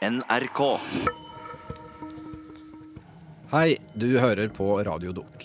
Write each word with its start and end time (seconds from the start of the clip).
NRK. 0.00 0.60
Hei, 3.52 3.76
du 3.92 4.06
hører 4.16 4.48
på 4.48 4.68
Radio 4.86 5.12
Dunk. 5.12 5.42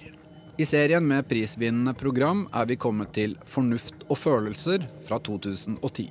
I 0.56 0.64
serien 0.64 1.04
med 1.04 1.28
prisvinnende 1.28 1.92
program 2.00 2.46
er 2.56 2.70
vi 2.70 2.78
kommet 2.80 3.12
til 3.18 3.34
Fornuft 3.52 4.06
og 4.08 4.16
følelser 4.16 4.86
fra 5.10 5.20
2010. 5.20 6.06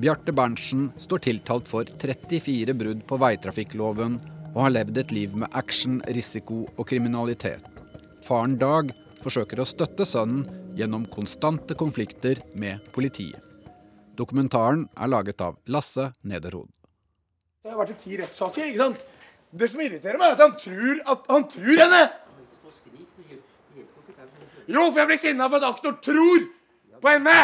Bjarte 0.00 0.32
Berntsen 0.32 0.86
står 0.96 1.26
tiltalt 1.26 1.68
for 1.68 1.84
34 2.00 2.72
brudd 2.72 3.02
på 3.04 3.18
veitrafikkloven 3.20 4.16
og 4.54 4.60
har 4.62 4.72
levd 4.78 5.02
et 5.02 5.12
liv 5.12 5.36
med 5.42 5.52
action, 5.52 5.98
risiko 6.16 6.62
og 6.78 6.86
kriminalitet. 6.88 7.68
Faren 8.24 8.56
Dag 8.56 8.94
forsøker 9.20 9.60
å 9.60 9.68
støtte 9.68 10.08
sønnen 10.08 10.48
gjennom 10.78 11.04
konstante 11.12 11.76
konflikter 11.76 12.40
med 12.56 12.80
politiet. 12.96 13.44
Dokumentaren 14.16 14.86
er 14.96 15.12
laget 15.12 15.44
av 15.44 15.60
Lasse 15.68 16.14
Nederhod. 16.24 16.73
Det 17.64 17.70
har 17.72 17.78
vært 17.80 17.94
i 17.94 17.96
ti 17.96 18.16
rettssaker, 18.20 18.66
ikke 18.68 18.80
sant? 18.82 19.04
Det 19.54 19.68
som 19.70 19.80
irriterer 19.80 20.18
meg, 20.20 20.34
er 20.34 20.36
at 20.36 20.42
han 20.44 20.56
tror 20.60 20.98
at 21.14 21.30
han 21.32 21.46
tror 21.48 21.78
henne! 21.80 22.00
Jo, 24.68 24.82
for 24.90 25.00
jeg 25.00 25.08
blir 25.08 25.20
sinna 25.20 25.46
for 25.48 25.60
at 25.62 25.66
aktor 25.70 25.96
tror 26.04 26.44
på 27.00 27.08
henne! 27.14 27.36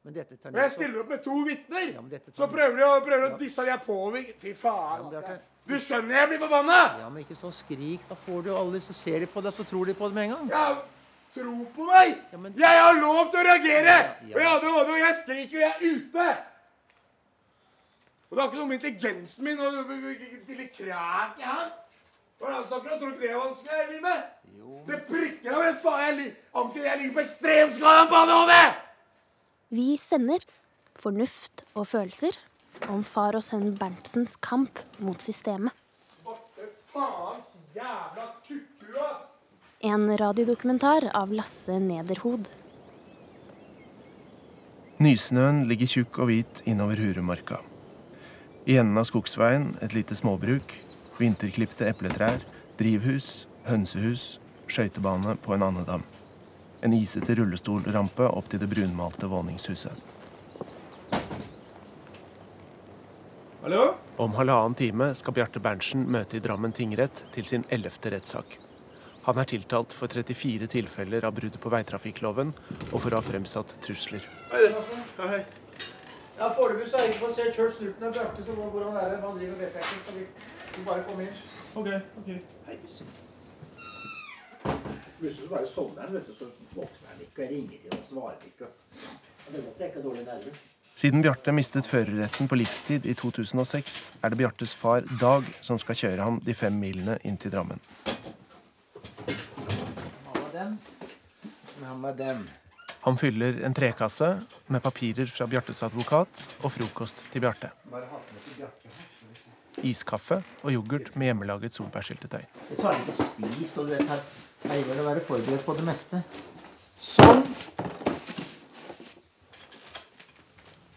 Men 0.00 0.16
dette 0.16 0.34
tar 0.40 0.54
jeg 0.56 0.72
stiller 0.74 1.04
opp 1.04 1.12
med 1.14 1.22
to 1.22 1.38
vitner! 1.46 1.92
Så 2.34 2.48
prøver 2.50 2.76
de 2.80 2.86
å, 2.88 2.98
prøver 3.06 3.28
å 3.28 3.38
disse 3.38 3.66
de 3.68 3.72
er 3.76 3.82
påvirket. 3.86 4.36
Fy 4.42 4.54
faen. 4.58 5.06
Bjarte- 5.14 5.38
Du 5.70 5.76
skjønner 5.78 6.22
jeg 6.24 6.30
blir 6.32 6.42
forbanna! 6.42 6.78
Ja, 7.04 7.08
men 7.14 7.22
ikke 7.22 7.38
så 7.38 7.52
skrik. 7.54 8.02
Da 8.10 8.18
får 8.26 8.46
du 8.48 8.54
alle, 8.56 8.80
så 8.82 8.96
ser 8.98 9.22
de 9.22 9.30
på 9.30 9.42
deg, 9.46 9.54
så 9.54 9.66
tror 9.68 9.86
de 9.86 9.94
på 9.94 10.08
det 10.10 10.18
med 10.18 10.26
en 10.26 10.34
gang. 10.34 10.48
Ja, 10.50 10.64
tro 11.36 11.58
på 11.76 11.86
meg! 11.86 12.16
Ja, 12.32 12.38
men- 12.42 12.58
Jeg 12.58 12.82
har 12.82 12.98
lov 12.98 13.28
til 13.30 13.44
å 13.44 13.48
reagere! 13.52 13.98
Ja, 14.26 14.40
ja. 14.42 14.56
Og 14.58 14.94
jeg 14.96 15.04
jeg 15.06 15.20
skriker, 15.22 15.60
og 15.60 15.62
jeg 15.62 15.70
er 15.70 16.00
ute! 16.00 16.30
Og 18.30 18.36
det 18.36 18.42
har 18.42 18.50
ikke 18.50 18.60
noe 18.60 18.70
med 18.70 18.78
intelligensen 18.78 19.46
min 19.46 19.58
å 19.58 19.70
stille 20.44 20.68
krav 20.70 21.32
til 21.34 21.48
han. 21.50 21.72
Hva 22.38 22.46
er 22.46 22.52
det 22.52 22.58
han 22.60 22.68
snakker 22.68 22.92
om? 22.94 23.00
Tror 23.00 23.08
du 23.10 23.16
ikke 23.16 23.24
det 23.24 23.30
er 23.32 23.40
vanskelig 23.40 23.72
her 23.74 23.88
i 23.88 23.96
livet? 23.96 24.28
Det 24.86 24.98
prikker 25.08 25.56
av 25.56 25.64
en 25.66 25.80
faen. 25.82 26.20
Jeg, 26.22 26.84
jeg 26.84 27.00
ligger 27.00 27.16
på 27.16 27.24
ekstremskalaen 27.24 28.12
på 28.12 28.20
ADHD! 28.20 28.54
Vi 29.80 29.88
sender 30.00 30.46
Fornuft 31.00 31.64
og 31.74 31.88
følelser 31.90 32.38
om 32.92 33.02
far 33.06 33.36
og 33.38 33.44
sønn 33.44 33.74
Berntsens 33.80 34.36
kamp 34.42 34.78
mot 35.02 35.20
systemet. 35.24 35.74
Svarte 36.20 36.70
faens 36.92 37.50
jævla 37.74 38.28
kukku, 38.46 38.94
ass! 38.94 39.26
En 39.80 40.04
radiodokumentar 40.22 41.06
av 41.16 41.32
Lasse 41.32 41.80
Nederhod. 41.80 42.50
Nysnøen 45.00 45.64
ligger 45.70 45.88
tjukk 45.88 46.20
og 46.20 46.28
hvit 46.28 46.62
innover 46.68 47.00
Hurumarka. 47.00 47.62
I 48.68 48.76
enden 48.76 48.98
av 49.00 49.06
skogsveien 49.08 49.70
et 49.80 49.94
lite 49.96 50.16
småbruk, 50.16 50.74
vinterklipte 51.16 51.86
epletrær, 51.88 52.42
drivhus, 52.76 53.46
hønsehus, 53.64 54.38
skøytebane 54.68 55.38
på 55.40 55.54
en 55.56 55.64
andedam. 55.64 56.04
En 56.84 56.92
isete 56.96 57.36
rullestolrampe 57.38 58.28
opp 58.28 58.50
til 58.52 58.60
det 58.60 58.68
brunmalte 58.68 59.28
våningshuset. 59.32 60.08
Hallo? 63.60 63.94
Om 64.20 64.36
halvannen 64.36 64.76
time 64.76 65.10
skal 65.16 65.36
Bjarte 65.36 65.60
Berntsen 65.60 66.04
møte 66.08 66.36
i 66.36 66.42
Drammen 66.44 66.72
tingrett 66.76 67.24
til 67.32 67.48
sin 67.48 67.64
ellevte 67.72 68.12
rettssak. 68.12 68.58
Han 69.26 69.40
er 69.40 69.48
tiltalt 69.48 69.92
for 69.96 70.08
34 70.08 70.68
tilfeller 70.72 71.24
av 71.28 71.36
brudd 71.36 71.56
på 71.60 71.72
veitrafikkloven 71.72 72.52
og 72.90 72.96
for 72.96 73.12
å 73.12 73.20
ha 73.20 73.24
fremsatt 73.24 73.76
trusler. 73.84 74.24
Hei. 74.52 75.40
Ja, 76.40 76.46
Foreløpig 76.56 76.86
har 76.92 77.02
jeg 77.04 77.08
ikke 77.12 77.20
fått 77.20 77.34
se 77.36 77.44
kjørt 77.52 77.74
snurten 77.76 78.04
av 78.06 78.12
Bjarte, 78.16 78.42
så 78.44 78.54
hvordan 78.56 78.94
er 78.96 79.10
det? 79.12 79.16
Han 79.20 79.34
driver 79.36 79.56
med 79.58 79.66
vedtekning, 79.66 79.98
så 80.06 80.12
vi 80.14 80.22
får 80.72 80.84
bare 80.86 81.02
komme 81.08 81.26
inn. 81.26 81.34
Ok, 81.76 81.88
ok. 82.20 82.30
Hei, 82.68 82.76
Plutselig 85.18 85.42
så 85.42 85.48
bare 85.50 85.66
sovner 85.68 86.06
han, 86.06 86.14
vet 86.14 86.30
du, 86.30 86.32
så 86.38 86.48
våkner 86.78 87.10
han 87.10 87.20
ikke, 87.20 87.34
og 87.34 87.42
jeg 87.44 87.50
ringer 87.50 87.82
til 87.82 87.92
ham 87.92 87.98
og 87.98 88.06
svarer 88.08 88.46
ikke. 88.48 88.70
Det 89.50 89.64
måtte 89.66 89.84
jeg 89.84 89.90
ikke 89.90 90.00
har 90.00 90.06
dårlige 90.06 90.24
nerver. 90.30 90.62
Siden 91.02 91.26
Bjarte 91.26 91.54
mistet 91.58 91.90
førerretten 91.90 92.48
på 92.48 92.58
livstid 92.62 93.10
i 93.12 93.14
2006, 93.20 93.98
er 94.22 94.32
det 94.32 94.40
Bjartes 94.40 94.74
far 94.74 95.04
Dag 95.20 95.44
som 95.60 95.78
skal 95.84 96.00
kjøre 96.02 96.24
ham 96.24 96.40
de 96.46 96.56
fem 96.56 96.80
milene 96.86 97.18
inn 97.20 97.36
til 97.36 97.52
Drammen. 97.52 97.84
Hva 100.24 100.40
var 100.40 100.50
dem? 100.56 100.80
Hva 101.82 102.00
var 102.06 102.16
den. 102.24 102.48
Han 103.00 103.16
fyller 103.16 103.62
en 103.64 103.74
trekasse 103.74 104.28
med 104.66 104.82
papirer 104.82 105.26
fra 105.32 105.46
Bjartes 105.48 105.82
advokat 105.82 106.42
og 106.60 106.72
frokost 106.74 107.22
til 107.32 107.40
Bjarte. 107.40 107.70
Iskaffe 109.88 110.42
og 110.60 110.72
yoghurt 110.74 111.08
med 111.16 111.30
hjemmelaget 111.30 111.74
solbærsyltetøy. 111.74 112.44
Så 112.76 112.82
har 112.82 112.92
han 112.92 113.00
ikke 113.00 113.16
spist, 113.16 113.78
og 113.78 113.88
du 113.88 113.94
vet, 113.94 114.08
her 114.08 114.20
Her 114.60 114.76
gjelder 114.76 114.98
det 114.98 115.00
å 115.00 115.08
være 115.08 115.20
forberedt 115.24 115.62
på 115.64 115.74
det 115.78 115.84
meste. 115.86 116.18
Sånn. 117.00 117.38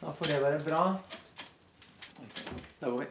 Da 0.02 0.12
får 0.18 0.28
det 0.28 0.40
være 0.44 0.60
bra. 0.66 0.82
Da 2.82 2.90
går 2.90 3.06
vi. 3.06 3.08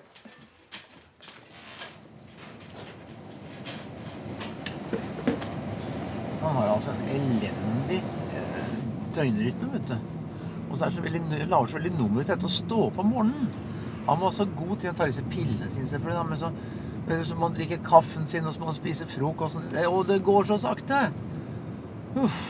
Han 6.42 6.58
har 6.58 6.74
altså 6.74 6.92
en 6.92 7.08
elendig 7.16 8.02
døgnrytme, 9.16 9.72
vet 9.76 9.86
du. 9.92 9.96
Og 10.70 10.76
så 10.78 10.84
er 10.86 10.88
det 10.92 10.96
så 10.96 11.04
veldig, 11.04 11.22
lager 11.50 11.68
så 11.72 11.78
veldig 11.78 11.92
nummer 11.98 12.20
ut 12.24 12.30
dette 12.32 12.48
å 12.48 12.52
stå 12.52 12.78
opp 12.88 12.98
om 13.02 13.10
morgenen. 13.12 13.48
Han 14.08 14.18
var 14.22 14.32
så 14.34 14.46
god 14.56 14.78
til 14.82 14.90
å 14.90 14.96
ta 14.98 15.06
disse 15.06 15.22
pillene 15.30 15.68
sine, 15.70 15.86
selvfølgelig. 15.86 16.28
Men 16.32 16.40
så, 16.40 16.50
eller 17.06 17.24
så 17.28 17.36
må 17.38 17.48
han 17.50 17.56
drikke 17.58 17.80
kaffen 17.86 18.26
sin, 18.26 18.46
og 18.48 18.54
så 18.54 18.62
må 18.62 18.70
han 18.72 18.78
spise 18.78 19.06
frokost. 19.10 19.56
Og 19.60 19.70
det- 19.72 19.86
og 19.88 20.06
det 20.08 20.22
går 20.24 20.44
så 20.48 20.58
sakte! 20.58 21.02
Uff. 22.16 22.40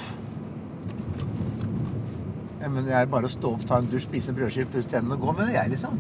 Ja, 2.63 2.69
men 2.71 2.85
det 2.87 2.95
er 2.95 3.07
bare 3.11 3.27
å 3.27 3.33
stå 3.33 3.57
opp, 3.57 3.65
ta 3.67 3.79
en 3.83 3.89
dusj, 3.91 4.07
spise 4.07 4.31
en 4.31 4.37
brødskive, 4.39 4.71
pusse 4.71 4.89
tennene 4.93 5.17
og 5.19 5.21
gå 5.27 5.33
med 5.37 5.49
det, 5.51 5.55
jeg, 5.57 5.71
liksom. 5.75 5.99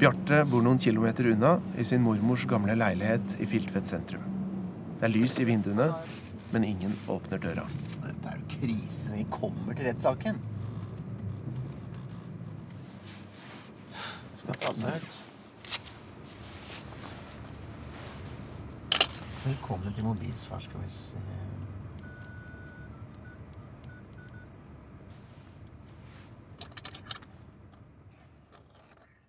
Bjarte 0.00 0.42
bor 0.48 0.62
noen 0.64 0.78
kilometer 0.80 1.28
unna 1.32 1.58
i 1.76 1.84
sin 1.84 2.02
mormors 2.04 2.46
gamle 2.48 2.74
leilighet 2.76 3.36
i 3.40 3.48
Filtvet 3.48 3.86
sentrum. 3.88 4.24
Det 4.98 5.04
er 5.08 5.12
lys 5.12 5.36
i 5.40 5.44
vinduene, 5.48 5.90
men 6.52 6.64
ingen 6.64 6.92
åpner 7.12 7.38
døra. 7.40 7.64
Dette 8.04 8.32
er 8.32 8.38
jo 8.40 8.46
krise 8.56 8.95
vi 9.16 9.26
kommer 9.30 9.74
til 9.74 9.86
rettssaken. 9.88 10.40
Skal 14.36 14.58
ta 14.60 14.72
seg 14.76 15.06
ut. 15.06 15.22
Velkommen 19.46 19.94
til 19.94 20.04
mobilsvar, 20.04 20.60
skal 20.60 20.82
vi 20.82 20.90
se. 20.90 21.22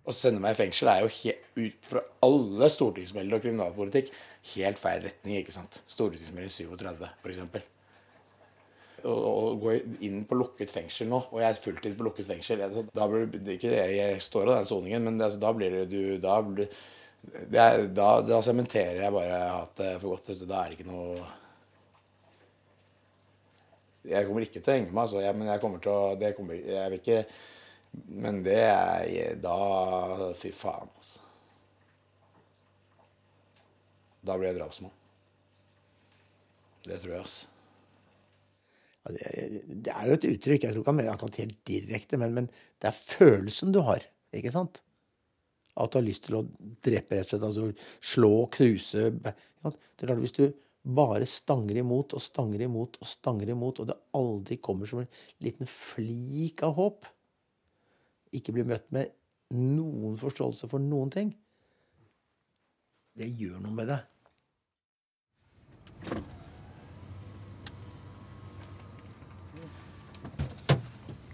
Å 0.08 0.12
sende 0.16 0.40
meg 0.40 0.54
i 0.54 0.58
fengsel 0.62 0.88
er 0.88 1.02
jo 1.04 1.10
he- 1.12 1.36
ut 1.58 1.88
fra 1.90 2.00
alle 2.24 2.68
stortingsmeldinger 2.72 3.36
og 3.36 3.44
kriminalpolitikk 3.44 4.12
helt 4.54 4.78
feil 4.80 5.02
retning. 5.04 5.36
ikke 5.36 5.52
sant? 5.52 5.82
Stortingsmelding 5.86 6.50
37, 6.50 7.10
f.eks. 7.22 7.77
Å 9.06 9.14
å 9.14 9.54
gå 9.62 9.76
inn 10.06 10.24
på 10.26 10.36
lukket 10.38 10.72
fengsel 10.74 11.06
nå, 11.10 11.20
og 11.30 11.38
jeg 11.38 11.48
er 11.48 11.60
fulltid 11.62 11.92
på 11.98 12.06
lukket 12.08 12.26
fengsel 12.26 12.62
altså, 12.66 12.82
da 12.94 13.04
blir 13.10 13.28
det 13.30 13.54
ikke 13.54 13.70
det 13.70 13.82
Jeg 13.94 14.22
står 14.24 14.48
av 14.48 14.56
den 14.58 14.70
soningen, 14.70 15.04
men 15.04 15.18
det, 15.18 15.28
altså, 15.28 15.38
da 15.44 15.52
blir 15.54 15.74
det 15.76 15.84
du 15.92 16.00
Da, 16.22 16.38
blir, 16.42 16.72
det 17.22 17.60
er, 17.62 17.84
da, 17.94 18.08
da 18.26 18.40
sementerer 18.42 19.04
jeg 19.04 19.14
bare 19.14 19.36
hatet 19.52 20.00
for 20.02 20.16
godt. 20.16 20.32
Da 20.42 20.64
er 20.64 20.72
det 20.72 20.78
ikke 20.78 20.88
noe 20.90 21.28
Jeg 24.08 24.26
kommer 24.26 24.46
ikke 24.46 24.62
til 24.62 24.72
å 24.72 24.76
henge 24.78 24.90
meg, 24.90 25.02
altså, 25.04 25.22
jeg, 25.22 25.36
men 25.38 25.52
jeg 25.52 25.62
kommer 25.62 25.84
til 25.84 25.94
å 25.94 26.16
det 26.18 26.32
kommer, 26.38 26.58
Jeg 26.58 26.92
vil 26.94 27.02
ikke 27.02 27.20
Men 28.26 28.42
det 28.46 28.62
er 28.64 29.38
Da 29.44 30.32
Fy 30.38 30.50
faen, 30.54 30.90
altså. 30.90 31.22
Da 34.26 34.34
blir 34.36 34.50
jeg 34.50 34.58
drapsmann. 34.58 34.92
Det 36.84 36.98
tror 37.00 37.14
jeg, 37.14 37.22
altså. 37.22 37.57
Det, 39.08 39.92
er 39.92 40.08
jo 40.08 40.16
et 40.18 40.28
uttrykk. 40.28 40.64
Jeg 40.66 40.74
tror 40.74 40.82
ikke 40.82 41.08
han 41.08 41.20
kan 41.20 41.34
helt 41.38 41.58
direkte, 41.68 42.18
men, 42.20 42.34
men 42.36 42.48
det 42.82 42.90
er 42.90 42.96
følelsen 42.96 43.72
du 43.72 43.80
har. 43.86 44.04
Ikke 44.36 44.52
sant? 44.52 44.82
At 45.78 45.92
du 45.92 46.00
har 46.00 46.06
lyst 46.06 46.26
til 46.26 46.40
å 46.40 46.46
drepe, 46.84 47.16
rett 47.16 47.28
og 47.28 47.30
slett. 47.30 47.46
Altså 47.48 47.68
slå, 48.14 48.32
knuse 48.58 49.10
Det 49.14 49.32
er 49.32 50.08
klart, 50.10 50.22
Hvis 50.24 50.36
du 50.36 50.44
bare 50.88 51.26
stanger 51.28 51.80
imot 51.82 52.14
og 52.16 52.22
stanger 52.22 52.64
imot 52.64 52.98
og 53.00 53.08
stanger 53.08 53.52
imot, 53.52 53.80
og 53.80 53.90
det 53.90 53.98
aldri 54.16 54.58
kommer 54.62 54.88
som 54.88 55.02
en 55.02 55.10
liten 55.44 55.68
flik 55.68 56.62
av 56.66 56.76
håp, 56.78 57.08
ikke 58.34 58.54
blir 58.56 58.68
møtt 58.68 58.88
med 58.94 59.12
noen 59.56 60.16
forståelse 60.20 60.68
for 60.70 60.82
noen 60.82 61.12
ting, 61.12 61.34
det 63.18 63.28
gjør 63.34 63.60
noe 63.64 63.74
med 63.74 63.90
deg. 63.90 64.02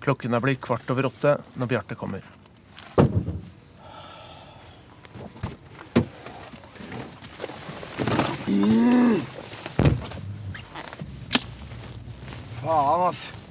Klokken 0.05 0.37
er 0.37 0.43
blitt 0.45 0.61
kvart 0.61 0.91
over 0.93 1.07
åtte 1.09 1.31
når 1.57 1.71
Bjarte 1.71 1.97
kommer. 1.97 2.25
Mm. 8.45 9.23
Faen, 12.61 13.07
altså. 13.07 13.44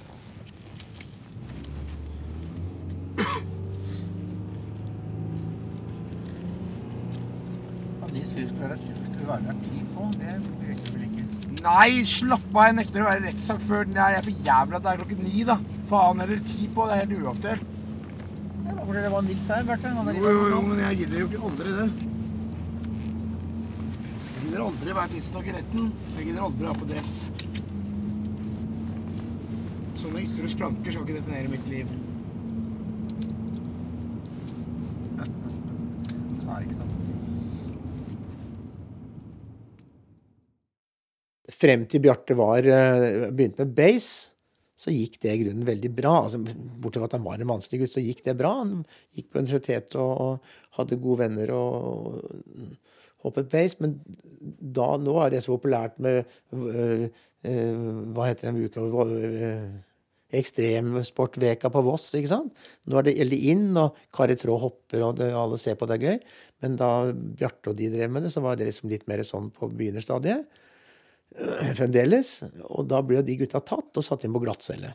Ass. 9.98 10.50
Nei, 11.64 12.04
slapp 12.08 12.50
av. 12.52 12.66
Jeg 12.68 12.76
nekter 12.82 13.04
å 13.04 13.08
være 13.08 13.26
rettssak 13.28 13.62
før 13.64 13.86
den 13.88 14.00
jeg 14.02 14.18
er 14.18 14.26
for 14.26 14.48
jævla 14.50 14.80
at 14.80 14.84
det 14.84 14.92
er 14.92 15.04
klokken 15.04 15.24
ni, 15.24 15.44
da. 15.48 15.58
Faen 15.92 16.24
eller 16.26 16.40
ti 16.50 16.68
på. 16.68 16.88
Det 16.90 16.98
er 16.98 17.06
helt 17.06 17.16
uaktuelt. 17.24 17.70
Hvor 18.84 18.98
det 18.98 19.12
var 19.12 19.22
Nils 19.24 19.48
her, 19.48 19.64
Bjarte? 19.64 19.92
Jo, 20.18 20.28
jo, 20.28 20.48
jo, 20.52 20.62
men 20.68 20.80
jeg 20.84 20.98
gidder 21.04 21.22
jo 21.22 21.28
ikke 21.30 21.44
aldri 21.48 21.70
det. 21.78 21.88
Jeg 24.34 24.50
gidder 24.50 24.66
aldri 24.66 24.96
være 24.98 25.12
tidsnok 25.14 25.48
i 25.48 25.56
retten. 25.56 25.94
Jeg 26.18 26.28
gidder 26.28 26.48
aldri 26.50 26.68
ha 26.68 26.74
på 26.78 26.90
dress. 26.90 27.14
Sånne 30.04 30.26
ytre 30.26 30.52
skranker 30.52 30.92
skal 30.92 31.06
ikke 31.08 31.22
definere 31.22 31.54
mitt 31.54 31.68
liv. 31.72 31.88
Nei, 36.44 36.60
ikke 36.66 36.76
sant. 36.82 36.92
Frem 41.64 41.86
til 41.88 42.04
Bjarte 42.04 42.36
var, 42.36 42.66
eh, 42.68 43.30
begynte 43.32 43.64
med 43.64 43.76
base, 43.78 44.34
så 44.76 44.92
gikk 44.92 45.20
det 45.24 45.32
i 45.32 45.44
grunnen 45.44 45.68
veldig 45.68 45.92
bra. 45.96 46.24
Altså, 46.26 46.42
bortsett 46.44 47.00
fra 47.00 47.08
at 47.08 47.16
han 47.16 47.24
var 47.24 47.40
en 47.40 47.52
vanskelig 47.54 47.84
gutt, 47.84 47.94
så 47.94 48.04
gikk 48.04 48.24
det 48.26 48.36
bra. 48.36 48.52
Han 48.60 48.82
gikk 49.16 49.30
på 49.32 49.40
universitetet 49.40 49.96
og, 49.96 50.44
hadde 50.74 50.98
gode 50.98 51.22
venner 51.22 51.52
og 51.54 52.16
hoppet 53.24 53.50
base. 53.52 53.78
Men 53.80 54.00
da, 54.42 54.96
nå 54.98 55.16
er 55.22 55.36
det 55.36 55.44
så 55.46 55.54
populært 55.54 56.00
med 56.02 56.24
øh, 56.52 57.08
øh, 57.46 57.84
Hva 58.12 58.26
heter 58.26 58.50
den 58.50 58.66
uka? 58.66 58.82
øh, 59.06 59.68
Ekstremsportveka 60.34 61.70
på 61.70 61.84
Voss, 61.86 62.08
ikke 62.18 62.32
sant? 62.32 62.58
Nå 62.90 62.98
er 62.98 63.06
det 63.06 63.20
veldig 63.20 63.40
inn, 63.52 63.68
og 63.78 64.00
Kari 64.18 64.34
Traa 64.42 64.58
hopper, 64.58 65.04
og 65.06 65.20
det, 65.20 65.30
alle 65.38 65.60
ser 65.62 65.78
på 65.78 65.86
det 65.86 66.00
er 66.00 66.08
gøy. 66.08 66.20
Men 66.66 66.78
da 66.82 66.90
Bjarte 67.14 67.70
og 67.70 67.78
de 67.78 67.92
drev 67.94 68.10
med 68.10 68.26
det, 68.26 68.34
så 68.34 68.42
var 68.42 68.58
det 68.58 68.72
liksom 68.72 68.90
litt 68.90 69.06
mer 69.08 69.22
sånn 69.28 69.54
på 69.54 69.70
begynnerstadiet 69.70 70.50
fremdeles. 71.80 72.36
Og 72.70 72.88
da 72.90 73.02
ble 73.06 73.24
de 73.26 73.38
gutta 73.42 73.62
tatt 73.64 74.00
og 74.00 74.06
satt 74.06 74.26
inn 74.26 74.36
på 74.36 74.44
glattcelle. 74.44 74.94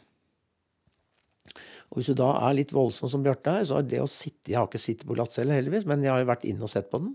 Og 1.88 2.00
hvis 2.00 2.10
du 2.10 2.18
da 2.18 2.34
er 2.44 2.58
litt 2.58 2.74
voldsom 2.76 3.08
som 3.08 3.24
Bjarte 3.24 3.54
er, 3.60 3.64
så 3.68 3.78
er 3.80 3.88
det 3.88 4.02
å 4.02 4.10
sitte 4.10 4.52
Jeg 4.52 4.60
har 4.60 4.68
ikke 4.68 4.82
sittet 4.82 5.08
på 5.08 5.16
glattcelle, 5.16 5.56
heldigvis, 5.56 5.86
men 5.88 6.04
jeg 6.04 6.12
har 6.12 6.20
jo 6.20 6.28
vært 6.28 6.44
inne 6.48 6.66
og 6.66 6.72
sett 6.72 6.90
på 6.92 7.00
den. 7.00 7.14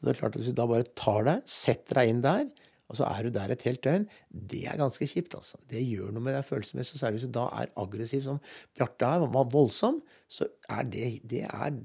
Og 0.00 0.08
det 0.08 0.14
er 0.14 0.20
klart 0.22 0.36
at 0.36 0.40
Hvis 0.40 0.54
du 0.54 0.56
da 0.56 0.68
bare 0.70 0.88
tar 0.96 1.26
deg, 1.28 1.46
setter 1.48 2.00
deg 2.00 2.12
inn 2.12 2.24
der, 2.24 2.46
og 2.90 2.98
så 2.98 3.06
er 3.06 3.22
du 3.22 3.30
der 3.30 3.52
et 3.54 3.62
helt 3.68 3.84
døgn, 3.84 4.08
det 4.50 4.64
er 4.66 4.80
ganske 4.80 5.06
kjipt. 5.06 5.36
altså. 5.38 5.60
Det 5.70 5.78
gjør 5.78 6.10
noe 6.10 6.24
med 6.26 6.34
deg 6.34 6.46
følelsesmessig. 6.48 6.96
Og 6.96 7.02
særlig 7.04 7.20
hvis 7.20 7.28
du 7.28 7.36
da 7.36 7.44
er 7.60 7.70
aggressiv 7.78 8.24
som 8.24 8.40
Bjarte 8.74 9.06
er, 9.06 9.26
var 9.30 9.52
voldsom, 9.52 10.00
så 10.26 10.48
er 10.66 10.88
det, 10.90 11.10
det, 11.30 11.44
er, 11.46 11.76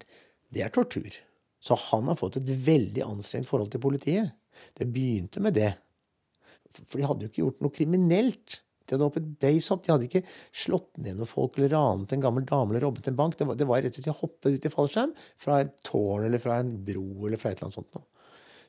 det 0.50 0.64
er 0.66 0.74
tortur. 0.74 1.20
Så 1.62 1.78
han 1.92 2.10
har 2.10 2.18
fått 2.18 2.40
et 2.40 2.50
veldig 2.50 3.06
anstrengt 3.06 3.50
forhold 3.50 3.70
til 3.76 3.84
politiet. 3.86 4.34
Det 4.74 4.88
begynte 4.90 5.44
med 5.46 5.60
det. 5.60 5.76
For 6.84 7.00
de 7.00 7.08
hadde 7.10 7.26
jo 7.26 7.32
ikke 7.32 7.44
gjort 7.44 7.64
noe 7.66 7.76
kriminelt. 7.76 8.60
De 8.86 8.94
hadde 8.94 9.08
hoppet 9.08 9.30
basehopp. 9.42 9.86
De 9.86 9.94
hadde 9.94 10.10
ikke 10.10 10.24
slått 10.66 10.92
ned 11.02 11.18
noen 11.18 11.30
folk 11.30 11.58
eller 11.58 11.74
ranet 11.74 12.14
en 12.14 12.26
gammel 12.26 12.46
dame 12.50 12.76
eller 12.76 12.86
robbet 12.86 13.10
en 13.10 13.18
bank. 13.18 13.38
Det 13.40 13.48
var, 13.50 13.58
det 13.60 13.70
var 13.70 13.82
rett 13.82 13.98
og 13.98 14.04
slett 14.04 14.14
å 14.14 14.20
hoppe 14.20 14.54
ut 14.54 14.68
i 14.68 14.74
fallskjerm 14.74 15.16
fra 15.42 15.64
et 15.64 15.74
tårn 15.88 16.28
eller 16.28 16.44
fra 16.44 16.60
en 16.62 16.76
bro 16.86 17.08
eller 17.26 17.42
fra 17.42 17.52
et 17.52 17.60
eller 17.60 17.72
annet 17.72 17.80
sånt. 17.82 18.06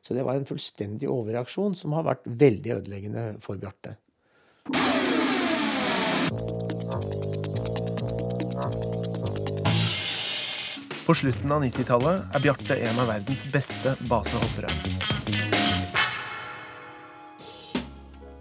Så 0.07 0.15
det 0.15 0.25
var 0.25 0.39
en 0.39 0.47
fullstendig 0.49 1.11
overreaksjon 1.11 1.75
som 1.77 1.97
har 1.97 2.07
vært 2.07 2.29
veldig 2.31 2.77
ødeleggende 2.79 3.25
for 3.45 3.59
Bjarte. 3.61 3.97
På 11.07 11.15
slutten 11.15 11.53
av 11.55 11.63
90-tallet 11.63 12.35
er 12.35 12.43
Bjarte 12.43 12.81
en 12.89 13.03
av 13.03 13.13
verdens 13.13 13.45
beste 13.53 13.95
basehoppere. 14.11 15.16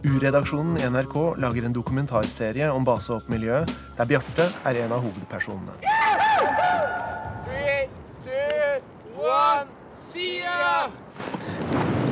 U-redaksjonen 0.06 0.78
i 0.78 0.90
NRK 0.90 1.16
lager 1.42 1.66
en 1.66 1.74
dokumentarserie 1.74 2.68
om 2.70 2.84
basehoppmiljøet, 2.86 3.72
der 3.98 4.10
Bjarte 4.10 4.46
er 4.70 4.78
en 4.84 4.94
av 4.94 5.02
hovedpersonene. 5.02 5.80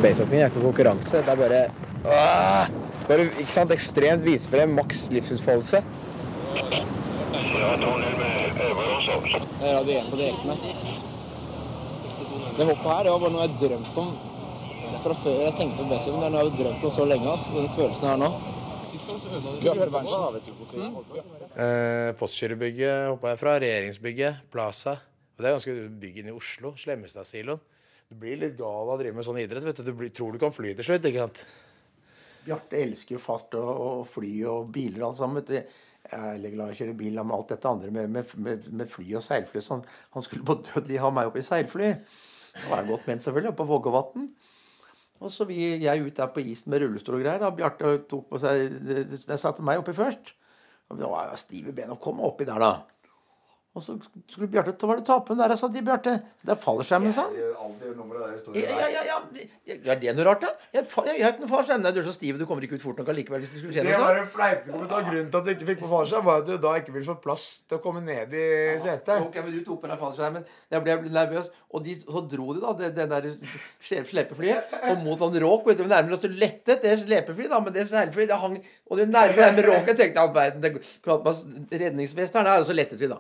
Basehopping 0.02 0.42
er 0.42 0.50
ikke 0.50 0.58
noen 0.58 0.68
konkurranse. 0.72 1.22
Det 1.22 1.36
er 1.36 1.40
bare, 1.44 1.62
uh, 2.08 2.66
bare 3.12 3.30
ikke 3.30 3.54
sant, 3.54 3.78
ekstremt 3.78 4.26
vise 4.26 4.50
frem 4.50 4.74
maks 4.80 5.06
livsutfoldelse. 5.14 5.84
Det 12.58 12.66
hoppet 12.70 12.90
her 12.90 13.04
det 13.06 13.12
var 13.14 13.22
bare 13.22 13.34
noe 13.34 13.46
jeg 13.46 13.58
drømte 13.62 14.02
om 14.02 14.33
fra 15.02 15.16
før 15.18 15.40
jeg 15.46 15.54
tenkte 15.58 15.86
på 15.88 15.96
er 15.96 16.12
noe 16.14 16.28
jeg 16.30 16.36
har 16.38 16.58
drømt 16.60 16.84
om 16.88 16.92
så 16.94 17.06
lenge. 17.08 17.32
ass. 17.32 17.48
Den 17.54 17.70
følelsen 17.76 18.10
her 18.12 18.20
nå. 18.22 18.30
Eh, 21.58 22.10
Postgirobygget 22.20 23.10
hoppa 23.10 23.34
jeg 23.34 23.42
fra. 23.42 23.56
Regjeringsbygget, 23.64 24.44
Plaza. 24.54 24.98
Og 25.34 25.42
det 25.42 25.50
er 25.50 25.58
ganske 25.58 25.76
bygg 26.04 26.20
i 26.22 26.36
Oslo. 26.36 26.74
Slemmestadsiloen. 26.78 27.62
Du 28.10 28.18
blir 28.20 28.38
litt 28.38 28.58
gal 28.60 28.86
av 28.86 28.94
å 28.94 29.00
drive 29.02 29.18
med 29.18 29.26
sånn 29.26 29.42
idrett. 29.42 29.66
vet 29.66 29.82
Du 29.82 29.90
Du 29.90 29.94
blir, 29.98 30.10
tror 30.14 30.34
du 30.34 30.40
kan 30.40 30.54
fly 30.54 30.76
til 30.76 30.86
slutt. 30.86 31.06
ikke 31.10 31.26
sant? 31.26 31.46
Bjarte 32.46 32.78
elsker 32.78 33.16
jo 33.16 33.24
fart 33.24 33.56
og, 33.56 33.72
og 33.88 34.08
fly 34.12 34.34
og 34.52 34.70
biler 34.76 35.02
og 35.02 35.10
alt 35.10 35.18
sammen. 35.18 35.42
vet 35.42 35.48
du. 35.48 35.80
Jeg 36.04 36.20
er 36.20 36.34
veldig 36.36 36.52
glad 36.54 36.68
i 36.68 36.76
å 36.76 36.78
kjøre 36.82 36.98
bil 37.00 37.20
med 37.24 37.32
alt 37.38 37.52
dette 37.54 37.70
andre 37.70 37.92
med, 37.96 38.10
med, 38.12 38.32
med, 38.36 38.66
med 38.76 38.90
fly 38.92 39.06
og 39.16 39.24
seilfly. 39.24 39.62
Så 39.64 39.78
han, 39.78 39.86
han 40.14 40.26
skulle 40.26 40.46
på 40.46 40.60
dødelig 40.68 41.00
ha 41.00 41.10
meg 41.16 41.30
opp 41.32 41.40
i 41.40 41.46
seilfly. 41.48 41.94
Det 42.54 42.70
var 42.70 42.86
godt 42.86 43.08
ment, 43.08 43.24
selvfølgelig, 43.24 43.56
på 43.58 43.66
Vågåvatn. 43.66 44.28
Og 45.24 45.32
så 45.32 45.48
vi, 45.48 45.60
jeg 45.80 46.04
ut 46.04 46.18
der 46.18 46.32
på 46.36 46.44
isen 46.44 46.72
med 46.74 46.84
rullestol 46.84 47.18
og 47.18 47.24
greier. 47.24 47.40
da 47.40 47.52
Bjarte 47.56 47.94
tok 48.12 48.28
på 48.34 48.42
seg 48.44 48.74
Jeg 49.24 49.40
satte 49.40 49.64
meg 49.66 49.80
oppi 49.80 49.96
først. 49.96 50.34
Og 50.92 51.00
det 51.00 51.10
var 51.10 51.32
stive 51.40 51.72
ben 51.76 51.94
å 51.94 52.02
komme 52.02 52.26
oppi 52.28 52.46
der, 52.48 52.60
da. 52.60 52.93
Og 53.74 53.82
så 53.82 53.96
skulle 54.30 54.46
Bjarte 54.54 54.76
Hva 54.78 54.88
var 54.92 55.00
det 55.00 55.02
du 55.02 55.08
tar 55.10 55.22
på 55.26 55.34
den 55.34 55.40
der? 55.42 55.56
sa 55.58 55.68
de 55.74 55.82
Bjarte. 55.82 56.12
Det 56.46 56.52
er 56.54 56.60
fallskjermen, 56.62 57.14
sa 57.16 57.24
han. 57.26 57.34
Ja, 58.54 58.76
ja, 58.84 58.90
ja, 58.94 59.04
ja. 59.10 59.16
Er 59.94 59.98
det 60.04 60.14
noe 60.14 60.26
rart, 60.28 60.44
da? 60.44 60.52
Jeg, 60.76 60.84
jeg, 60.86 61.16
jeg 61.18 61.24
har 61.26 61.32
ikke 61.34 61.42
noe 61.46 61.50
fallskjerm. 61.50 61.82
Nei, 61.82 61.92
Du 61.96 62.00
er 62.04 62.06
så 62.06 62.14
stiv, 62.14 62.38
du 62.38 62.46
kommer 62.46 62.62
ikke 62.68 62.78
ut 62.78 62.84
fort 62.86 63.00
nok 63.02 63.10
allikevel. 63.10 63.42
hvis 63.42 63.56
det 63.56 63.62
skulle 63.64 63.74
skje 63.74 63.86
Det 63.88 63.96
var 63.98 64.14
sånt. 64.14 64.22
en 64.22 64.30
fleipkommentar. 64.36 65.08
Grunnen 65.08 65.32
til 65.34 65.40
at 65.40 65.48
du 65.48 65.52
ikke 65.56 65.68
fikk 65.72 65.82
på 65.82 65.90
fallskjerm, 65.90 66.26
var 66.30 66.44
at 66.44 66.52
du 66.52 66.54
da 66.68 66.74
ikke 66.84 66.94
ville 66.94 67.08
få 67.10 67.16
plass 67.24 67.46
til 67.66 67.80
å 67.80 67.82
komme 67.88 68.04
ned 68.06 68.36
i 68.38 68.46
setet. 68.84 69.16
Ok, 69.26 69.40
men 69.42 69.56
du 69.58 69.64
tok 69.66 69.82
på 69.82 69.90
deg 69.90 70.04
fallskjermen. 70.04 70.46
Jeg 70.76 70.86
ble 70.86 71.00
nervøs. 71.18 71.50
Og 71.74 71.82
de, 71.88 71.96
så 72.06 72.22
dro 72.30 72.54
de 72.54 72.62
da 72.62 72.76
det, 72.84 72.92
det 73.00 73.08
der 73.10 73.32
slepeflyet 74.06 74.78
og 74.92 75.02
mot 75.02 75.18
noen 75.26 75.40
råk. 75.42 75.66
vet 75.72 75.82
du, 75.82 75.88
Nærmere 75.90 76.20
så 76.22 76.30
lettet 76.30 76.86
det 76.86 76.94
slepeflyet, 77.02 77.50
da. 77.50 77.60
Men 77.66 77.74
det 77.74 77.88
seilflyet 77.90 78.30
det 78.30 78.38
hang 78.44 78.60
Og 78.90 79.00
det 79.02 79.10
nærme 79.10 79.34
nærmere 79.34 79.58
med 79.58 79.66
råket 79.72 79.98
tenkte 79.98 80.14
jeg 80.14 80.22
all 80.22 80.36
verden. 80.38 80.78
Redningsvest 81.74 82.38
her, 82.38 82.46
da, 82.46 82.60
og 82.62 82.68
så 82.70 82.76
lettet 82.78 83.02
vi, 83.02 83.10
da. 83.10 83.18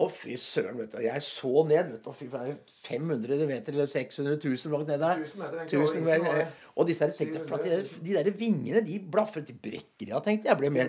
Å, 0.00 0.06
fy 0.08 0.36
søren, 0.40 0.78
vet 0.80 0.94
du. 0.94 1.02
Jeg 1.04 1.22
så 1.22 1.50
ned, 1.68 1.90
vet 1.92 2.04
du. 2.06 2.12
Fy, 2.16 2.26
for 2.32 2.42
det 2.42 2.54
er 2.54 2.76
500 2.88 3.46
meter 3.46 3.74
eller 3.76 3.90
600 3.92 4.38
000 4.40 4.72
bak 4.72 4.86
ned 4.88 5.02
der. 5.04 5.20
1000 5.20 5.42
meter, 5.42 5.58
egentlig, 5.60 5.78
over 5.78 5.92
1000 5.92 6.00
isen 6.02 6.24
var 6.24 6.24
det. 6.24 6.38
meter. 6.38 6.70
Og 6.72 6.88
disse 6.88 7.04
her, 7.04 7.12
tenkte, 7.12 7.42
for 7.48 7.60
de, 7.60 7.80
de 8.04 8.14
der 8.16 8.30
vingene, 8.36 8.80
de 8.84 8.98
blafret 9.12 9.44
til 9.48 9.56
brekker, 9.60 10.08
ja, 10.08 10.20
tenkte 10.24 10.48
jeg. 10.48 10.56
Ble 10.56 10.70
mer 10.72 10.88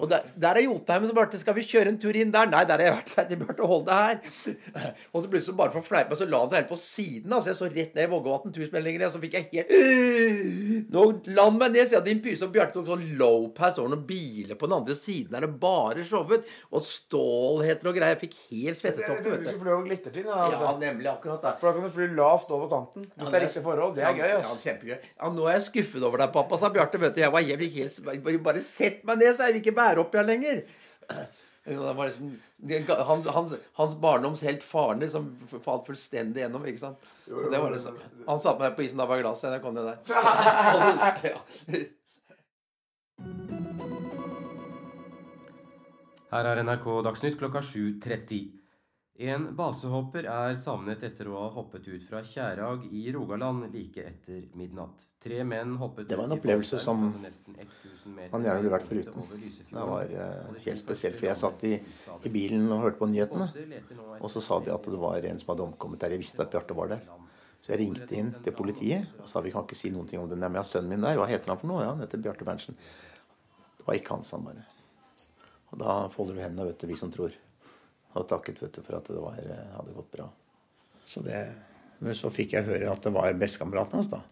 Og 0.00 0.08
der, 0.08 0.24
der 0.40 0.60
er 0.60 0.64
Jotheim 0.64 1.08
som 1.08 1.16
bare 1.16 1.40
Skal 1.40 1.56
vi 1.58 1.64
kjøre 1.68 1.92
en 1.92 1.98
tur 2.00 2.16
inn 2.16 2.32
der? 2.32 2.48
Nei, 2.48 2.62
der 2.68 2.80
har 2.80 2.88
jeg 2.88 2.96
vært. 2.98 3.12
Så 3.14 3.24
de 3.28 3.38
burde 3.40 3.68
holde 3.68 3.90
det 3.90 3.98
her. 4.00 4.94
Og 5.12 5.24
så 5.24 5.28
plutselig, 5.28 5.56
bare 5.58 5.74
for 5.74 5.82
å 5.82 5.86
fleipe, 5.86 6.16
så 6.18 6.28
la 6.28 6.40
han 6.44 6.52
seg 6.52 6.62
helt 6.62 6.70
på 6.72 6.78
siden. 6.80 7.34
Altså, 7.36 7.52
jeg 7.52 7.58
så 7.60 7.68
rett 7.68 7.98
ned 7.98 8.08
i 8.08 8.12
Vågvatn, 8.14 8.54
tusen 8.54 8.74
meter 8.74 9.06
og 9.08 9.14
så 9.14 9.20
fikk 9.22 9.36
jeg 9.38 9.48
helt 9.52 9.72
Nå 10.94 11.04
land 11.36 11.60
meg 11.60 11.74
ned, 11.74 11.84
sier 11.88 11.98
jeg. 11.98 12.06
Din 12.08 12.22
pyse. 12.24 12.46
Og 12.46 12.54
Bjarte 12.54 12.76
tok 12.78 12.88
sånn 12.94 13.04
low 13.20 13.48
pass 13.56 13.78
over 13.80 13.92
noen 13.92 14.06
biler 14.08 14.58
på 14.58 14.68
den 14.68 14.76
andre 14.78 14.96
siden. 14.98 15.32
Der 15.34 15.46
det 15.46 15.52
bare 15.62 16.04
showet. 16.08 16.48
Og 16.72 16.84
stålheter 16.88 17.90
og 17.90 17.98
greier. 17.98 18.14
Jeg 18.14 18.22
fikk 18.24 18.36
helt 18.50 18.80
svettetokter, 18.80 19.24
du 19.24 19.30
vet 19.32 19.44
skulle 19.44 19.58
du. 19.58 19.64
fly 19.64 19.74
over 19.74 19.88
glittertind. 19.88 20.30
Ja, 20.30 20.72
nemlig. 20.80 21.08
Akkurat 21.12 21.44
der. 21.44 21.58
For 21.60 21.70
da 21.70 21.76
kan 21.78 21.88
du 21.88 21.94
fly 21.94 22.08
lavt 22.16 22.52
over 22.54 22.70
kanten. 22.72 23.08
Hvis 23.14 23.30
det 23.30 23.40
er 23.40 23.46
riktig 23.46 23.64
forhold. 23.66 23.96
Det 23.98 24.06
er 24.08 24.18
gøy. 24.18 24.28
Ja, 24.34 24.40
ass. 24.40 24.62
kjempegøy. 24.64 24.93
Ja, 25.20 25.30
nå 25.34 25.46
er 25.48 25.56
jeg 25.58 25.66
skuffet 25.68 26.02
over 26.06 26.18
deg, 26.22 26.32
pappa, 26.34 26.58
sa 26.60 26.70
Bjarte. 26.74 27.00
Vet 27.02 27.14
du, 27.16 27.20
jeg 27.24 27.32
var 27.34 27.42
jævlig 27.46 27.70
helt 27.78 27.96
Bare- 28.44 28.62
sett 28.66 29.04
meg 29.08 29.18
ned, 29.22 29.32
så 29.36 29.48
jeg 29.48 29.52
vil 29.56 29.62
ikke 29.64 29.76
bære 29.80 29.98
opp 30.04 30.14
igjen 30.14 30.30
lenger. 30.32 30.62
Det 31.64 31.78
var 31.80 32.10
liksom, 32.10 32.34
hans, 33.08 33.26
hans, 33.32 33.52
hans 33.78 33.94
barndoms 33.96 34.42
helt 34.44 34.60
faren 34.68 35.00
liksom 35.00 35.30
falt 35.64 35.86
fullstendig 35.88 36.42
gjennom. 36.42 36.66
ikke 36.68 36.82
sant? 36.82 36.98
Så 37.24 37.46
det 37.48 37.56
var 37.62 37.72
liksom, 37.72 37.96
Han 38.28 38.42
satte 38.42 38.60
meg 38.66 38.76
på 38.76 38.84
isen 38.84 39.00
da 39.00 39.06
var 39.08 39.16
jeg 39.16 39.24
glass 39.24 39.40
da 39.46 39.54
jeg 39.54 39.62
kom 39.64 39.72
ned 39.78 39.88
der. 39.88 39.96
Her 46.34 46.48
er 46.50 46.60
NRK 46.66 46.86
Dagsnytt 47.06 47.36
klokka 47.40 47.60
7.30. 47.62 48.40
En 49.14 49.44
basehopper 49.54 50.26
er 50.26 50.56
savnet 50.58 51.04
etter 51.06 51.28
å 51.30 51.36
ha 51.38 51.50
hoppet 51.54 51.84
ut 51.86 52.02
fra 52.02 52.18
Kjærag 52.26 52.88
i 52.90 53.04
Rogaland 53.14 53.68
like 53.70 54.02
etter 54.02 54.40
midnatt. 54.58 55.04
Tre 55.22 55.44
menn 55.46 55.76
hoppet 55.78 56.08
Det 56.10 56.18
var 56.18 56.26
en 56.26 56.34
opplevelse 56.34 56.80
som 56.82 57.04
fra 57.12 57.22
nesten 57.22 57.54
1000 57.54 58.16
meter 58.16 58.32
man 58.32 58.42
gjerne 58.48 58.64
ville 58.64 58.72
vært 58.74 58.88
foruten. 58.88 59.28
Det 59.70 59.84
var 59.92 60.16
eh, 60.18 60.58
helt 60.66 60.82
spesielt, 60.82 61.20
for 61.20 61.28
jeg 61.30 61.40
satt 61.44 61.62
i, 61.70 61.78
i 62.26 62.34
bilen 62.34 62.66
og 62.74 62.82
hørte 62.88 62.98
på 63.04 63.10
nyhetene. 63.12 63.46
Og 64.18 64.26
så 64.34 64.42
sa 64.42 64.58
de 64.66 64.74
at 64.74 64.90
det 64.90 64.98
var 65.06 65.30
en 65.30 65.38
som 65.38 65.54
hadde 65.54 65.66
omkommet 65.68 66.02
der. 66.02 66.16
Jeg 66.18 66.24
visste 66.24 66.42
at 66.42 66.50
Bjarte 66.50 66.74
var 66.74 66.90
der. 66.96 67.06
Så 67.62 67.76
jeg 67.76 67.84
ringte 67.84 68.18
inn 68.18 68.34
til 68.42 68.58
politiet 68.58 69.14
og 69.22 69.30
sa 69.30 69.40
vi 69.46 69.54
kan 69.54 69.62
ikke 69.62 69.78
si 69.78 69.94
noen 69.94 70.10
ting 70.10 70.20
om 70.20 70.26
det. 70.26 70.42
Nei, 70.42 70.50
men 70.50 70.58
jeg 70.58 70.66
har 70.66 70.72
sønnen 70.74 70.90
min 70.90 71.06
der. 71.06 71.22
Hva 71.22 71.30
heter 71.30 71.54
han 71.54 71.62
for 71.62 71.70
noe? 71.70 71.86
Ja, 71.86 71.94
han 71.94 72.02
heter 72.02 72.26
Bjarte 72.26 72.50
Berntsen. 72.50 72.82
Det 73.78 73.86
var 73.86 74.02
ikke 74.02 74.18
hans, 74.18 74.34
han 74.34 74.42
bare. 74.50 74.66
Og 75.70 75.80
da 75.86 75.98
folder 76.10 76.34
du 76.34 76.42
hendene, 76.48 76.72
vet 76.72 76.82
du, 76.82 76.90
vi 76.90 76.98
som 76.98 77.14
tror. 77.14 77.38
Og 78.14 78.26
takket 78.30 78.62
vet 78.62 78.76
du, 78.76 78.82
for 78.86 78.98
at 78.98 79.10
det 79.10 79.20
var, 79.20 79.38
eh, 79.42 79.70
hadde 79.74 79.96
gått 79.96 80.12
bra. 80.14 80.28
Så 81.04 81.22
det, 81.24 81.40
men 81.98 82.16
så 82.16 82.30
fikk 82.32 82.54
jeg 82.56 82.68
høre 82.68 82.92
at 82.92 83.04
det 83.04 83.12
var 83.14 83.34
bestekameraten 83.38 83.98
hans 83.98 84.10
da, 84.12 84.22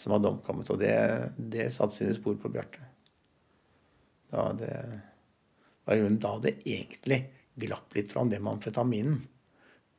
som 0.00 0.16
hadde 0.16 0.32
omkommet. 0.32 0.70
Og 0.72 0.80
det, 0.80 0.96
det 1.36 1.68
satte 1.74 1.98
sine 1.98 2.16
spor 2.16 2.38
på 2.40 2.50
Bjarte. 2.52 2.82
Da 4.32 4.48
det 4.58 4.74
var 5.86 6.00
jo 6.00 6.10
da 6.18 6.32
det 6.42 6.56
egentlig 6.66 7.20
glapp 7.56 7.94
litt 7.96 8.10
fra 8.12 8.24
det 8.26 8.40
med 8.42 8.56
amfetaminen. 8.56 9.20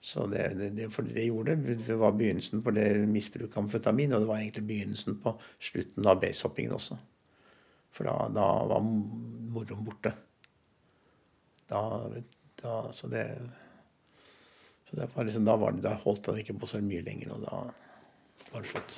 Så 0.04 0.28
det, 0.30 0.44
det, 0.60 0.70
det, 0.78 0.90
for 0.94 1.08
det 1.08 1.26
gjorde. 1.26 1.56
Det 1.58 1.96
var 2.00 2.16
begynnelsen 2.16 2.62
på 2.64 2.74
det 2.76 2.86
misbruket 3.10 3.58
av 3.58 3.66
amfetamin, 3.66 4.14
og 4.14 4.24
det 4.24 4.30
var 4.30 4.42
egentlig 4.42 4.68
begynnelsen 4.70 5.18
på 5.24 5.34
slutten 5.70 6.08
av 6.08 6.20
basehoppingen 6.22 6.76
også. 6.78 7.00
For 7.96 8.08
da, 8.08 8.28
da 8.30 8.48
var 8.70 8.84
moroen 8.86 9.88
borte. 9.88 10.14
Da, 11.68 11.82
da, 12.62 12.82
så 12.92 13.08
det 13.08 13.26
så 14.90 14.96
det 14.96 15.08
var 15.14 15.24
liksom, 15.24 15.46
da, 15.46 15.56
var 15.56 15.72
det, 15.72 15.82
da 15.84 15.98
holdt 16.04 16.30
han 16.32 16.38
ikke 16.40 16.54
på 16.62 16.68
så 16.72 16.80
mye 16.80 17.04
lenger, 17.04 17.34
og 17.36 17.42
da 17.44 17.58
var 18.54 18.62
det 18.64 18.70
slutt. 18.70 18.94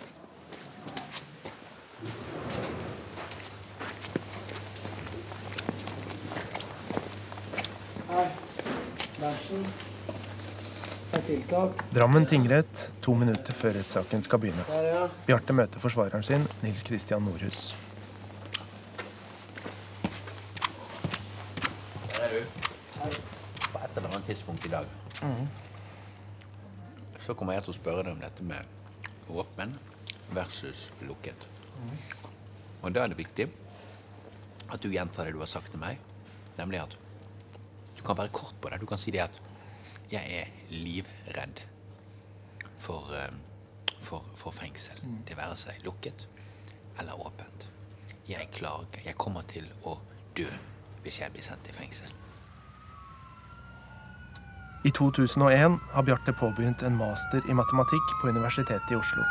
Her. 8.09 8.29
Bæsjen. 9.19 9.65
Er 11.13 11.23
tiltalt. 11.25 11.81
Drammen 11.95 12.27
tingrett 12.29 12.83
to 13.01 13.15
minutter 13.17 13.57
før 13.57 13.73
rettssaken 13.79 14.21
skal 14.21 14.43
begynne. 14.43 15.09
Bjarte 15.25 15.55
møter 15.57 15.81
forsvareren 15.81 16.23
sin, 16.23 16.45
Nils 16.61 16.85
Christian 16.85 17.25
Nordhus. 17.25 17.71
Der 22.13 22.21
er 22.27 22.37
du. 22.37 22.61
På 23.65 23.81
et 23.81 23.97
eller 23.97 24.09
annet 24.13 24.29
tidspunkt 24.29 24.69
i 24.69 24.69
dag 24.69 24.85
så 27.29 27.35
kommer 27.37 27.53
jeg 27.53 27.67
til 27.67 27.75
å 27.75 27.77
spørre 27.77 28.03
deg 28.07 28.15
om 28.15 28.21
dette 28.23 28.41
med 28.41 29.29
åpen 29.29 29.75
versus 30.33 30.87
lukket. 31.05 31.43
Og 32.81 32.95
da 32.95 33.03
er 33.03 33.11
det 33.11 33.19
viktig 33.19 33.45
at 34.73 34.81
du 34.81 34.89
gjentar 34.89 35.27
det 35.27 35.35
du 35.35 35.43
har 35.43 35.51
sagt 35.51 35.69
til 35.69 35.81
meg, 35.81 35.99
nemlig 36.57 36.81
at 36.81 36.95
du 37.93 38.01
kan 38.05 38.17
være 38.17 38.33
kort 38.33 38.57
på 38.57 38.71
det. 38.73 38.79
Du 38.81 38.87
kan 38.89 39.01
si 39.01 39.13
det 39.13 39.21
at 39.27 39.37
jeg 40.09 40.39
er 40.39 40.49
livredd 40.73 41.61
for, 42.81 43.13
eh, 43.13 43.29
for, 44.01 44.25
for 44.39 44.55
fengsel. 44.55 44.97
Det 45.27 45.37
være 45.37 45.59
seg 45.59 45.85
lukket 45.85 46.25
eller 46.97 47.13
åpent. 47.29 47.67
Jeg 48.25 48.49
klager. 48.57 49.05
Jeg 49.05 49.17
kommer 49.21 49.45
til 49.45 49.69
å 49.85 49.99
dø 50.37 50.49
hvis 51.03 51.21
jeg 51.21 51.35
blir 51.35 51.45
sendt 51.45 51.69
i 51.69 51.77
fengsel. 51.77 52.09
I 54.83 54.91
2001 54.91 55.79
har 55.91 56.03
Bjarte 56.03 56.31
påbegynt 56.39 56.81
en 56.87 56.95
master 56.95 57.43
i 57.49 57.53
matematikk 57.53 58.13
på 58.21 58.29
Universitetet 58.31 58.91
i 58.93 58.95
Oslo. 58.95 59.25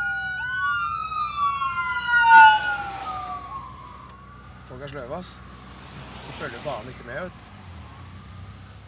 Folk 4.67 4.83
er 4.85 4.91
sløve, 4.91 5.17
ass. 5.17 5.31
De 6.27 6.35
følger 6.37 6.61
faen 6.67 6.91
ikke 6.91 7.07
med, 7.07 7.23
vet. 7.23 7.47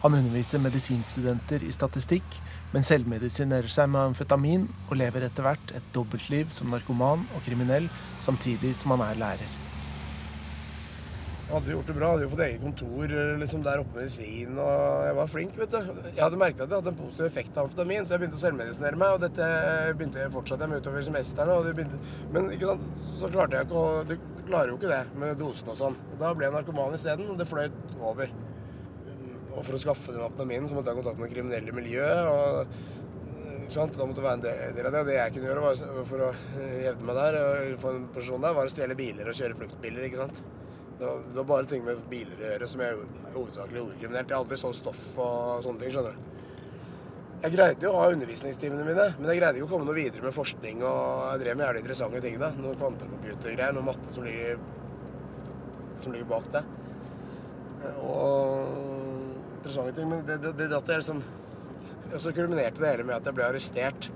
Han 0.04 0.14
underviser 0.20 0.62
medisinstudenter 0.62 1.66
i 1.66 1.72
statistikk, 1.74 2.38
men 2.70 2.86
selvmedisinerer 2.86 3.70
seg 3.70 3.90
med 3.90 4.12
amfetamin 4.12 4.70
og 4.86 4.96
lever 5.02 5.26
etter 5.26 5.48
hvert 5.48 5.74
et 5.74 5.90
dobbeltliv 5.94 6.54
som 6.54 6.70
narkoman 6.70 7.26
og 7.34 7.42
kriminell, 7.42 7.90
samtidig 8.22 8.76
som 8.78 8.94
han 8.94 9.06
er 9.10 9.18
lærer. 9.18 9.61
Hadde 11.52 11.74
gjort 11.74 11.88
det 11.90 11.94
bra. 11.98 12.10
Hadde 12.14 12.24
jo 12.24 12.30
fått 12.32 12.42
eget 12.46 12.62
kontor 12.64 13.14
liksom 13.40 13.64
der 13.64 13.82
oppe 13.82 13.98
med 13.98 14.06
medisin, 14.06 14.58
og 14.62 15.06
jeg 15.06 15.16
var 15.18 15.32
flink, 15.32 15.58
vet 15.60 15.74
du. 15.74 15.90
Jeg 16.06 16.22
hadde 16.22 16.38
merket 16.40 16.62
at 16.64 16.70
jeg 16.72 16.80
hadde 16.80 16.92
en 16.94 17.00
positiv 17.00 17.26
effekt 17.26 17.58
av 17.58 17.66
amfetamin, 17.68 18.06
så 18.06 18.14
jeg 18.14 18.22
begynte 18.22 18.38
å 18.38 18.42
selvmedisinere 18.42 19.00
meg, 19.02 19.16
og 19.16 19.26
dette 19.26 19.48
begynte 19.98 20.22
jeg 20.22 20.32
fortsatte 20.32 20.64
jeg 20.64 20.72
med 20.72 20.80
utover 20.84 21.04
semesteren, 21.08 21.52
Og 21.52 21.66
det 21.68 21.74
begynte, 21.76 22.00
men 22.32 22.48
ikke 22.56 22.70
sant, 22.70 22.88
så 23.20 23.30
klarte 23.34 23.58
jeg 23.58 23.68
ikke 23.68 23.82
å 23.82 24.06
Du 24.08 24.16
klarer 24.46 24.72
jo 24.72 24.78
ikke 24.80 24.94
det 24.94 25.02
med 25.20 25.36
dosen 25.38 25.68
og 25.74 25.78
sånn. 25.78 25.98
Da 26.18 26.32
ble 26.34 26.48
jeg 26.48 26.56
narkoman 26.56 26.96
isteden, 26.96 27.28
og 27.30 27.36
det 27.38 27.46
fløyt 27.50 27.76
over. 28.00 28.32
Og 29.52 29.60
for 29.60 29.76
å 29.76 29.82
skaffe 29.84 30.16
den 30.16 30.24
amfetaminen 30.24 30.66
så 30.70 30.78
måtte 30.78 30.90
jeg 30.90 30.96
ha 30.96 31.02
kontakt 31.02 31.20
med 31.20 31.28
det 31.28 31.36
kriminelle 31.36 31.76
miljøet. 31.76 32.32
og 32.32 32.72
ikke 33.62 33.76
sant? 33.76 33.94
Da 33.96 34.08
måtte 34.08 34.20
det 34.20 34.26
være 34.26 34.38
en 34.40 34.74
del, 34.76 34.88
av 34.88 34.92
det. 34.92 35.04
Og 35.04 35.08
det 35.12 35.18
jeg 35.18 35.36
kunne 35.36 35.48
gjøre 35.52 35.62
var, 35.68 35.84
for 36.08 36.24
å 36.26 36.32
hevde 36.56 37.06
meg 37.08 37.20
der, 37.20 37.38
få 37.84 37.92
en 37.92 38.10
person 38.16 38.44
der, 38.44 38.56
var 38.56 38.68
å 38.68 38.72
stjele 38.72 38.98
biler 38.98 39.30
og 39.30 39.38
kjøre 39.38 39.60
fluktbiler. 39.60 40.08
ikke 40.08 40.24
sant? 40.24 40.42
Det 41.02 41.08
var, 41.08 41.22
det 41.28 41.36
var 41.36 41.44
bare 41.44 41.66
ting 41.66 41.80
med 41.82 42.02
biler 42.06 42.38
å 42.38 42.44
gjøre 42.46 42.66
som 42.70 42.80
jeg 42.84 42.98
hovedsakelig 43.34 43.80
gjorde. 43.80 43.96
Jeg 44.04 44.12
har 44.20 44.34
aldri 44.36 44.58
solgt 44.60 44.78
stoff 44.78 45.00
og 45.16 45.64
sånne 45.64 45.82
ting, 45.82 45.90
skjønner 45.96 46.14
du. 46.14 46.28
Jeg 47.42 47.54
greide 47.56 47.82
jo 47.88 47.90
å 47.90 48.04
ha 48.04 48.12
undervisningstimene 48.14 48.84
mine, 48.86 49.08
men 49.16 49.32
jeg 49.32 49.40
greide 49.40 49.58
ikke 49.58 49.66
å 49.66 49.72
komme 49.72 49.88
noe 49.88 49.96
videre 49.98 50.22
med 50.22 50.36
forskning. 50.36 50.84
Og 50.86 51.24
jeg 51.32 51.42
drev 51.42 51.58
med 51.58 51.66
jævlig 51.66 51.82
interessante 51.82 52.22
ting 52.22 52.38
da. 52.38 52.52
Noe 52.54 52.78
kvantecomputergreier, 52.78 53.74
noe 53.74 53.88
matte 53.90 54.14
som 54.14 54.28
ligger, 54.28 54.62
som 56.04 56.14
ligger 56.14 56.30
bak 56.36 56.48
det. 56.54 56.62
Og 58.06 59.58
interessante 59.58 59.98
ting. 59.98 60.06
Men 60.14 60.22
det, 60.30 60.38
det, 60.46 60.54
det 60.62 60.70
datt 60.70 60.94
jeg 60.94 61.02
liksom 61.02 61.26
Og 62.12 62.18
så 62.22 62.30
kulminerte 62.36 62.78
det 62.78 62.94
hele 62.94 63.10
med 63.10 63.18
at 63.18 63.26
jeg 63.26 63.40
ble 63.40 63.50
arrestert 63.50 64.12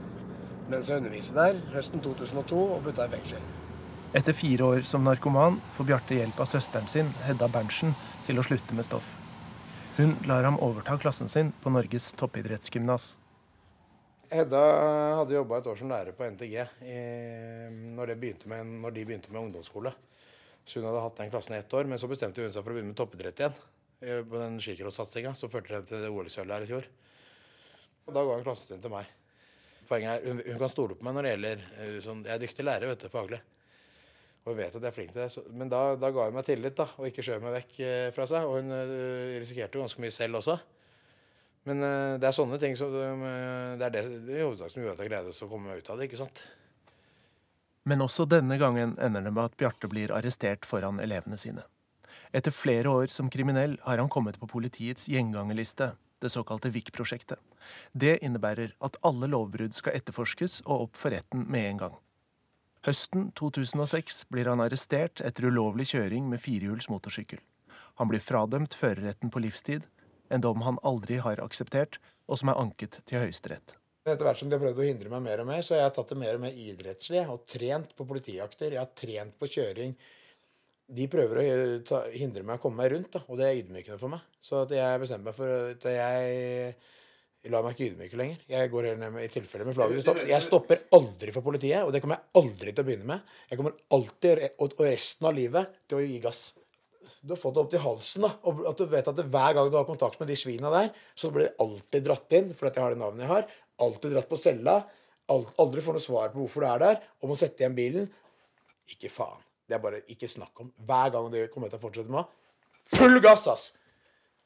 mens 0.71 0.87
jeg 0.87 1.03
underviste 1.03 1.35
der 1.35 1.59
høsten 1.75 2.03
2002 2.05 2.67
og 2.77 2.83
putta 2.87 3.11
i 3.11 3.17
fengsel. 3.19 3.55
Etter 4.17 4.33
fire 4.33 4.65
år 4.65 4.81
som 4.89 5.03
narkoman 5.05 5.59
får 5.77 5.85
Bjarte 5.91 6.17
hjelp 6.17 6.39
av 6.41 6.47
søsteren 6.49 6.87
sin, 6.89 7.11
Hedda 7.27 7.51
Berntsen, 7.53 7.91
til 8.25 8.39
å 8.41 8.45
slutte 8.47 8.73
med 8.73 8.87
stoff. 8.87 9.11
Hun 9.99 10.15
lar 10.25 10.47
ham 10.47 10.57
overta 10.65 10.95
klassen 11.01 11.29
sin 11.29 11.51
på 11.61 11.69
Norges 11.75 12.15
toppidrettsgymnas. 12.17 13.11
Hedda 14.33 14.63
hadde 15.19 15.37
jobba 15.37 15.59
et 15.61 15.69
år 15.69 15.77
som 15.77 15.91
lærer 15.93 16.17
på 16.17 16.25
NTG 16.33 16.55
i, 16.57 16.97
når, 17.93 18.15
med, 18.49 18.71
når 18.87 18.95
de 18.97 19.05
begynte 19.05 19.35
med 19.35 19.43
ungdomsskole. 19.43 19.93
Så 20.65 20.81
hun 20.81 20.89
hadde 20.89 21.03
hatt 21.05 21.21
den 21.21 21.35
klassen 21.35 21.55
i 21.55 21.59
ett 21.61 21.77
år, 21.77 21.85
men 21.85 22.01
så 22.01 22.09
bestemte 22.09 22.41
hun 22.41 22.55
seg 22.55 22.65
for 22.65 22.73
å 22.73 22.79
begynne 22.79 22.95
med 22.95 22.99
toppidrett 22.99 23.43
igjen. 23.43 23.59
eh, 24.01 24.23
På 24.25 24.41
den 24.41 24.57
skicrossatsinga 24.65 25.35
som 25.37 25.53
førte 25.53 25.75
frem 25.75 25.85
til 25.93 26.09
OL-sølvet 26.09 26.57
her 26.57 26.65
i 26.65 26.71
fjor. 26.73 26.89
Og 28.09 28.17
da 28.17 28.25
ga 28.25 28.39
hun 28.41 28.49
klassen 28.49 28.73
sin 28.73 28.81
til 28.81 28.97
meg. 28.97 29.13
Poenget 29.93 30.17
er, 30.17 30.25
hun, 30.33 30.41
hun 30.41 30.65
kan 30.65 30.73
stole 30.73 30.97
på 30.97 31.05
meg 31.05 31.19
når 31.19 31.29
det 31.29 31.35
gjelder 31.35 31.69
eh, 31.85 32.01
sånn, 32.09 32.25
Jeg 32.25 32.35
er 32.39 32.43
dyktig 32.47 32.67
lærer, 32.67 32.89
vet 32.95 33.05
du, 33.05 33.13
faglig. 33.13 33.43
Og 34.47 34.55
hun 34.55 34.61
vet 34.61 34.71
at 34.71 34.79
jeg 34.79 34.89
er 34.89 34.95
flink 34.95 35.11
til 35.11 35.25
det. 35.25 35.29
Så, 35.35 35.43
men 35.59 35.71
da, 35.71 35.83
da 35.99 36.13
ga 36.15 36.29
hun 36.29 36.37
meg 36.39 36.47
tillit, 36.47 36.77
da, 36.79 36.87
og 36.95 37.09
ikke 37.09 37.25
skjøv 37.27 37.43
meg 37.43 37.57
vekk 37.59 37.79
eh, 37.83 38.09
fra 38.15 38.29
seg. 38.31 38.47
Og 38.47 38.61
hun 38.61 38.71
eh, 38.77 39.39
risikerte 39.43 39.83
ganske 39.83 40.03
mye 40.03 40.15
selv 40.15 40.39
også. 40.39 40.55
Men 41.67 41.83
eh, 41.83 42.13
det 42.23 42.29
er 42.29 42.37
sånne 42.37 42.61
ting 42.63 42.77
som 42.79 42.95
eh, 42.95 43.75
Det 43.81 43.89
er 43.89 43.97
det, 43.97 44.05
det 44.29 44.39
i 44.39 44.45
hovedsak 44.45 44.71
som 44.71 44.85
gjorde 44.85 44.95
at 44.95 45.03
jeg 45.03 45.11
greide 45.11 45.35
å 45.35 45.51
komme 45.51 45.73
meg 45.73 45.83
ut 45.83 45.91
av 45.91 45.99
det, 45.99 46.07
ikke 46.07 46.23
sant. 46.23 46.45
Men 47.87 48.03
også 48.03 48.27
denne 48.27 48.59
gangen 48.59 48.95
ender 49.03 49.27
det 49.27 49.35
med 49.35 49.51
at 49.51 49.59
Bjarte 49.59 49.91
blir 49.91 50.15
arrestert 50.15 50.67
foran 50.67 51.03
elevene 51.03 51.39
sine. 51.39 51.67
Etter 52.35 52.55
flere 52.55 52.91
år 52.91 53.11
som 53.15 53.31
kriminell 53.31 53.77
har 53.85 54.03
han 54.03 54.11
kommet 54.11 54.39
på 54.39 54.49
politiets 54.51 55.07
gjengangerliste, 55.11 55.93
det 56.23 56.33
såkalte 56.33 56.73
VIK-prosjektet. 56.75 57.39
Det 57.93 58.17
innebærer 58.25 58.75
at 58.83 58.99
alle 59.07 59.29
lovbrudd 59.31 59.75
skal 59.77 59.99
etterforskes 59.99 60.63
og 60.65 60.89
opp 60.89 60.99
for 60.99 61.15
retten 61.15 61.45
med 61.51 61.71
en 61.71 61.81
gang. 61.85 61.97
Høsten 62.87 63.33
2006 63.35 64.29
blir 64.31 64.47
han 64.47 64.61
arrestert 64.63 65.19
etter 65.27 65.49
ulovlig 65.49 65.89
kjøring 65.91 66.29
med 66.31 66.39
firehjuls 66.39 66.87
motorsykkel. 66.87 67.41
Han 67.99 68.07
blir 68.13 68.23
fradømt 68.23 68.77
førerretten 68.79 69.33
på 69.35 69.43
livstid, 69.43 69.89
en 70.31 70.45
dom 70.45 70.63
han 70.63 70.79
aldri 70.87 71.19
har 71.25 71.43
akseptert, 71.43 71.99
og 72.31 72.39
som 72.39 72.53
er 72.53 72.61
anket 72.63 73.01
til 73.03 73.25
Høyesterett. 73.25 73.75
Etter 74.07 74.23
hvert 74.23 74.39
som 74.39 74.51
de 74.51 74.55
har 74.55 74.63
prøvd 74.63 74.79
å 74.79 74.87
hindre 74.87 75.11
meg 75.11 75.25
mer 75.25 75.43
og 75.43 75.49
mer, 75.49 75.65
så 75.67 75.75
har 75.75 75.83
jeg 75.83 75.97
tatt 75.97 76.13
det 76.13 76.19
mer 76.21 76.39
og 76.39 76.45
mer 76.45 76.61
idrettslig. 76.63 77.25
Og 77.27 77.43
trent 77.51 77.91
på 77.99 78.07
politijakter. 78.07 78.71
Jeg 78.71 78.79
har 78.79 78.93
trent 78.95 79.35
på 79.41 79.49
kjøring. 79.51 79.97
De 80.87 81.09
prøver 81.11 81.41
å 81.43 82.03
hindre 82.15 82.45
meg 82.47 82.61
å 82.61 82.63
komme 82.63 82.85
meg 82.85 82.93
rundt, 82.93 83.17
da, 83.17 83.25
og 83.27 83.41
det 83.41 83.49
er 83.49 83.59
ydmykende 83.65 83.99
for 83.99 84.15
meg. 84.15 84.23
Så 84.39 84.63
jeg 84.71 85.03
bestemmer 85.03 85.33
meg 85.33 85.39
for 85.41 85.57
at 85.73 85.89
jeg 85.91 86.77
lar 87.53 87.65
meg 87.65 87.75
ikke 87.77 87.91
ydmyke 87.93 88.19
lenger. 88.21 88.43
Jeg 88.51 88.71
går 88.73 88.89
ned 88.99 89.15
med, 89.15 89.25
i 89.25 89.33
tilfelle 89.33 89.67
med 89.69 89.77
flagget 89.77 90.05
stopps. 90.05 90.27
Jeg 90.29 90.45
stopper 90.45 90.85
aldri 90.97 91.35
for 91.35 91.47
politiet, 91.47 91.83
og 91.85 91.93
det 91.95 92.01
kommer 92.03 92.19
jeg 92.19 92.43
aldri 92.43 92.73
til 92.75 92.85
å 92.85 92.89
begynne 92.89 93.09
med. 93.11 93.35
Jeg 93.51 93.61
kommer 93.61 93.77
alltid, 93.97 94.43
og 94.65 94.83
resten 94.87 95.29
av 95.31 95.37
livet, 95.37 95.77
til 95.89 96.01
å 96.01 96.07
gi 96.07 96.21
gass. 96.25 96.43
du 97.23 97.33
har 97.35 97.39
fått 97.39 97.55
det 97.55 97.63
opp 97.63 97.71
til 97.71 97.85
halsen. 97.85 98.27
da, 98.27 98.33
og 98.51 98.65
At 98.67 98.79
du 98.83 98.87
vet 98.91 99.09
at 99.09 99.17
det, 99.17 99.29
hver 99.31 99.55
gang 99.55 99.71
du 99.71 99.77
har 99.79 99.87
kontakt 99.87 100.19
med 100.21 100.29
de 100.29 100.37
svina 100.37 100.71
der, 100.75 100.91
så 101.15 101.31
blir 101.31 101.47
det 101.47 101.57
alltid 101.63 102.07
dratt 102.09 102.33
inn, 102.39 102.53
fordi 102.55 102.75
jeg 102.75 102.83
har 102.83 102.95
det 102.95 103.03
navnet 103.03 103.27
jeg 103.27 103.33
har. 103.33 103.49
Alltid 103.87 104.17
dratt 104.17 104.29
på 104.29 104.41
cella. 104.41 104.77
Aldri 105.31 105.83
får 105.83 105.99
noe 105.99 106.03
svar 106.03 106.31
på 106.33 106.43
hvorfor 106.43 106.65
du 106.65 106.69
er 106.71 106.83
der. 106.83 107.03
Om 107.23 107.35
å 107.35 107.39
sette 107.39 107.63
igjen 107.63 107.79
bilen. 107.79 108.11
Ikke 108.91 109.11
faen. 109.11 109.43
Det 109.67 109.75
er 109.75 109.83
bare 109.83 110.05
ikke 110.11 110.29
snakk 110.31 110.63
om. 110.63 110.71
Hver 110.87 111.11
gang 111.15 111.31
det 111.33 111.49
kommer 111.51 111.67
jeg 111.67 111.75
til 111.75 111.81
å 111.83 111.87
fortsette 111.87 112.15
med. 112.15 112.37
Full 112.95 113.19
gass, 113.23 113.47
ass! 113.51 113.73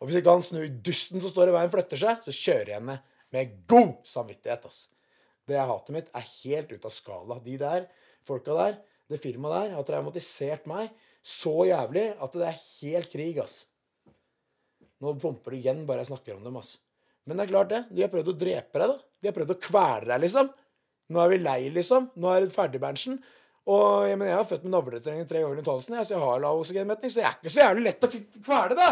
Og 0.01 0.09
hvis 0.09 0.21
ikke 0.21 0.33
han 0.33 0.45
snur 0.45 0.69
dusten 0.85 1.21
som 1.21 1.33
står 1.33 1.51
i 1.51 1.57
veien, 1.59 1.73
flytter 1.73 2.01
seg, 2.01 2.23
så 2.25 2.35
kjører 2.35 2.73
jeg 2.73 2.79
henne 2.79 2.99
med 3.35 3.57
god 3.71 3.93
samvittighet. 4.09 4.67
ass. 4.67 4.87
Det 5.49 5.59
er 5.59 5.69
hatet 5.69 5.95
mitt 5.95 6.13
er 6.17 6.29
helt 6.31 6.73
ute 6.73 6.89
av 6.89 6.95
skala. 6.95 7.41
De 7.45 7.57
der 7.61 7.89
folka 8.27 8.57
der, 8.57 8.79
det 9.11 9.21
firmaet 9.23 9.57
der, 9.57 9.75
har 9.77 9.89
traumatisert 9.89 10.69
meg 10.71 10.93
så 11.27 11.67
jævlig 11.69 12.07
at 12.17 12.39
det 12.39 12.47
er 12.49 12.63
helt 12.81 13.11
krig, 13.13 13.43
ass. 13.43 13.67
Nå 15.01 15.13
pumper 15.21 15.53
det 15.53 15.61
igjen 15.61 15.85
bare 15.89 16.05
jeg 16.05 16.13
snakker 16.13 16.37
om 16.37 16.47
dem, 16.47 16.57
ass. 16.61 16.79
Men 17.29 17.37
det 17.37 17.47
er 17.47 17.53
klart, 17.53 17.73
det. 17.73 17.83
De 17.93 18.05
har 18.05 18.13
prøvd 18.13 18.33
å 18.33 18.39
drepe 18.41 18.81
deg, 18.81 18.95
da. 18.95 18.97
De 19.21 19.29
har 19.29 19.37
prøvd 19.37 19.53
å 19.53 19.61
kvele 19.61 20.09
deg, 20.09 20.25
liksom. 20.25 20.51
Nå 21.11 21.21
er 21.21 21.31
vi 21.33 21.39
lei, 21.43 21.61
liksom. 21.75 22.09
Nå 22.21 22.33
er 22.33 22.47
det 22.47 22.55
ferdig, 22.55 22.81
Berntsen. 22.83 23.21
Og 23.71 24.09
jeg, 24.09 24.17
mener, 24.17 24.33
jeg 24.33 24.41
har 24.41 24.49
født 24.49 24.65
med 24.65 24.73
navletrening 24.75 25.29
tre 25.29 25.43
ganger 25.43 25.61
rundt 25.61 25.71
halsen, 25.71 25.97
så 26.01 26.15
jeg 26.15 26.23
har 26.23 26.43
lav 26.43 26.61
oksygenmetning, 26.63 27.13
så 27.13 27.21
jeg 27.21 27.29
er 27.29 27.37
ikke 27.37 27.53
så 27.53 27.67
jævlig 27.67 27.85
lett 27.87 28.07
å 28.07 28.11
kvele, 28.15 28.79
da! 28.79 28.89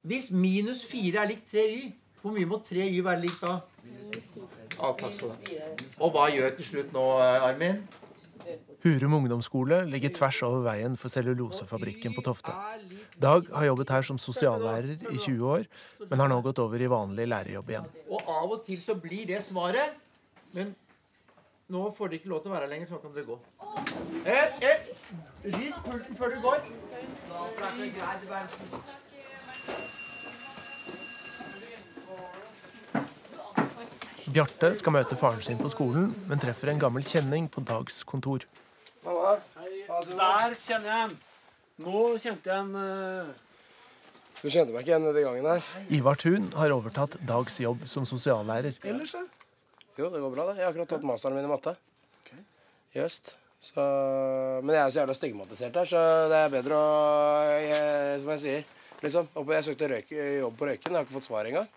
Hvis 0.00 0.30
minus 0.32 0.86
fire 0.88 1.20
er 1.20 1.28
likt 1.28 1.50
3y, 1.52 1.90
hvor 2.22 2.32
mye 2.32 2.48
må 2.48 2.56
3y 2.64 3.02
være 3.04 3.20
likt 3.20 3.42
da? 3.44 3.58
Ja, 4.80 4.92
takk 4.96 5.12
skal 5.12 5.26
du 5.26 5.32
ha. 5.34 5.64
Og 6.00 6.14
hva 6.14 6.28
gjør 6.32 6.54
til 6.56 6.68
slutt 6.70 6.94
nå, 6.94 7.02
Armin? 7.20 7.82
Hurum 8.80 9.18
ungdomsskole 9.18 9.82
ligger 9.92 10.14
tvers 10.16 10.38
over 10.46 10.62
veien 10.64 10.96
for 10.96 11.12
cellulosefabrikken 11.12 12.14
på 12.16 12.24
Tofte. 12.24 12.54
Dag 13.20 13.50
har 13.52 13.66
jobbet 13.68 13.92
her 13.92 14.06
som 14.08 14.16
sosiallærer 14.16 15.04
i 15.12 15.18
20 15.18 15.44
år, 15.44 15.68
men 16.08 16.24
har 16.24 16.32
nå 16.32 16.40
gått 16.48 16.62
over 16.64 16.80
i 16.80 16.88
vanlig 16.88 17.28
lærerjobb 17.28 17.74
igjen. 17.74 17.90
Og 18.08 18.24
av 18.24 18.56
og 18.56 18.64
til 18.64 18.80
så 18.80 18.96
blir 18.96 19.28
det 19.28 19.42
svaret, 19.44 20.00
men 20.56 20.72
nå 21.68 21.84
får 21.92 22.08
dere 22.08 22.22
ikke 22.22 22.32
lov 22.32 22.40
til 22.40 22.54
å 22.54 22.56
være 22.56 22.70
her 22.70 22.72
lenger, 22.72 22.88
så 22.88 22.96
nå 22.96 23.04
kan 23.04 23.12
dere 23.18 23.28
gå. 23.28 23.36
Eh, 24.24 24.48
eh, 24.64 24.80
Rydd 25.44 25.76
pulten 25.84 26.16
før 26.16 26.32
du 26.32 26.40
går. 26.48 26.58
Bjarte 34.30 34.68
skal 34.78 34.94
møte 34.94 35.16
faren 35.18 35.42
sin 35.42 35.58
på 35.58 35.68
skolen, 35.72 36.10
men 36.30 36.38
treffer 36.38 36.70
en 36.70 36.78
gammel 36.78 37.02
kjenning 37.06 37.48
på 37.50 37.64
Dags 37.66 38.04
kontor. 38.06 38.44
Der 39.02 40.54
kjenner 40.54 40.86
jeg 40.86 41.06
en. 41.08 41.14
Nå 41.82 42.02
kjente 42.20 42.52
jeg 42.52 42.60
en 42.60 42.76
uh... 42.76 43.32
Du 44.40 44.46
kjente 44.46 44.70
meg 44.70 44.84
ikke 44.84 44.92
igjen 44.92 45.08
den 45.08 45.26
gangen 45.26 45.48
her? 45.50 45.66
Ivar 45.92 46.20
Thun 46.20 46.46
har 46.56 46.76
overtatt 46.76 47.16
Dags 47.26 47.58
jobb 47.60 47.82
som 47.90 48.06
sosiallærer. 48.08 48.78
Ellers, 48.86 49.16
da? 49.18 49.24
Jo, 49.98 50.12
det 50.12 50.22
går 50.22 50.32
bra, 50.36 50.46
det. 50.52 50.60
Jeg 50.60 50.68
har 50.68 50.72
akkurat 50.76 50.94
tatt 50.94 51.08
masteren 51.10 51.36
min 51.36 51.48
i 51.48 51.50
matte. 51.50 51.74
I 52.94 53.02
øst. 53.02 53.34
Så, 53.60 53.82
men 54.62 54.72
jeg 54.76 54.80
er 54.84 54.94
så 54.94 55.02
jævla 55.02 55.18
stigmatisert 55.18 55.74
her, 55.82 55.90
så 55.90 56.04
det 56.30 56.38
er 56.38 56.54
bedre 56.54 56.78
å 56.78 56.86
jeg, 57.50 58.22
Som 58.22 58.30
jeg 58.36 58.42
sier, 58.46 58.70
liksom. 59.02 59.28
Jeg 59.50 59.66
søkte 59.66 59.90
røyk, 59.90 60.14
jobb 60.14 60.56
på 60.56 60.70
Røyken, 60.70 60.94
jeg 60.94 60.96
har 60.96 61.04
ikke 61.08 61.18
fått 61.18 61.28
svar 61.28 61.50
engang. 61.50 61.68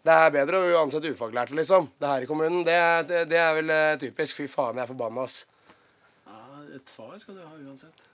Det 0.00 0.12
er 0.16 0.30
bedre 0.32 0.60
å 0.64 0.76
ansette 0.80 1.10
ufaglærte, 1.12 1.52
liksom. 1.58 1.90
Det 2.00 2.08
her 2.08 2.24
i 2.24 2.28
kommunen, 2.30 2.62
det, 2.64 2.72
er- 2.72 3.02
det, 3.08 3.24
det 3.28 3.40
er 3.40 3.56
vel 3.58 3.72
eh, 3.74 3.96
typisk. 4.00 4.38
Fy 4.40 4.46
faen, 4.48 4.78
jeg 4.80 4.86
er 4.86 4.92
forbanna, 4.94 5.26
ass. 5.28 5.42
ja, 6.26 6.38
Et 6.78 6.88
svar 6.88 7.18
skal 7.20 7.36
du 7.36 7.42
ha 7.44 7.56
uansett. 7.66 8.06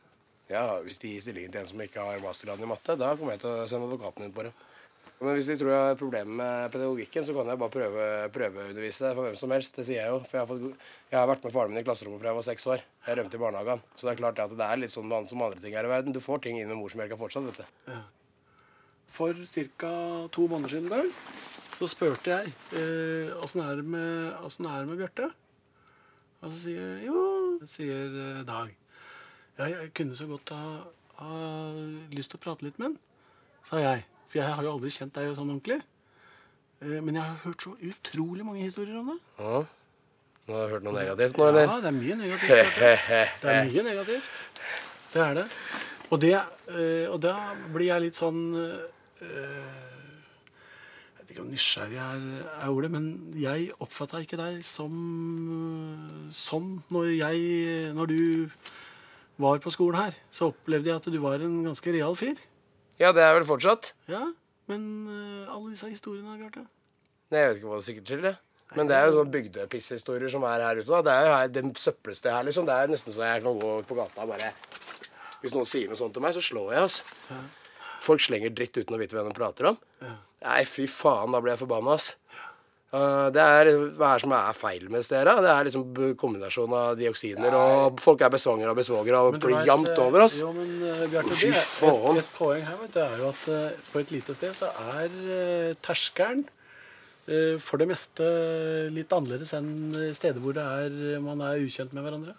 Ja, 0.51 0.65
Hvis 0.83 0.99
de 1.03 1.13
gir 1.15 1.23
stillingen 1.23 1.53
til 1.55 1.63
en 1.63 1.69
som 1.71 1.81
ikke 1.83 2.03
har 2.07 2.19
mastergrad 2.23 2.63
i 2.63 2.67
matte, 2.71 2.97
da 2.99 3.13
kommer 3.19 3.35
jeg 3.37 3.43
til 3.45 3.51
å 3.55 3.69
sende 3.71 3.87
advokaten 3.91 4.27
inn 4.27 4.35
på 4.35 4.45
dem. 4.49 4.57
Men 5.17 5.33
hvis 5.39 5.47
de 5.49 5.55
tror 5.57 5.71
jeg 5.73 5.85
har 5.89 5.97
problemer 5.97 6.35
med 6.43 6.73
pedagogikken, 6.75 7.25
så 7.25 7.33
kan 7.33 7.49
jeg 7.49 7.59
bare 7.63 7.73
prøve, 7.73 8.09
prøveundervise 8.35 9.13
for 9.17 9.25
hvem 9.25 9.39
som 9.41 9.55
helst. 9.55 9.79
Det 9.79 9.87
sier 9.89 10.03
jeg 10.03 10.11
jo. 10.13 10.19
For 10.27 10.37
jeg 10.37 10.43
har, 10.43 10.51
fått, 10.51 10.83
jeg 11.15 11.19
har 11.23 11.31
vært 11.31 11.47
med 11.47 11.55
faren 11.55 11.73
min 11.73 11.81
i 11.81 11.87
klasserommet 11.87 12.21
fra 12.21 12.29
jeg 12.35 12.37
var 12.37 12.47
seks 12.51 12.67
år. 12.75 12.83
Jeg 13.07 13.17
rømte 13.23 13.39
i 13.39 13.41
barnehagen. 13.41 13.81
Så 13.97 14.05
det 14.05 14.13
er 14.13 14.21
klart 14.21 14.43
at 14.45 14.53
det 14.59 14.67
er 14.67 14.83
litt 14.83 14.93
sånn 14.93 15.15
som 15.31 15.47
andre 15.47 15.63
ting 15.63 15.79
her 15.79 15.89
i 15.89 15.93
verden. 15.95 16.13
Du 16.13 16.21
får 16.21 16.43
ting 16.45 16.59
inn 16.61 16.69
med 16.69 16.77
morsmelka 16.83 17.17
fortsatt, 17.17 17.49
vet 17.49 17.63
du. 17.65 17.97
For 19.17 19.33
ca. 19.81 19.95
to 20.37 20.47
måneder 20.53 20.75
siden 20.77 20.93
Dag, 20.93 21.09
så 21.77 21.89
spurte 21.91 22.33
jeg 22.33 22.53
eh, 22.79 23.33
åssen 23.45 23.61
er 23.65 23.81
det 23.81 23.85
med, 23.85 24.37
er 24.41 24.79
det 24.81 24.89
med 24.89 25.01
Bjarte. 25.01 25.31
Og 26.41 26.53
så 26.53 26.59
sier 26.63 26.81
jeg, 26.81 27.09
jo, 27.09 27.23
sier 27.69 28.17
eh, 28.23 28.45
Dag. 28.49 28.73
Ja, 29.59 29.69
jeg 29.73 29.91
kunne 29.97 30.17
så 30.17 30.29
godt 30.29 30.53
ha, 30.53 30.71
ha 31.21 31.37
lyst 32.13 32.33
til 32.33 32.41
å 32.41 32.45
prate 32.45 32.65
litt 32.65 32.81
med 32.81 32.91
han, 32.91 32.97
sa 33.69 33.81
jeg. 33.83 34.05
For 34.31 34.41
jeg 34.41 34.57
har 34.57 34.67
jo 34.67 34.73
aldri 34.77 34.93
kjent 34.93 35.15
deg 35.17 35.33
sånn 35.37 35.53
ordentlig. 35.53 35.81
Eh, 36.81 36.99
men 37.01 37.17
jeg 37.17 37.25
har 37.25 37.41
hørt 37.45 37.67
så 37.67 37.75
utrolig 37.91 38.47
mange 38.47 38.65
historier 38.65 38.97
om 39.01 39.13
det. 39.13 39.19
Ja. 39.41 39.65
Nå 40.47 40.55
har 40.55 40.63
jeg 40.63 40.75
hørt 40.77 40.87
noe 40.87 40.95
negativt 40.95 41.41
nå, 41.41 41.49
eller? 41.51 41.65
Ja, 41.67 41.79
det 41.83 41.91
er 41.91 41.97
mye 41.97 42.17
negativt. 42.21 42.77
Det 43.43 43.53
er 43.53 43.65
mye 43.73 43.87
negativt. 43.89 44.29
Det 45.13 45.25
er 45.25 45.41
det. 45.41 45.47
Og, 46.07 46.21
det, 46.23 46.37
eh, 46.71 47.07
og 47.11 47.19
da 47.25 47.35
blir 47.75 47.89
jeg 47.91 48.05
litt 48.05 48.19
sånn 48.21 48.43
eh, 48.61 49.86
vet 51.37 51.43
ikke 51.43 51.45
om 51.45 51.53
nysgjerrig 51.53 51.99
er, 52.01 52.23
er 52.65 52.71
ordet, 52.73 52.91
men 52.91 53.07
jeg 53.37 53.69
oppfatta 53.83 54.23
ikke 54.25 54.39
deg 54.41 54.63
som 54.65 56.31
sånn 56.33 56.81
når 56.89 57.11
jeg 57.13 57.93
Når 57.97 58.07
du 58.09 58.21
var 59.37 59.61
på 59.61 59.71
skolen 59.71 60.01
her, 60.01 60.17
så 60.33 60.49
opplevde 60.49 60.89
jeg 60.89 60.97
at 60.97 61.09
du 61.13 61.19
var 61.21 61.43
en 61.45 61.59
ganske 61.67 61.93
real 61.93 62.17
fyr. 62.17 62.39
Ja, 62.97 63.13
det 63.13 63.21
er 63.21 63.35
vel 63.37 63.45
fortsatt? 63.45 63.93
Ja, 64.09 64.31
men 64.71 64.87
uh, 65.11 65.53
alle 65.53 65.75
disse 65.75 65.91
historiene, 65.91 66.39
Bjarte 66.41 66.65
Jeg 67.29 67.51
vet 67.51 67.59
ikke 67.59 67.69
hva 67.69 67.81
det 67.83 67.89
sikkert 67.91 68.09
til. 68.09 68.23
det. 68.25 68.37
Men 68.75 68.89
det 68.89 68.97
er 68.97 69.05
jo 69.07 69.19
sånn 69.19 69.35
bygdepisshistorier 69.35 70.33
som 70.33 70.47
er 70.49 70.65
her 70.65 70.81
ute. 70.81 70.89
da. 70.89 71.03
Det 71.05 71.13
er 71.13 71.29
jo 71.29 71.35
her, 71.37 71.53
den 71.53 71.75
søppelstedet 71.77 72.33
her, 72.39 72.49
liksom. 72.49 72.65
Det 72.67 72.75
er 72.75 72.89
nesten 72.91 73.13
så 73.13 73.27
jeg 73.29 73.45
kan 73.45 73.61
gå 73.61 73.75
på 73.87 73.99
gata 73.99 74.25
og 74.25 74.33
bare 74.33 74.55
Hvis 75.43 75.53
noen 75.55 75.69
sier 75.69 75.93
noe 75.93 76.01
sånt 76.01 76.17
til 76.17 76.25
meg, 76.25 76.33
så 76.35 76.43
slår 76.43 76.73
jeg, 76.73 76.89
altså. 76.89 77.45
Folk 78.07 78.25
slenger 78.25 78.57
dritt 78.57 78.81
uten 78.81 78.97
å 78.97 79.01
vite 79.01 79.19
hva 79.19 79.27
de 79.27 79.37
prater 79.37 79.69
om. 79.75 79.77
Nei, 80.47 80.63
fy 80.69 80.87
faen, 80.91 81.35
da 81.35 81.43
ble 81.43 81.55
jeg 81.55 81.65
forbanna, 81.65 81.97
ass. 81.99 82.15
Uh, 82.95 83.29
det 83.35 83.43
er 83.43 83.69
hva 83.99 84.13
er 84.15 84.23
som 84.23 84.33
er 84.37 84.57
feil 84.57 84.85
med 84.93 85.03
stedet? 85.05 85.33
Det 85.43 85.51
er 85.51 85.67
liksom 85.67 86.15
kombinasjon 86.21 86.75
av 86.79 86.93
dioksiner, 86.97 87.57
og 87.59 87.99
folk 88.01 88.23
er 88.23 88.31
besvanger 88.33 88.71
og 88.71 88.79
besvogere 88.79 89.23
og 89.27 89.41
blir 89.43 89.67
jamt 89.67 89.91
eh, 89.91 90.03
over 90.05 90.25
oss. 90.29 90.39
Jo, 90.41 90.53
men 90.55 90.71
eh, 90.87 91.03
Bjarte, 91.11 91.35
det 91.35 91.51
er 91.51 91.59
et, 91.59 92.21
et 92.23 92.31
poeng 92.39 92.63
her 92.63 92.79
vet 92.85 92.95
du, 92.95 93.01
er 93.03 93.19
jo 93.21 93.33
at 93.33 93.43
uh, 93.51 93.89
på 93.91 94.05
et 94.05 94.15
lite 94.15 94.37
sted 94.39 94.55
så 94.57 94.71
er 94.95 95.11
uh, 95.11 95.73
terskelen 95.87 96.47
for 97.27 97.83
det 97.83 97.89
meste 97.91 98.23
litt 98.95 99.11
annerledes 99.11 99.51
enn 99.57 99.97
steder 100.15 100.39
hvor 100.39 100.53
det 100.55 100.63
er, 100.63 100.93
man 101.19 101.41
er 101.43 101.59
ukjent 101.59 101.91
med 101.91 102.05
hverandre. 102.07 102.37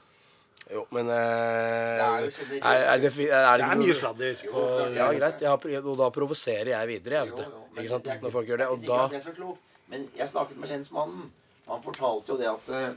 Jo, 0.67 0.83
men 0.91 1.09
eh, 1.09 1.15
jo 1.15 2.07
er, 2.07 2.25
ikke 2.27 2.45
det- 2.49 2.59
er, 2.59 2.81
er 2.93 2.97
det, 2.99 3.11
Det 3.15 3.31
er 3.31 3.81
mye 3.81 3.95
sladder. 3.95 4.41
Og, 4.51 4.95
ja, 4.95 5.07
greit. 5.15 5.41
Jeg 5.41 5.49
har, 5.49 5.67
og 5.83 5.97
da 6.01 6.09
provoserer 6.09 6.71
jeg 6.73 6.87
videre, 6.87 7.21
jeg, 7.21 7.31
vet 7.31 7.37
du. 7.37 7.59
Ikke 7.77 7.89
sant? 7.93 8.09
Når 8.21 8.31
folk 8.31 8.47
gjør 8.51 8.63
det. 8.63 8.67
Og 8.67 8.81
da 8.87 9.21
så. 9.23 9.53
Men 9.87 10.09
jeg 10.17 10.27
snakket 10.27 10.57
med 10.59 10.69
lensmannen. 10.73 11.29
Han 11.67 11.83
fortalte 11.83 12.31
jo 12.33 12.37
det 12.39 12.47
at 12.47 12.69
uh, 12.71 12.95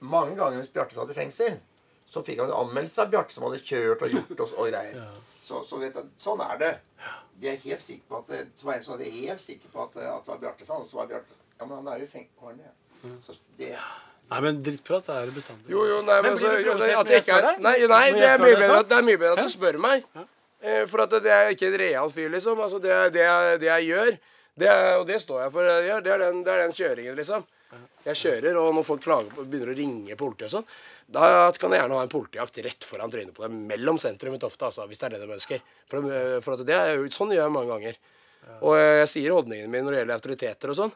mange 0.00 0.36
ganger 0.36 0.60
hvis 0.60 0.72
Bjarte 0.72 0.96
satt 0.96 1.10
i 1.12 1.16
fengsel, 1.16 1.56
så 2.08 2.22
fikk 2.24 2.40
han 2.40 2.52
anmeldelser 2.52 3.04
av 3.04 3.12
Bjarte 3.12 3.36
som 3.36 3.46
hadde 3.46 3.60
kjørt 3.64 4.04
og 4.06 4.12
gjort 4.12 4.40
og, 4.40 4.52
og 4.60 4.70
greier. 4.70 5.00
Så, 5.44 5.62
så 5.68 5.80
vet 5.80 5.96
jeg, 5.96 6.10
sånn 6.20 6.40
er 6.44 6.60
det. 6.60 6.72
De 7.40 7.50
er 7.52 7.60
helt 7.66 7.84
sikre 7.84 8.08
på 8.08 8.20
at 8.22 8.30
eh, 8.32 8.46
en 8.46 8.84
så 8.84 8.94
var 8.96 9.04
helt 9.04 9.42
sikre 9.44 9.68
på 9.72 9.82
at, 9.84 9.98
eh, 10.00 10.08
at 10.08 10.24
det 10.24 10.32
var 10.32 10.40
Bjarte 10.44 10.68
sa, 10.68 10.78
og 10.80 10.88
så 10.88 11.02
var 11.02 11.10
Bjarte 11.12 11.36
Ja, 11.56 11.64
men 11.64 11.76
han 11.78 11.88
er 11.92 12.00
jo 12.02 12.08
i 12.08 12.12
fengsel. 12.12 12.62
Så 13.22 13.36
det 13.58 13.74
Nei, 14.30 14.40
men 14.42 14.56
drittprat 14.66 15.08
er 15.14 15.26
det 15.28 15.34
bestandig. 15.36 15.68
Jo, 15.70 15.84
jo, 15.86 16.00
nei, 16.02 16.16
men, 16.24 16.32
blir 16.34 16.42
så, 16.48 16.54
du 16.56 16.64
provosert 16.66 16.96
at 16.98 17.06
når 17.06 17.12
jeg 17.14 17.22
ikke 17.22 17.36
er 17.36 17.44
deg? 17.46 17.60
Nei, 17.62 17.74
nei 17.78 18.06
Når 18.10 18.16
det, 18.16 18.22
jeg 18.22 18.30
er 18.32 18.38
spør 18.38 18.46
mye 18.46 18.54
deg 18.54 18.58
bedre, 18.60 18.70
sånn? 18.72 18.78
at- 18.84 18.88
det 18.90 18.96
er 18.98 19.06
mye 19.08 19.20
bedre 19.22 19.32
at 19.32 19.46
du 19.46 19.52
spør 19.54 19.78
meg. 19.84 20.06
Eh, 20.66 20.86
For 20.90 21.00
at 21.04 21.10
det 21.22 21.32
er 21.36 21.50
ikke 21.54 21.66
en 21.68 21.78
real 21.78 22.10
fyr, 22.10 22.30
liksom. 22.34 22.58
Altså, 22.64 22.80
det, 22.82 22.90
er- 22.90 23.10
det, 23.14 23.22
er- 23.22 23.58
det 23.62 23.68
jeg 23.70 23.86
gjør, 23.92 24.18
det 24.58 24.68
er, 24.72 24.96
og 24.98 25.06
det 25.06 25.20
står 25.22 25.42
jeg 25.44 25.52
for, 25.52 25.62
jeg 25.70 25.86
gjør, 25.90 26.02
det 26.02 26.12
er, 26.12 26.18
den, 26.26 26.42
det 26.42 26.52
er 26.56 26.62
den 26.64 26.72
kjøringen, 26.74 27.16
liksom. 27.20 27.46
Jeg 28.06 28.14
kjører, 28.22 28.56
og 28.62 28.74
når 28.74 28.84
folk 28.86 29.02
klager 29.02 29.30
på, 29.34 29.44
begynner 29.50 29.72
å 29.74 29.76
ringe 29.78 30.16
politiet 30.16 30.46
og 30.46 30.52
sånn, 30.58 30.66
da 31.10 31.50
kan 31.58 31.70
jeg 31.74 31.80
gjerne 31.82 31.96
ha 31.98 32.02
en 32.06 32.08
politijakt 32.10 32.58
rett 32.66 32.84
foran 32.86 33.10
trynet 33.10 33.34
på 33.34 33.42
deg, 33.46 33.50
mellom 33.66 33.98
sentrum 33.98 34.34
i 34.34 34.38
Tofte, 34.42 34.62
altså, 34.70 34.86
hvis 34.90 34.98
det 34.98 35.06
er 35.06 35.16
det 35.16 35.22
de 35.26 35.34
ønsker. 35.34 35.60
For, 35.90 36.02
de- 36.02 36.40
for 36.42 36.54
at 36.54 36.66
det 36.66 36.74
er 36.74 36.94
jo 36.96 37.06
sånn 37.14 37.30
gjør 37.34 37.44
jeg 37.46 37.54
mange 37.54 37.70
ganger. 37.74 37.98
Og 38.62 38.74
jeg 38.78 39.08
sier 39.10 39.34
holdningen 39.34 39.70
min 39.70 39.84
når 39.86 39.92
det 39.96 40.00
gjelder 40.02 40.18
autoriteter 40.20 40.70
og 40.70 40.76
sånn. 40.78 40.92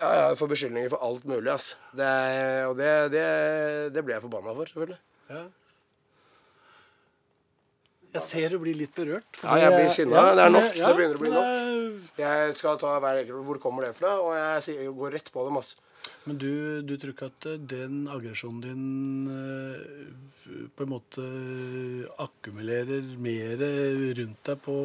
Ja, 0.00 0.12
jeg 0.28 0.38
får 0.40 0.50
beskyldninger 0.54 0.92
for 0.92 1.04
alt 1.08 1.26
mulig, 1.28 1.50
ass. 1.52 1.74
Det, 1.94 2.12
og 2.68 2.78
det, 2.78 2.92
det, 3.12 3.26
det 3.94 4.04
blir 4.04 4.16
jeg 4.16 4.24
forbanna 4.24 4.54
for, 4.56 4.70
selvfølgelig. 4.70 4.98
Ja. 5.30 5.42
Jeg 8.12 8.24
ser 8.26 8.52
du 8.52 8.58
blir 8.60 8.76
litt 8.76 8.92
berørt. 8.96 9.38
Ja, 9.40 9.54
jeg 9.62 9.72
blir 9.72 9.92
sinna. 9.94 10.18
Ja, 10.18 10.34
det 10.36 10.42
er 10.44 10.52
nok. 10.52 10.74
ja, 10.76 10.88
det 10.90 10.96
begynner 10.98 11.16
å 11.16 11.22
bli 11.22 11.30
nok. 11.32 12.10
Jeg 12.20 12.58
skal 12.58 12.76
ta 12.82 12.90
hver 13.00 13.22
enkelt 13.22 13.46
Hvor 13.46 13.60
kommer 13.62 13.86
det 13.86 13.94
fra? 13.96 14.18
Og 14.20 14.34
jeg 14.36 14.92
går 14.98 15.16
rett 15.16 15.32
på 15.32 15.46
dem, 15.46 15.56
ass. 15.62 15.72
Men 16.26 16.38
du, 16.42 16.52
du 16.84 16.96
tror 16.98 17.14
ikke 17.14 17.30
at 17.30 17.46
eh, 17.48 17.60
den 17.70 18.02
aggresjonen 18.10 18.60
din 18.62 18.84
eh, 19.32 20.66
på 20.74 20.84
en 20.84 20.90
måte 20.90 21.24
akkumulerer 22.20 23.14
mer 23.22 23.62
rundt 24.18 24.42
deg 24.48 24.60
på 24.66 24.76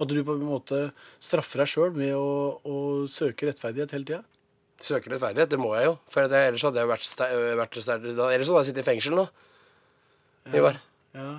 At 0.00 0.08
du 0.12 0.18
på 0.24 0.34
en 0.36 0.44
måte 0.44 0.80
straffer 1.24 1.62
deg 1.62 1.70
sjøl 1.72 1.94
med 1.96 2.12
å, 2.18 2.26
å 2.68 2.76
søke 3.08 3.48
rettferdighet 3.48 3.94
hele 3.96 4.04
tida? 4.10 4.22
Søker 4.76 5.14
rettferdighet, 5.14 5.48
det 5.54 5.58
må 5.62 5.70
jeg 5.78 5.86
jo. 5.88 5.94
For 6.12 6.28
det, 6.28 6.42
ellers 6.50 6.64
hadde 6.68 6.82
jeg 6.82 6.90
vært, 6.90 7.06
ste- 7.08 7.28
vært 7.62 7.78
da- 8.18 8.30
Ellers 8.34 8.50
hadde 8.52 8.60
jeg 8.64 8.70
sittet 8.72 8.82
i 8.84 8.88
fengsel 8.90 9.16
nå. 9.16 9.24
Ivar. 10.54 10.76
Ja. 11.16 11.30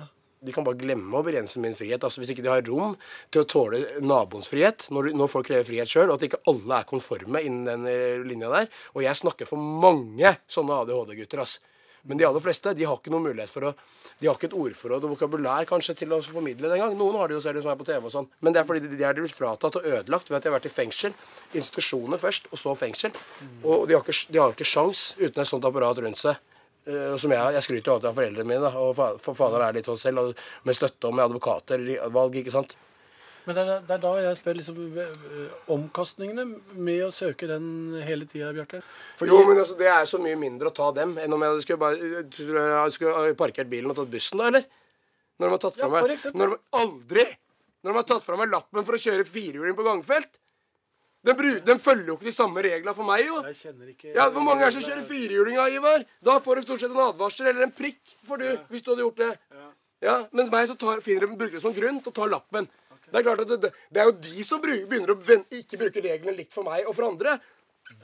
De 0.42 0.52
kan 0.54 0.62
bare 0.66 0.78
glemme 0.78 1.18
å 1.18 1.22
begrense 1.26 1.58
min 1.62 1.74
frihet. 1.74 2.02
Altså 2.06 2.20
Hvis 2.22 2.30
ikke 2.34 2.44
de 2.44 2.50
har 2.52 2.62
rom 2.66 2.92
til 3.34 3.42
å 3.42 3.46
tåle 3.48 3.80
naboens 4.06 4.46
frihet, 4.50 4.84
når, 4.94 5.12
når 5.18 5.30
folk 5.32 5.48
krever 5.48 5.66
frihet 5.66 5.90
sjøl, 5.90 6.10
og 6.12 6.18
at 6.18 6.26
ikke 6.28 6.42
alle 6.50 6.76
er 6.82 6.86
konforme 6.90 7.42
innen 7.46 7.64
den 7.66 7.86
eh, 7.90 8.20
linja 8.26 8.50
der. 8.52 8.68
Og 8.94 9.02
jeg 9.06 9.18
snakker 9.18 9.48
for 9.50 9.58
mange 9.58 10.34
sånne 10.50 10.76
ADHD-gutter. 10.84 11.42
ass. 11.42 11.56
Men 12.06 12.18
de 12.20 12.26
aller 12.28 12.42
fleste 12.44 12.74
de 12.78 12.84
har 12.86 12.98
ikke 13.00 13.10
noen 13.10 13.24
mulighet 13.30 13.50
for 13.50 13.70
å 13.70 13.72
De 14.18 14.26
har 14.26 14.34
ikke 14.38 14.48
et 14.50 14.56
ordforråd 14.58 15.04
og 15.06 15.12
vokabulær 15.14 15.66
kanskje 15.68 15.94
til 16.00 16.12
å 16.14 16.20
formidle 16.22 16.66
det 16.70 16.78
engang. 16.78 16.96
Noen 16.98 17.16
har 17.20 17.28
det 17.30 17.36
jo, 17.36 17.42
det 17.52 17.62
som 17.62 17.70
er 17.70 17.78
på 17.78 17.86
TV 17.86 18.06
og 18.08 18.10
sånn. 18.14 18.28
Men 18.42 18.52
det 18.54 18.60
er 18.62 18.66
fordi 18.66 18.82
de, 18.86 18.96
de 18.98 19.04
er 19.06 19.14
blitt 19.14 19.34
fratatt 19.36 19.78
og 19.78 19.86
ødelagt 19.86 20.30
ved 20.30 20.38
at 20.38 20.42
de 20.42 20.50
har 20.50 20.56
vært 20.58 20.66
i 20.66 20.72
fengsel. 20.74 21.14
Institusjoner 21.54 22.18
først, 22.18 22.48
og 22.50 22.58
så 22.58 22.74
fengsel. 22.78 23.14
Og 23.62 23.86
de 23.88 23.94
har 23.94 24.02
ikke, 24.02 24.16
de 24.34 24.40
har 24.42 24.54
ikke 24.56 24.66
sjans 24.66 25.12
uten 25.20 25.42
et 25.44 25.50
sånt 25.50 25.66
apparat 25.68 26.02
rundt 26.02 26.18
seg. 26.18 26.40
Uh, 26.88 27.14
som 27.20 27.30
jeg, 27.34 27.54
jeg 27.58 27.66
skryter 27.66 27.90
jo 27.90 27.94
alltid 27.98 28.08
av 28.10 28.16
foreldrene 28.16 28.48
mine, 28.48 28.60
da, 28.64 28.70
og 28.80 28.94
fa- 28.96 29.14
for 29.20 29.36
fader 29.36 29.60
er 29.66 29.74
litt 29.76 29.88
sånn 29.90 29.98
selv, 30.00 30.22
og 30.32 30.66
med 30.66 30.76
støtte 30.78 31.10
og 31.10 31.14
med 31.18 31.26
advokater, 31.28 31.82
valg, 32.14 32.38
ikke 32.40 32.54
sant. 32.54 32.74
Men 33.48 33.56
det 33.56 33.62
er, 33.64 33.82
det 33.88 33.94
er 33.96 34.00
da 34.02 34.10
jeg 34.20 34.36
spør 34.36 34.56
liksom 34.58 34.78
eh, 35.00 35.52
omkostningene 35.72 36.44
med 36.76 36.98
å 37.06 37.12
søke 37.14 37.46
den 37.48 37.68
hele 38.04 38.26
tida, 38.28 38.50
Bjarte. 38.52 38.82
Jo, 39.24 39.38
men 39.48 39.62
altså, 39.62 39.76
det 39.80 39.88
er 39.88 40.04
så 40.10 40.20
mye 40.20 40.36
mindre 40.36 40.68
å 40.68 40.74
ta 40.76 40.90
dem 40.98 41.14
enn 41.22 41.32
om 41.32 41.44
jeg 41.46 41.62
skulle, 41.64 41.80
bare, 41.80 42.10
jeg 42.28 42.92
skulle 42.98 43.30
parkert 43.40 43.70
bilen 43.72 43.88
og 43.88 43.96
tatt 43.96 44.10
bussen, 44.12 44.42
da, 44.42 44.50
eller? 44.52 44.66
Når 45.38 45.46
de 45.48 45.54
har 45.54 45.62
tatt 45.62 45.78
fra 45.78 45.88
Ja, 45.88 45.94
meg. 45.94 46.26
Når 46.34 46.52
de 46.52 46.58
aldri 46.82 47.24
Når 47.86 47.88
de 47.94 47.96
har 48.02 48.06
tatt 48.10 48.26
fra 48.26 48.36
meg 48.40 48.50
lappen 48.52 48.84
for 48.84 48.98
å 48.98 49.00
kjøre 49.00 49.24
firehjuling 49.24 49.76
på 49.78 49.86
gangfelt. 49.86 50.32
Den, 51.24 51.36
bru- 51.38 51.60
den, 51.64 51.80
følger 51.82 52.10
jo 52.12 52.16
ikke 52.18 52.28
de 52.28 52.34
samme 52.34 52.62
reglene 52.62 52.94
for 52.94 53.06
meg, 53.08 53.24
jo. 53.26 53.38
Jeg 53.48 53.56
kjenner 53.62 53.92
ikke 53.94 54.12
Ja, 54.14 54.28
Hvor 54.34 54.44
mange 54.44 54.66
er 54.66 54.70
det 54.70 54.76
som 54.76 54.84
kjører 54.90 55.06
firehjulinga, 55.08 55.68
Ivar? 55.78 56.04
Da 56.24 56.36
får 56.42 56.60
du 56.60 56.66
stort 56.68 56.82
sett 56.84 56.92
en 56.92 57.00
advarsel 57.08 57.48
eller 57.50 57.64
en 57.66 57.74
prikk, 57.74 58.02
får 58.28 58.42
du, 58.42 58.46
hvis 58.74 58.84
du 58.84 58.92
hadde 58.92 59.06
gjort 59.06 59.22
det. 59.24 59.30
Ja, 60.04 60.18
Mens 60.36 60.52
meg 60.52 60.68
så 60.70 60.76
tar, 60.78 61.00
finner 61.02 61.26
de 61.26 61.38
bruker 61.40 61.56
det 61.58 61.64
som 61.64 61.74
grunn 61.74 61.98
til 62.04 62.12
å 62.12 62.16
ta 62.20 62.28
lappen. 62.30 62.68
Det 63.08 63.20
er 63.20 63.26
klart 63.26 63.42
at 63.44 63.52
det, 63.52 63.70
det, 63.72 64.00
er 64.02 64.10
jo 64.10 64.16
de 64.24 64.44
som 64.46 64.60
bruker, 64.62 64.86
begynner 64.90 65.14
å 65.14 65.38
ikke 65.60 65.80
bruke 65.80 66.04
reglene 66.04 66.36
likt 66.36 66.54
for 66.54 66.66
meg 66.68 66.86
og 66.86 66.94
for 66.96 67.08
andre. 67.08 67.38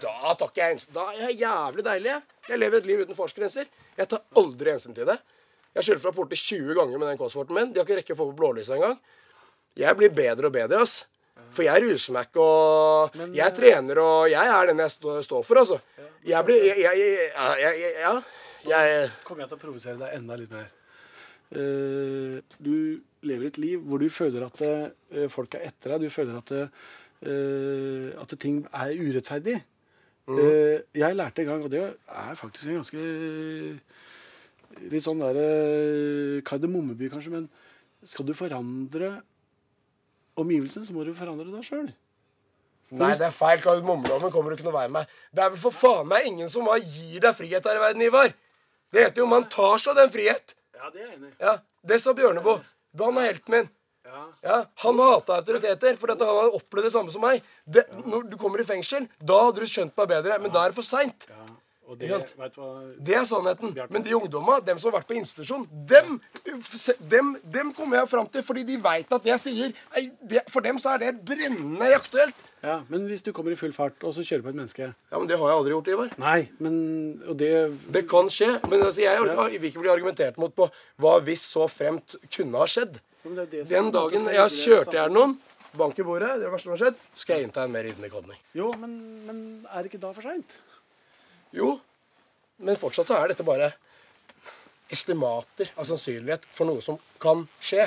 Da 0.00 0.32
takker 0.40 0.62
jeg 0.62 0.74
hensyn. 0.74 0.92
Da 0.96 1.06
er 1.12 1.22
jeg 1.28 1.42
jævlig 1.44 1.84
deilig. 1.84 2.12
jeg. 2.48 2.58
Lever 2.60 2.80
et 2.80 2.88
liv 2.88 3.02
uten 3.04 3.18
fartsgrenser. 3.18 3.68
Jeg 3.98 4.10
tar 4.10 4.22
aldri 4.40 4.72
hensyn 4.72 4.96
til 4.96 5.08
det. 5.08 5.18
Jeg 5.74 5.88
kjører 5.88 6.04
fra 6.04 6.12
portet 6.14 6.38
20 6.40 6.76
ganger 6.78 7.00
med 7.02 7.10
den 7.10 7.18
Cosworten 7.20 7.56
min. 7.56 7.72
De 7.72 7.80
har 7.80 7.88
ikke 7.88 7.98
rekke 8.00 8.14
å 8.14 8.20
få 8.20 8.28
på 8.30 8.38
blålyset 8.38 8.76
engang. 8.78 8.94
Jeg 9.76 9.98
blir 9.98 10.12
bedre 10.14 10.48
og 10.48 10.54
bedre, 10.54 10.84
ass. 10.86 11.02
For 11.54 11.66
jeg 11.66 11.82
ruser 11.82 12.14
meg 12.14 12.28
ikke, 12.28 12.44
og 12.44 13.34
jeg 13.34 13.54
trener, 13.56 13.98
og 13.98 14.28
jeg 14.30 14.50
er 14.54 14.70
den 14.70 14.82
jeg 14.84 14.92
stå- 14.94 15.18
står 15.26 15.42
for, 15.46 15.60
altså. 15.62 15.80
Jeg 16.24 16.46
blir 16.46 16.62
jeg, 16.62 16.78
jeg, 16.82 17.00
jeg, 17.60 17.80
jeg. 17.98 18.22
Jeg 18.64 19.10
Kommer 19.26 19.44
jeg 19.44 19.50
til 19.50 19.58
å 19.58 19.62
provosere 19.66 19.98
deg 20.00 20.14
enda 20.16 20.38
litt 20.40 20.54
mer. 20.54 20.70
Uh, 21.54 22.38
du 22.58 23.02
lever 23.26 23.50
et 23.50 23.60
liv 23.60 23.82
hvor 23.84 24.02
du 24.02 24.08
føler 24.12 24.46
at 24.46 24.64
uh, 24.64 25.28
folk 25.32 25.56
er 25.58 25.68
etter 25.70 25.94
deg. 25.94 26.06
Du 26.06 26.14
føler 26.14 26.38
at, 26.38 26.52
uh, 26.54 28.22
at 28.22 28.36
ting 28.40 28.64
er 28.72 28.96
urettferdig. 29.00 29.60
Eh, 30.24 30.80
jeg 30.96 31.16
lærte 31.16 31.42
en 31.42 31.48
gang, 31.50 31.64
og 31.66 31.70
det 31.70 31.82
er 31.84 32.36
faktisk 32.40 32.70
en 32.70 32.78
ganske 32.78 33.00
litt 34.88 35.04
sånn 35.04 35.20
der 35.20 35.36
uh, 35.36 36.38
kardemommeby, 36.48 37.10
kanskje, 37.12 37.34
men 37.34 37.44
skal 38.08 38.26
du 38.26 38.32
forandre 38.34 39.18
omgivelsene, 40.40 40.86
så 40.88 40.96
må 40.96 41.04
du 41.04 41.12
forandre 41.14 41.46
deg 41.52 41.66
sjøl. 41.66 41.92
Nei, 42.94 43.12
det 43.18 43.26
er 43.26 43.34
feil. 43.34 43.60
Kardemommeloven 43.62 44.32
kommer 44.32 44.52
du 44.52 44.58
ikke 44.58 44.66
noe 44.66 44.76
vei 44.76 44.88
med. 44.92 45.12
Det 45.34 45.42
er 45.42 45.52
vel 45.52 45.60
for 45.60 45.74
faen 45.74 46.08
meg 46.10 46.28
ingen 46.28 46.50
som 46.52 46.68
gir 46.78 47.22
deg 47.22 47.36
frihet 47.36 47.64
her 47.66 47.78
i 47.78 47.82
verden, 47.82 48.04
Ivar. 48.06 48.34
Det 48.94 49.06
heter 49.08 49.24
jo 49.24 49.30
man 49.30 49.48
tar 49.50 49.80
seg 49.82 49.96
den 49.98 50.12
frihet. 50.14 50.54
Ja, 50.76 50.90
det 50.92 51.02
er 51.02 51.14
enig. 51.16 51.32
Ja, 51.40 51.56
Det 51.84 52.00
sa 52.00 52.14
Bjørneboe. 52.16 52.62
Han 53.02 53.18
er 53.18 53.32
helten 53.32 53.56
min. 53.56 53.70
Ja, 54.04 54.22
ja. 54.44 54.56
Han 54.84 55.00
hata 55.00 55.38
autoriteter 55.40 55.96
for 55.98 56.12
dette, 56.12 56.28
han 56.28 56.38
har 56.38 56.56
opplevd 56.58 56.86
det 56.86 56.94
samme 56.94 57.14
som 57.14 57.24
meg. 57.24 57.42
Det, 57.66 57.86
når 58.04 58.28
du 58.30 58.36
kommer 58.40 58.62
i 58.62 58.68
fengsel, 58.68 59.08
da 59.18 59.40
hadde 59.46 59.64
du 59.64 59.70
skjønt 59.70 59.96
meg 59.98 60.10
bedre. 60.12 60.38
Men 60.42 60.52
da 60.54 60.62
er 60.62 60.74
det 60.74 60.78
for 60.78 60.86
seint. 60.86 61.26
Og 61.30 61.63
det, 61.98 62.08
hva 62.38 62.48
Det 63.06 63.14
er 63.18 63.26
sannheten. 63.28 63.74
Men 63.92 64.02
de 64.06 64.14
ungdomma, 64.16 64.60
dem 64.64 64.78
som 64.80 64.90
har 64.90 65.00
vært 65.00 65.10
på 65.10 65.18
institusjon, 65.18 65.66
dem, 65.88 66.18
dem, 67.10 67.34
dem 67.44 67.72
kommer 67.76 68.00
jeg 68.00 68.10
fram 68.14 68.26
til 68.32 68.42
fordi 68.46 68.64
de 68.72 68.78
veit 68.82 69.12
at 69.12 69.28
jeg 69.28 69.42
sier 69.42 69.76
For 70.52 70.64
dem 70.64 70.80
så 70.82 70.94
er 70.94 71.04
det 71.04 71.14
brennende 71.28 71.92
aktuelt. 71.94 72.34
Ja, 72.64 72.78
Men 72.88 73.04
hvis 73.10 73.20
du 73.20 73.28
kommer 73.36 73.52
i 73.52 73.58
full 73.60 73.74
fart 73.76 74.00
og 74.08 74.14
så 74.16 74.22
kjører 74.24 74.46
på 74.46 74.52
et 74.54 74.56
menneske 74.56 74.86
Ja, 74.86 75.18
men 75.18 75.28
Det 75.28 75.36
har 75.36 75.50
jeg 75.50 75.58
aldri 75.58 75.74
gjort, 75.74 75.88
Ivar. 75.92 76.12
Nei, 76.20 76.38
men 76.64 76.76
og 77.28 77.36
det 77.36 77.50
Det 77.92 78.06
kan 78.08 78.30
skje. 78.32 78.54
Men 78.70 78.86
altså, 78.86 79.04
jeg 79.04 79.60
vil 79.60 79.68
ikke 79.68 79.82
bli 79.84 79.92
argumentert 79.92 80.38
mot 80.40 80.54
på 80.56 80.70
hva 81.04 81.18
hvis 81.26 81.44
så 81.52 81.68
fremt 81.68 82.16
kunne 82.32 82.62
ha 82.62 82.68
skjedd. 82.70 82.96
Det 83.24 83.50
det 83.52 83.66
Den 83.68 83.90
dagen 83.92 84.30
jeg 84.32 84.56
kjørte 84.56 84.96
i 84.96 85.00
hjel 85.00 85.12
noen, 85.12 85.36
bank 85.76 85.98
i 85.98 86.06
bordet, 86.06 86.28
det 86.28 86.44
er 86.44 86.46
det 86.46 86.52
verste 86.52 86.68
som 86.68 86.74
har 86.74 86.82
skjedd, 86.82 86.98
skal 87.18 87.36
jeg 87.36 87.48
innta 87.48 87.64
en 87.66 87.72
mer 87.74 87.88
ydmyk 87.88 88.12
holdning. 88.14 88.40
Jo, 88.56 88.70
men, 88.80 88.92
men 89.26 89.38
er 89.68 89.82
det 89.82 89.92
ikke 89.92 90.02
da 90.04 90.12
for 90.16 90.24
seint? 90.24 90.58
Jo, 91.54 91.76
men 92.66 92.78
fortsatt 92.78 93.06
så 93.10 93.18
er 93.20 93.30
dette 93.30 93.46
bare 93.46 93.70
estimater 94.90 95.70
av 95.78 95.86
sannsynlighet 95.86 96.46
for 96.50 96.66
noe 96.66 96.82
som 96.82 96.98
kan 97.22 97.44
skje. 97.62 97.86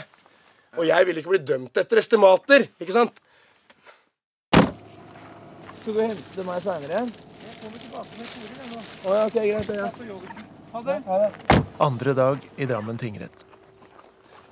Og 0.77 0.85
jeg 0.87 1.07
vil 1.07 1.19
ikke 1.19 1.33
bli 1.33 1.41
dømt 1.43 1.79
etter 1.79 1.99
estimater, 1.99 2.67
ikke 2.79 2.95
sant? 2.95 3.19
Skal 5.81 5.95
du 5.95 6.01
hente 6.03 6.47
meg 6.47 6.63
seinere 6.63 6.93
igjen? 6.93 7.11
Jeg 7.43 7.59
kommer 7.61 7.83
tilbake 7.83 8.21
med 8.21 8.31
Tore 8.33 8.71
nå. 8.71 8.81
Å 9.03 9.17
ja, 9.17 9.27
ok, 9.27 9.37
greit. 9.51 9.69
Ja. 9.75 9.87
Ha 10.73 10.83
det. 10.87 11.61
Andre 11.83 12.15
dag 12.17 12.49
i 12.55 12.67
Drammen 12.69 12.99
tingrett. 12.99 13.45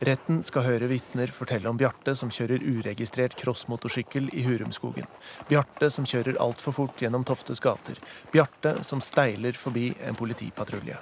Retten 0.04 0.42
skal 0.44 0.66
høre 0.66 0.90
vitner 0.92 1.32
fortelle 1.32 1.70
om 1.72 1.78
Bjarte 1.80 2.18
som 2.20 2.28
kjører 2.34 2.60
uregistrert 2.60 3.38
crossmotorsykkel 3.40 4.28
i 4.36 4.44
Hurumskogen. 4.44 5.08
Bjarte 5.48 5.88
som 5.88 6.04
kjører 6.04 6.36
altfor 6.44 6.76
fort 6.76 7.00
gjennom 7.00 7.24
Toftes 7.24 7.64
gater. 7.64 8.02
Bjarte 8.34 8.76
som 8.84 9.00
steiler 9.00 9.56
forbi 9.56 9.94
en 10.04 10.20
politipatrulje. 10.20 11.00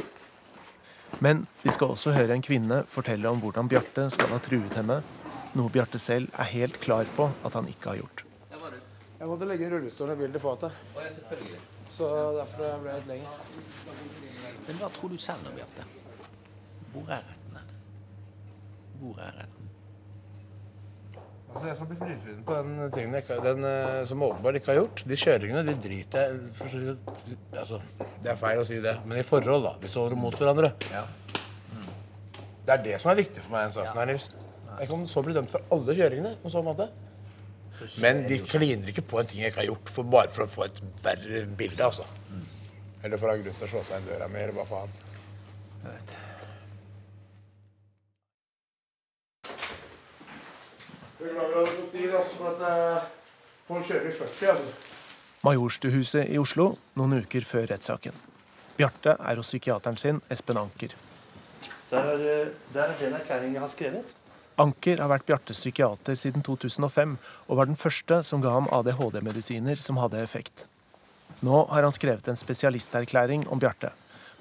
Men 1.25 1.47
de 1.63 1.73
skal 1.73 1.95
også 1.95 2.13
høre 2.13 2.38
en 2.38 2.45
kvinne 2.45 2.84
fortelle 2.89 3.34
om 3.34 3.41
hvordan 3.41 3.69
Bjarte 3.71 4.12
skal 4.13 4.29
ha 4.29 4.41
truet 4.45 4.77
henne, 4.77 5.01
noe 5.58 5.73
Bjarte 5.73 5.97
selv 5.97 6.29
er 6.38 6.53
helt 6.53 6.77
klar 6.82 7.10
på 7.17 7.32
at 7.41 7.58
han 7.58 7.73
ikke 7.73 7.95
har 7.95 8.03
gjort. 8.03 8.25
Jeg 9.17 9.29
måtte 9.29 9.47
legge 9.49 9.73
rullestolen 9.73 10.17
i 10.17 10.21
bilen 10.21 10.38
i 10.38 10.43
fatet. 10.43 10.82
Så 11.93 12.10
derfor 12.38 12.82
ble 12.84 12.93
jeg 12.93 13.01
litt 13.01 13.13
lenger. 13.15 13.38
Men 14.67 14.82
hva 14.82 14.89
tror 14.93 15.13
du 15.13 15.21
selv 15.21 15.47
nå, 15.47 15.58
Bjarte? 15.58 15.88
Hvor 16.93 17.10
er 17.10 17.23
retten? 17.23 17.42
Hvor 19.04 19.20
er 19.20 19.34
retten? 19.42 19.70
Altså, 21.54 21.68
Jeg 21.68 21.76
skal 21.76 21.89
bli 21.89 21.98
frifunnet 22.00 22.46
på 22.48 22.56
den 22.56 22.92
tingen 22.96 23.13
jeg 23.18 23.24
ikke, 23.26 23.36
den, 23.46 23.66
eh, 23.68 24.06
som 24.10 24.24
åpenbart 24.26 24.56
ikke 24.58 24.72
har 24.72 24.80
gjort. 24.80 25.04
De 25.10 25.18
kjøringene 25.20 25.63
de 25.68 25.76
driter 25.84 26.24
jeg 26.24 26.96
altså, 27.60 27.82
Det 28.24 28.32
er 28.32 28.39
feil 28.39 28.62
å 28.62 28.66
si 28.66 28.80
det, 28.82 28.96
men 29.06 29.20
i 29.20 29.26
forhold, 29.28 29.68
da. 29.68 29.76
Vi 29.84 29.92
står 29.92 30.16
mot 30.18 30.38
hverandre. 30.39 30.72
Det 32.63 32.74
er 32.78 32.84
det 32.88 32.96
som 33.04 33.12
er 33.12 33.20
viktig 33.20 33.44
for 33.44 33.52
meg 33.54 33.60
i 33.60 33.68
denne 33.68 33.76
saken 33.76 34.00
her, 34.00 34.10
Nils. 34.13 34.30
Jeg 34.80 34.89
kan 34.89 35.06
så 35.12 35.22
bli 35.26 35.36
dømt 35.36 35.52
for 35.52 35.76
alle 35.76 35.96
kjøringene 36.00 36.34
på 36.42 36.50
sånn 36.50 36.66
måte. 36.66 36.88
Men 38.02 38.24
de 38.30 38.39
kliner 38.48 38.89
ikke 38.94 39.04
på 39.12 39.20
en 39.20 39.28
ting 39.30 39.44
jeg 39.44 39.52
ikke 39.52 39.66
har 39.66 39.70
gjort, 39.74 39.92
for 39.92 40.08
bare 40.16 40.32
for 40.34 40.48
å 40.48 40.50
få 40.50 40.66
et 40.70 40.80
verre 41.04 41.44
bilde, 41.60 41.84
altså. 41.84 42.08
Eller 43.04 43.20
for 43.20 43.28
å 43.28 43.36
ha 43.36 43.42
grunn 43.42 43.58
til 43.60 43.68
å 43.68 43.72
slå 43.74 43.82
seg 43.84 44.00
inn 44.00 44.13
døra 44.13 44.30
mi, 44.32 44.39
eller 44.39 44.56
hva 44.56 44.66
faen. 44.70 45.02
Beklager 51.34 51.63
at 51.63 51.69
det 51.69 51.78
tok 51.80 51.91
tid, 51.91 52.12
altså, 52.13 52.36
for 52.38 52.50
at 52.52 52.65
eh, 52.69 53.06
folk 53.67 53.88
kjører 53.88 54.10
i 54.10 54.17
40, 54.17 54.50
altså. 54.54 54.91
Majorstuhuset 55.43 56.30
i 56.32 56.38
Oslo 56.39 56.67
noen 57.00 57.24
uker 57.24 57.46
før 57.48 57.65
rettssaken. 57.74 58.19
Bjarte 58.78 59.15
er 59.17 59.39
hos 59.41 59.50
psykiateren 59.50 59.98
sin, 59.98 60.22
Espen 60.32 60.60
Anker. 60.62 60.93
Der 61.89 62.12
er, 62.13 62.22
eh, 62.22 62.52
der 62.74 62.84
er 62.84 63.00
den 63.00 63.17
erklæringen 63.17 63.58
jeg 63.58 63.65
har 63.65 63.72
skrevet. 63.74 64.13
Anker 64.62 65.02
har 65.02 65.10
vært 65.10 65.26
Bjartes 65.26 65.58
psykiater 65.58 66.15
siden 66.15 66.46
2005, 66.46 67.17
og 67.50 67.58
var 67.58 67.65
den 67.65 67.80
første 67.80 68.22
som 68.24 68.41
ga 68.41 68.54
ham 68.54 68.69
ADHD-medisiner 68.69 69.82
som 69.82 69.98
hadde 69.98 70.22
effekt. 70.22 70.67
Nå 71.41 71.65
har 71.74 71.84
han 71.84 71.91
skrevet 71.91 72.30
en 72.30 72.38
spesialisterklæring 72.38 73.48
om 73.50 73.60
Bjarte. 73.60 73.89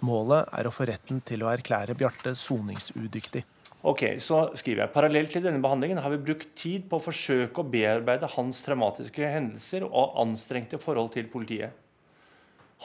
Målet 0.04 0.52
er 0.52 0.68
å 0.68 0.74
få 0.74 0.84
retten 0.90 1.24
til 1.24 1.42
å 1.42 1.48
erklære 1.48 1.96
Bjarte 1.96 2.36
soningsudyktig. 2.36 3.46
Ok, 3.82 4.02
Så 4.22 4.44
skriver 4.54 4.84
jeg 4.84 4.94
parallelt 4.94 5.32
til 5.34 5.42
denne 5.42 5.58
behandlingen 5.62 5.98
har 5.98 6.12
vi 6.12 6.20
brukt 6.22 6.52
tid 6.54 6.84
på 6.86 7.00
å 7.00 7.02
forsøke 7.02 7.64
å 7.64 7.66
bearbeide 7.66 8.28
hans 8.36 8.60
traumatiske 8.62 9.26
hendelser 9.26 9.82
og 9.88 10.14
anstrengte 10.22 10.78
forhold 10.78 11.10
til 11.16 11.26
politiet. 11.26 11.74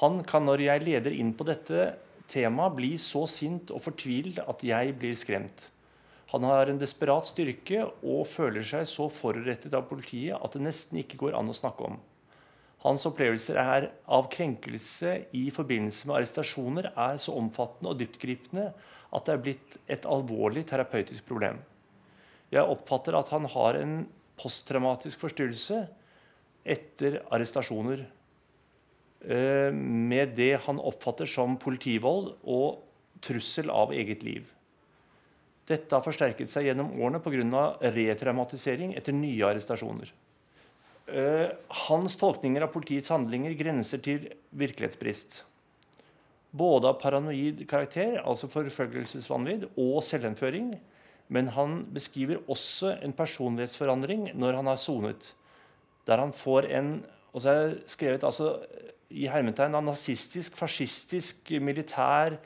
Han 0.01 0.23
kan 0.25 0.45
når 0.49 0.63
jeg 0.65 0.85
leder 0.87 1.13
inn 1.13 1.35
på 1.37 1.45
dette 1.45 1.91
temaet, 2.33 2.73
bli 2.79 2.95
så 2.97 3.27
sint 3.29 3.69
og 3.69 3.83
fortvilt 3.85 4.41
at 4.41 4.65
jeg 4.65 4.97
blir 4.97 5.13
skremt. 5.13 5.69
Han 6.33 6.49
har 6.49 6.67
en 6.67 6.81
desperat 6.81 7.29
styrke 7.29 7.85
og 8.01 8.25
føler 8.27 8.65
seg 8.65 8.89
så 8.89 9.05
forurettet 9.13 9.77
av 9.77 9.85
politiet 9.89 10.33
at 10.41 10.57
det 10.57 10.65
nesten 10.65 11.03
ikke 11.03 11.21
går 11.21 11.37
an 11.37 11.53
å 11.53 11.55
snakke 11.61 11.91
om. 11.93 12.01
Hans 12.81 13.05
opplevelser 13.05 13.61
er 13.61 13.91
av 14.09 14.31
krenkelse 14.33 15.13
i 15.37 15.47
forbindelse 15.53 16.09
med 16.09 16.19
arrestasjoner 16.23 16.89
er 16.89 17.21
så 17.21 17.37
omfattende 17.37 17.93
og 17.93 18.01
dyptgripende 18.01 18.71
at 19.15 19.27
det 19.27 19.33
er 19.33 19.43
blitt 19.43 19.77
et 19.87 20.05
alvorlig 20.09 20.65
terapeutisk 20.67 21.25
problem. 21.27 21.59
Jeg 22.51 22.63
oppfatter 22.63 23.15
at 23.17 23.31
han 23.33 23.47
har 23.51 23.79
en 23.79 23.95
posttraumatisk 24.39 25.23
forstyrrelse 25.25 25.85
etter 26.67 27.21
arrestasjoner. 27.31 28.05
eh, 29.27 29.71
Med 29.73 30.35
det 30.35 30.59
han 30.65 30.79
oppfatter 30.79 31.25
som 31.25 31.57
politivold 31.57 32.35
og 32.43 32.83
trussel 33.21 33.69
av 33.69 33.91
eget 33.91 34.23
liv. 34.23 34.45
Dette 35.67 35.91
har 35.91 36.03
forsterket 36.03 36.51
seg 36.51 36.69
gjennom 36.69 36.93
årene 37.01 37.19
pga. 37.19 37.77
retraumatisering 37.81 38.95
etter 38.95 39.11
nye 39.13 39.43
arrestasjoner. 39.43 40.11
Eh, 41.07 41.49
hans 41.87 42.17
tolkninger 42.19 42.61
av 42.61 42.71
politiets 42.71 43.09
handlinger 43.09 43.53
grenser 43.55 43.99
til 44.03 44.27
virkelighetsbrist. 44.51 45.43
Både 46.57 46.89
av 46.89 47.01
paranoid 47.01 47.63
karakter, 47.69 48.17
altså 48.23 48.49
forfølgelsesvanvidd, 48.49 49.67
og 49.77 49.99
selvinnføring. 50.05 50.71
Men 51.33 51.51
han 51.53 51.81
beskriver 51.93 52.39
også 52.49 52.95
en 53.03 53.13
personlighetsforandring 53.13 54.31
når 54.39 54.61
han 54.61 54.71
har 54.71 54.79
sonet. 54.79 55.33
Der 56.07 56.23
han 56.23 56.33
får 56.33 56.69
en 56.71 56.91
og 57.37 57.43
så 57.43 57.51
er 57.51 57.67
det 57.69 57.91
skrevet 57.91 58.23
altså, 58.25 58.55
i 59.13 59.27
hermetegn 59.29 59.75
av 59.77 59.83
nazistisk, 59.85 60.55
fascistisk, 60.57 61.51
militær 61.61 62.39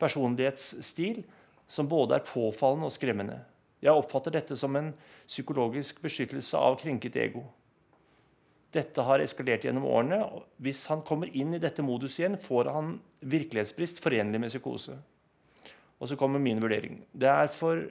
personlighetsstil 0.00 1.20
som 1.68 1.90
både 1.90 2.16
er 2.16 2.24
påfallende 2.24 2.88
og 2.88 2.94
skremmende. 2.94 3.36
Jeg 3.84 3.92
oppfatter 3.92 4.32
dette 4.34 4.56
som 4.56 4.74
en 4.78 4.88
psykologisk 5.28 6.00
beskyttelse 6.02 6.56
av 6.56 6.78
krenket 6.80 7.18
ego. 7.20 7.44
Dette 8.74 9.04
har 9.04 9.22
eskalert 9.24 9.64
gjennom 9.64 9.86
årene. 9.88 10.20
Hvis 10.60 10.84
han 10.90 11.04
kommer 11.06 11.30
inn 11.32 11.54
i 11.56 11.62
dette 11.62 11.84
modus 11.84 12.18
igjen, 12.20 12.36
får 12.40 12.68
han 12.74 12.98
virkelighetsbrist 13.24 14.02
forenlig 14.04 14.42
med 14.42 14.52
psykose. 14.52 14.98
Og 15.98 16.10
så 16.10 16.18
kommer 16.20 16.42
min 16.42 16.60
vurdering. 16.62 17.00
Det 17.12 17.30
er 17.30 17.48
for 17.52 17.86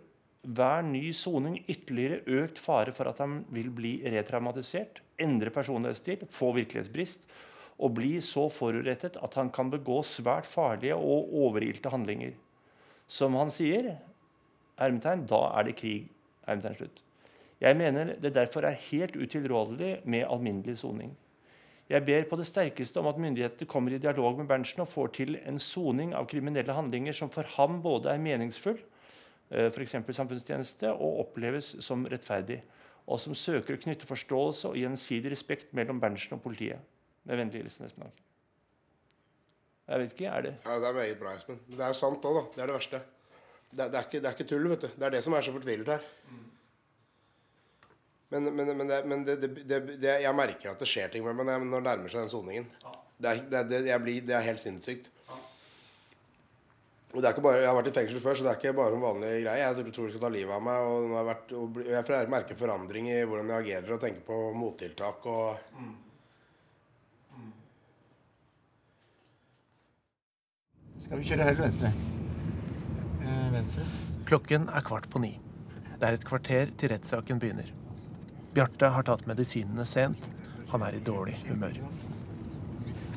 hver 0.47 0.85
ny 0.85 1.09
soning 1.17 1.57
ytterligere 1.67 2.21
økt 2.43 2.61
fare 2.61 2.93
for 2.95 3.09
at 3.09 3.19
han 3.23 3.41
vil 3.51 3.71
bli 3.73 3.97
retraumatisert, 4.05 5.01
endre 5.19 5.51
personlighetsstil, 5.51 6.27
få 6.31 6.53
virkelighetsbrist 6.55 7.25
og 7.77 7.93
bli 7.97 8.13
så 8.23 8.47
forurettet 8.53 9.17
at 9.21 9.35
han 9.37 9.49
kan 9.53 9.73
begå 9.73 9.99
svært 10.07 10.47
farlige 10.49 10.95
og 10.95 11.33
overilte 11.45 11.91
handlinger. 11.93 12.37
Som 13.07 13.35
han 13.39 13.51
sier, 13.53 13.95
hermetegn, 14.79 15.25
da 15.29 15.41
er 15.57 15.67
det 15.67 15.77
krig. 15.81 16.07
hermetegn 16.47 16.79
slutt. 16.79 17.03
Jeg 17.61 17.77
mener 17.77 18.13
det 18.21 18.35
derfor 18.35 18.67
er 18.67 18.77
helt 18.91 19.15
utilrådelig 19.15 20.01
med 20.05 20.27
alminnelig 20.29 20.77
soning. 20.77 21.15
Jeg 21.89 22.03
ber 22.05 22.25
på 22.29 22.35
det 22.35 22.45
sterkeste 22.45 22.99
om 22.99 23.07
at 23.07 23.17
myndighetene 23.17 23.67
kommer 23.69 23.95
i 23.95 23.97
dialog 24.03 24.37
med 24.37 24.47
Berntsen 24.49 24.83
og 24.83 24.89
får 24.91 25.07
til 25.15 25.37
en 25.47 25.59
soning 25.59 26.11
av 26.13 26.27
kriminelle 26.27 26.73
handlinger 26.75 27.15
som 27.15 27.31
for 27.31 27.47
ham 27.55 27.79
både 27.81 28.11
er 28.11 28.19
meningsfull, 28.19 28.77
f.eks. 29.49 29.95
samfunnstjeneste, 30.11 30.91
og 30.91 31.21
oppleves 31.23 31.77
som 31.85 32.03
rettferdig, 32.11 32.59
og 33.07 33.21
som 33.23 33.35
søker 33.35 33.77
å 33.77 33.81
knytte 33.85 34.09
forståelse 34.09 34.73
og 34.73 34.77
gjensidig 34.77 35.31
respekt 35.31 35.71
mellom 35.71 36.01
Berntsen 36.03 36.35
og 36.35 36.43
politiet. 36.43 36.83
Med 37.23 37.39
vennlig 37.39 37.63
hilsen 37.63 37.87
Espen 37.87 38.05
Aker. 38.07 38.23
Jeg 39.87 40.03
vet 40.03 40.13
ikke, 40.17 40.27
er 40.27 40.43
det 40.43 40.53
Ja, 40.65 40.79
Det 40.79 40.89
er 40.89 40.93
meget 40.99 41.19
bra, 41.19 41.31
Espen. 41.31 41.59
Men 41.67 41.77
Det 41.77 41.85
er 41.85 41.95
jo 41.95 41.99
sant 42.01 42.25
òg, 42.27 42.35
da. 42.35 42.43
Det 42.55 42.61
er 42.63 42.67
det 42.67 42.75
verste. 42.75 43.01
Det 43.71 43.79
er, 43.79 43.89
det, 43.89 43.95
er 43.95 44.03
ikke, 44.03 44.19
det 44.19 44.27
er 44.27 44.35
ikke 44.35 44.49
tull, 44.51 44.69
vet 44.69 44.81
du. 44.83 44.87
Det 44.87 45.05
er 45.07 45.15
det 45.15 45.23
som 45.23 45.33
er 45.33 45.47
så 45.47 45.55
fortvilet 45.55 45.87
her. 45.95 46.11
Men, 48.29 48.43
men, 48.55 48.71
men, 48.77 48.87
det, 48.89 48.97
men 49.07 49.21
det, 49.27 49.35
det, 49.41 49.77
det, 50.03 50.15
jeg 50.25 50.35
merker 50.35 50.73
at 50.73 50.81
det 50.83 50.87
skjer 50.89 51.13
ting 51.13 51.23
med 51.23 51.37
meg 51.37 51.61
når 51.63 51.77
det 51.79 51.85
nærmer 51.87 52.11
seg 52.11 52.25
den 52.25 52.31
soningen. 52.33 52.65
Det, 53.17 53.29
er- 53.29 53.45
det, 53.53 53.61
det, 53.71 53.79
jeg 53.87 54.03
blir, 54.03 54.25
det 54.27 54.35
er 54.35 54.43
helt 54.49 54.63
sinnssykt. 54.63 55.07
Og 57.15 57.21
det 57.23 57.29
er 57.29 57.33
ikke 57.33 57.41
bare, 57.45 57.61
Jeg 57.63 57.69
har 57.71 57.77
vært 57.77 57.87
i 57.89 57.93
fengsel 57.95 58.19
før, 58.21 58.35
så 58.35 58.43
det 58.43 58.49
er 58.51 58.57
ikke 58.59 58.73
bare 58.77 58.97
en 58.97 59.01
vanlig 59.05 59.29
greie. 59.45 59.61
Jeg 59.63 59.77
tror, 59.77 60.09
de 60.09 60.11
skal 60.11 60.25
ta 60.25 60.29
livet 60.33 60.53
av 60.53 60.65
meg. 60.65 60.89
Og, 60.91 61.05
jeg, 61.07 61.15
har 61.15 61.29
vært, 61.29 61.53
og 61.55 61.79
jeg 62.19 62.33
merker 62.33 62.59
forandring 62.59 63.07
i 63.13 63.15
hvordan 63.23 63.53
jeg 63.53 63.63
agerer 63.63 63.95
og 63.95 64.03
tenker 64.03 64.25
på 64.27 64.41
mottiltak. 64.59 65.25
og... 65.31 65.79
Skal 71.07 71.21
vi 71.21 71.27
kjøre 71.29 71.47
høyre 71.47 71.55
eller 71.55 71.65
venstre? 71.69 71.91
Eh, 73.23 73.49
venstre. 73.55 73.87
Klokken 74.27 74.67
er 74.75 74.85
kvart 74.85 75.07
på 75.13 75.21
ni. 75.23 75.33
Det 75.97 76.03
er 76.11 76.17
et 76.19 76.25
kvarter 76.27 76.73
til 76.77 76.91
rettssaken 76.91 77.39
begynner. 77.41 77.71
Bjarte 78.57 78.89
har 78.89 79.05
tatt 79.05 79.27
medisinene 79.29 79.83
sent. 79.85 80.29
Han 80.71 80.81
er 80.81 80.95
i 80.97 81.01
dårlig 81.05 81.35
humør. 81.45 81.75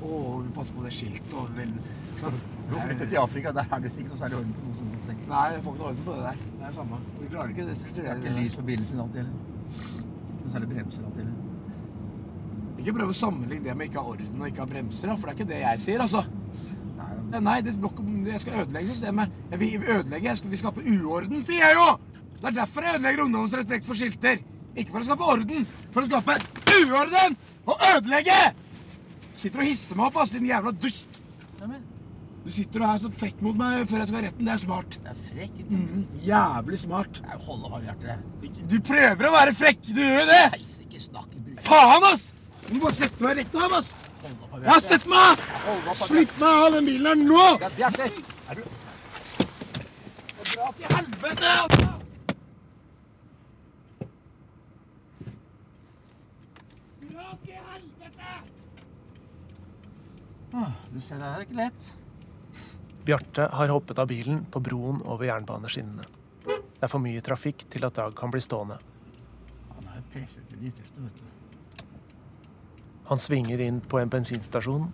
Oh, 0.04 0.42
pass 0.54 0.68
på 0.72 0.82
det 0.84 0.92
skiltet 0.96 1.32
og 1.36 1.48
vel 1.56 1.72
Du 2.20 2.74
har 2.76 2.84
flyttet 2.86 3.08
til 3.08 3.18
Afrika, 3.20 3.52
der 3.56 3.64
er 3.72 3.80
det 3.80 3.90
ikke 3.96 4.10
noe 4.12 4.20
særlig 4.20 4.36
orden 4.38 4.52
på 4.56 4.66
noe 4.66 4.76
sånt. 4.76 5.22
Nei, 5.30 5.44
jeg 5.54 5.62
får 5.64 5.72
ikke 5.74 5.80
noe 5.82 5.88
orden 5.90 6.04
på 6.04 6.16
det 6.16 6.24
der. 6.26 6.42
Det 6.60 6.66
er 6.68 6.74
samme. 6.76 6.98
Vi 7.20 7.28
klarer 7.32 7.54
ikke 7.54 7.66
det 7.70 7.76
Det 7.96 8.04
er 8.04 8.20
ikke 8.20 8.34
lys 8.36 8.58
på 8.60 8.64
bilen 8.68 8.88
sin 8.90 9.00
alltid 9.00 9.22
heller. 9.22 9.40
Ikke 10.34 10.42
noe 10.44 10.52
særlig 10.54 10.68
bremser 10.74 11.06
alltid 11.08 11.22
heller. 11.24 12.76
Ikke 12.80 12.94
prøv 12.98 13.12
å 13.12 13.16
sammenligne 13.16 13.68
det 13.70 13.76
med 13.80 13.88
ikke 13.90 14.00
ha 14.04 14.12
orden 14.14 14.44
og 14.44 14.46
ikke 14.52 14.64
ha 14.64 14.68
bremser, 14.74 15.08
da, 15.10 15.16
for 15.16 15.28
det 15.28 15.32
er 15.34 15.40
ikke 15.40 15.48
det 15.54 15.62
jeg 15.64 15.82
sier, 15.86 16.04
altså. 16.04 16.22
Nei, 17.32 17.40
Nei, 17.48 17.56
det, 17.64 17.74
blok- 17.80 18.00
jeg 18.28 18.40
skal 18.44 18.60
ødelegge 18.66 18.92
systemet. 18.94 19.34
Jeg 19.52 19.60
vil 19.64 19.88
ødelegge, 19.96 20.28
jeg 20.34 20.40
skal, 20.40 20.52
vi 20.52 20.60
skape 20.60 20.84
uorden, 20.84 21.42
sier 21.44 21.64
jeg 21.64 21.76
jo! 21.80 21.88
Det 22.40 22.48
er 22.52 22.56
derfor 22.62 22.86
jeg 22.86 22.96
ødelegger 23.00 23.24
ungdommens 23.26 23.56
respekt 23.60 23.88
for 23.88 24.00
skilter. 24.00 24.40
Ikke 24.78 24.94
for 24.94 25.02
å 25.02 25.06
skape 25.08 25.30
orden, 25.34 25.64
for 25.94 26.04
å 26.04 26.08
skape 26.10 26.36
uorden 26.80 27.38
og 27.66 27.86
ødelegge! 27.90 28.40
Sitter 29.34 29.62
og 29.62 29.70
hisser 29.70 29.98
meg 29.98 30.10
opp, 30.10 30.20
ass, 30.22 30.34
din 30.34 30.46
jævla 30.48 30.72
dust. 30.76 31.20
Du 32.40 32.50
sitter 32.52 32.82
og 32.82 32.88
er 32.88 33.00
så 33.02 33.10
frekk 33.20 33.40
mot 33.44 33.56
meg 33.56 33.84
før 33.88 34.00
jeg 34.00 34.10
skal 34.10 34.18
ha 34.20 34.26
retten. 34.26 34.46
Det 34.46 34.52
er 34.54 34.60
smart. 34.62 34.98
Det 35.04 35.12
er 35.12 35.22
frekk? 35.28 35.58
Mm, 35.68 36.04
jævlig 36.24 36.78
smart. 36.80 37.22
Hold 37.46 37.66
opp, 37.68 37.80
Bjarte. 37.84 38.18
Du 38.70 38.76
prøver 38.84 39.28
å 39.28 39.32
være 39.34 39.56
frekk. 39.56 39.82
Du 39.90 40.00
gjør 40.00 40.22
jo 40.22 40.28
det. 40.30 40.44
Nei, 40.54 40.62
ikke 40.86 41.02
snakk. 41.04 41.34
Faen, 41.66 42.06
ass! 42.12 42.30
Du 42.66 42.76
må 42.76 42.86
bare 42.86 42.96
sette 42.96 43.24
meg 43.26 43.42
retten 43.42 43.66
av, 43.66 43.76
ass. 43.80 43.92
Ja, 44.64 44.76
sett 44.84 45.06
meg 45.08 45.18
av! 45.18 46.04
Slipp 46.04 46.32
meg 46.40 46.48
av 46.66 46.74
den 46.76 46.88
bilen 46.88 47.06
her 47.08 47.16
nå! 47.24 47.70
Bjarte! 47.76 48.10
Er 48.50 48.60
du 48.60 48.62
Dra 50.50 50.66
til 50.76 50.86
helvete! 50.90 51.50
altså! 51.64 51.88
Dra 57.00 57.28
til 57.44 57.60
helvete! 57.70 58.34
Ah, 60.54 60.72
Du 60.92 61.00
ser, 61.00 61.18
det 61.22 61.26
er 61.30 61.44
ikke 61.46 61.58
lett. 61.60 61.90
Bjarte 63.06 63.46
har 63.56 63.68
hoppet 63.72 63.98
av 63.98 64.08
bilen 64.10 64.42
på 64.52 64.60
broen 64.62 65.00
over 65.06 65.24
jernbaneskinnene. 65.28 66.04
Det 66.44 66.86
er 66.86 66.90
for 66.90 67.00
mye 67.02 67.20
trafikk 67.24 67.64
til 67.70 67.84
at 67.86 67.94
Dag 67.96 68.14
kan 68.16 68.30
bli 68.32 68.40
stående. 68.44 68.78
Han 69.74 69.88
er 69.94 70.02
presset 70.12 70.46
til 70.48 70.58
det 70.60 70.72
ytterste, 70.72 71.04
vet 71.04 71.16
du. 71.20 71.84
Han 73.10 73.18
svinger 73.18 73.60
inn 73.64 73.80
på 73.80 73.98
en 73.98 74.10
bensinstasjon, 74.12 74.86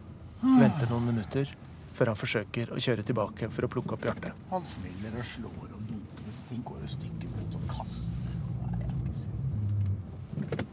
venter 0.43 0.89
noen 0.91 1.07
minutter, 1.11 1.51
før 1.97 2.13
han 2.13 2.17
forsøker 2.21 2.73
å 2.73 2.81
kjøre 2.81 3.05
tilbake 3.05 3.49
for 3.53 3.67
å 3.67 3.71
plukke 3.73 3.97
opp 3.97 4.05
Bjarte. 4.07 4.33
Han 4.53 4.65
smeller 4.65 5.19
og 5.21 5.27
slår 5.33 5.71
og 5.73 5.81
dunker, 5.89 6.25
og 6.31 6.43
ting 6.51 6.63
går 6.65 6.85
i 6.85 6.91
stykker 6.95 7.29
og 7.43 7.67
kaster. 7.71 8.35
og 8.47 9.15
sett. 9.21 10.67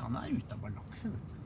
Han 0.00 0.16
er 0.22 0.32
ute 0.36 0.54
av 0.56 0.60
balanse, 0.64 1.08
vet 1.12 1.34
du. 1.34 1.39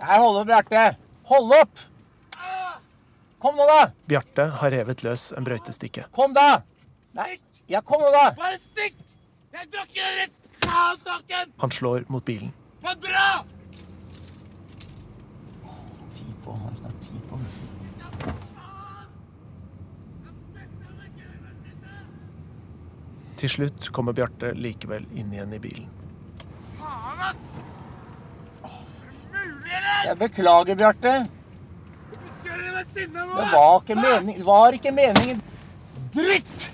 Nei, 0.00 0.16
hold 0.18 0.40
opp, 0.40 0.46
Bjarte! 0.48 0.96
Hold 1.28 1.52
opp! 1.60 1.86
Kom 3.40 3.56
nå, 3.56 3.64
da! 3.68 3.90
Bjarte 4.08 4.44
har 4.60 4.70
revet 4.74 5.02
løs 5.04 5.30
en 5.36 5.44
brøytestikke. 5.46 6.06
Kom, 6.16 6.34
da! 6.36 6.62
Nei, 7.16 7.38
ja, 7.72 7.80
kom 7.84 8.00
nå, 8.04 8.10
da! 8.12 8.30
Bare 8.36 8.58
stikk! 8.60 8.96
Jeg 9.52 9.68
drukker 9.72 10.08
resten 10.20 10.40
deres 10.64 11.00
saken! 11.04 11.52
Han 11.62 11.72
slår 11.74 12.04
mot 12.12 12.24
bilen. 12.24 12.52
Men 12.84 13.00
bra! 13.00 13.28
Ti 16.16 16.26
på, 16.44 16.50
han 16.64 16.76
snart 16.80 17.00
ti 17.04 17.16
på. 17.28 17.40
Til 23.40 23.50
slutt 23.56 23.88
kommer 23.96 24.12
Bjarte 24.16 24.52
likevel 24.52 25.04
inn 25.16 25.32
igjen 25.32 25.56
i 25.56 25.60
bilen. 25.64 25.88
Faen, 26.76 27.20
ass! 27.30 27.40
Mulig, 29.32 29.72
eller? 29.78 29.89
Jeg 30.04 30.16
beklager, 30.18 30.76
Bjarte. 30.76 31.12
Det 32.44 33.08
var 33.52 33.80
ikke 33.80 33.94
meningen. 33.94 34.38
Det 34.38 34.46
var 34.46 34.72
ikke 34.72 34.92
meningen. 34.92 35.42
Dritt! 36.14 36.70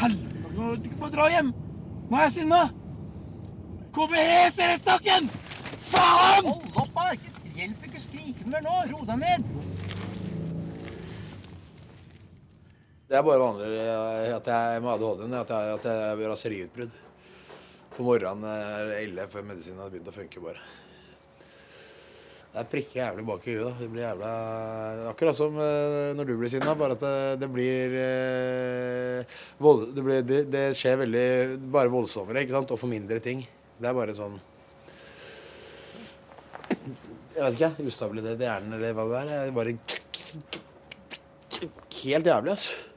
Helvete, 0.00 0.52
nå 0.56 0.70
du 0.80 0.88
på 0.96 1.10
å 1.10 1.12
dra 1.12 1.26
hjem. 1.34 1.50
Nå 2.08 2.16
er 2.16 2.24
jeg 2.24 2.36
sinna. 2.38 2.62
KBHs 3.94 4.56
i 4.56 4.70
rettssaken! 4.70 5.28
Faen! 5.90 6.48
Hold 6.48 6.80
opp, 6.80 6.96
da! 6.96 7.10
Ikke 7.18 7.52
hjelp 7.58 7.84
ikke 7.90 8.00
å 8.00 8.06
skrike 8.06 8.48
mer 8.48 8.64
nå. 8.64 8.78
Ro 8.94 9.04
deg 9.12 9.20
ned. 9.20 9.52
Det 13.10 13.18
er 13.18 13.26
bare 13.26 13.42
vanlig 13.42 13.84
at 14.38 14.50
jeg 14.54 14.82
med 14.84 14.92
ADHD-en 14.96 15.38
at 15.42 15.52
jeg 15.52 15.94
har 16.00 16.26
raseriutbrudd. 16.30 16.98
På 18.00 18.06
morgenen 18.06 18.46
det 18.88 19.02
ille 19.04 19.26
før 19.28 19.42
medisinen 19.44 19.82
har 19.84 19.90
begynt 19.92 20.06
å 20.08 20.14
funke. 20.14 20.40
bare. 20.40 20.62
Det 22.50 22.62
er 22.62 22.68
prikke 22.72 22.96
jævlig 22.96 23.24
bak 23.28 23.44
i 23.44 23.56
huet. 23.58 23.66
da. 23.66 23.72
Det 23.76 23.88
blir 23.92 24.02
jævla 24.06 24.30
Akkurat 25.10 25.36
som 25.36 25.58
eh, 25.60 26.14
når 26.16 26.30
du 26.30 26.32
blir 26.40 26.48
sinna, 26.48 26.72
bare 26.80 26.96
at 26.96 27.04
det, 27.04 27.36
det 27.42 27.50
blir 27.52 27.92
eh, 28.00 29.36
vold, 29.60 29.92
det, 29.92 30.06
blir, 30.06 30.24
det, 30.24 30.40
det 30.48 30.64
skjer 30.80 30.96
veldig 31.02 31.26
bare 31.76 31.92
voldsommere 31.92 32.46
ikke 32.46 32.56
sant? 32.56 32.72
og 32.72 32.80
for 32.80 32.88
mindre 32.88 33.20
ting. 33.20 33.44
Det 33.76 33.92
er 33.92 33.98
bare 34.00 34.16
sånn 34.16 34.40
Jeg 37.36 37.36
vet 37.36 37.60
ikke. 37.60 37.74
Ustabilitet 37.84 38.40
i 38.40 38.48
hjernen 38.48 38.78
eller 38.80 38.96
hva 38.96 39.10
det 39.12 39.20
er. 39.20 39.28
Det 39.28 39.42
er 39.44 39.58
bare 39.60 39.76
helt 42.00 42.32
jævlig, 42.32 42.56
altså. 42.56 42.89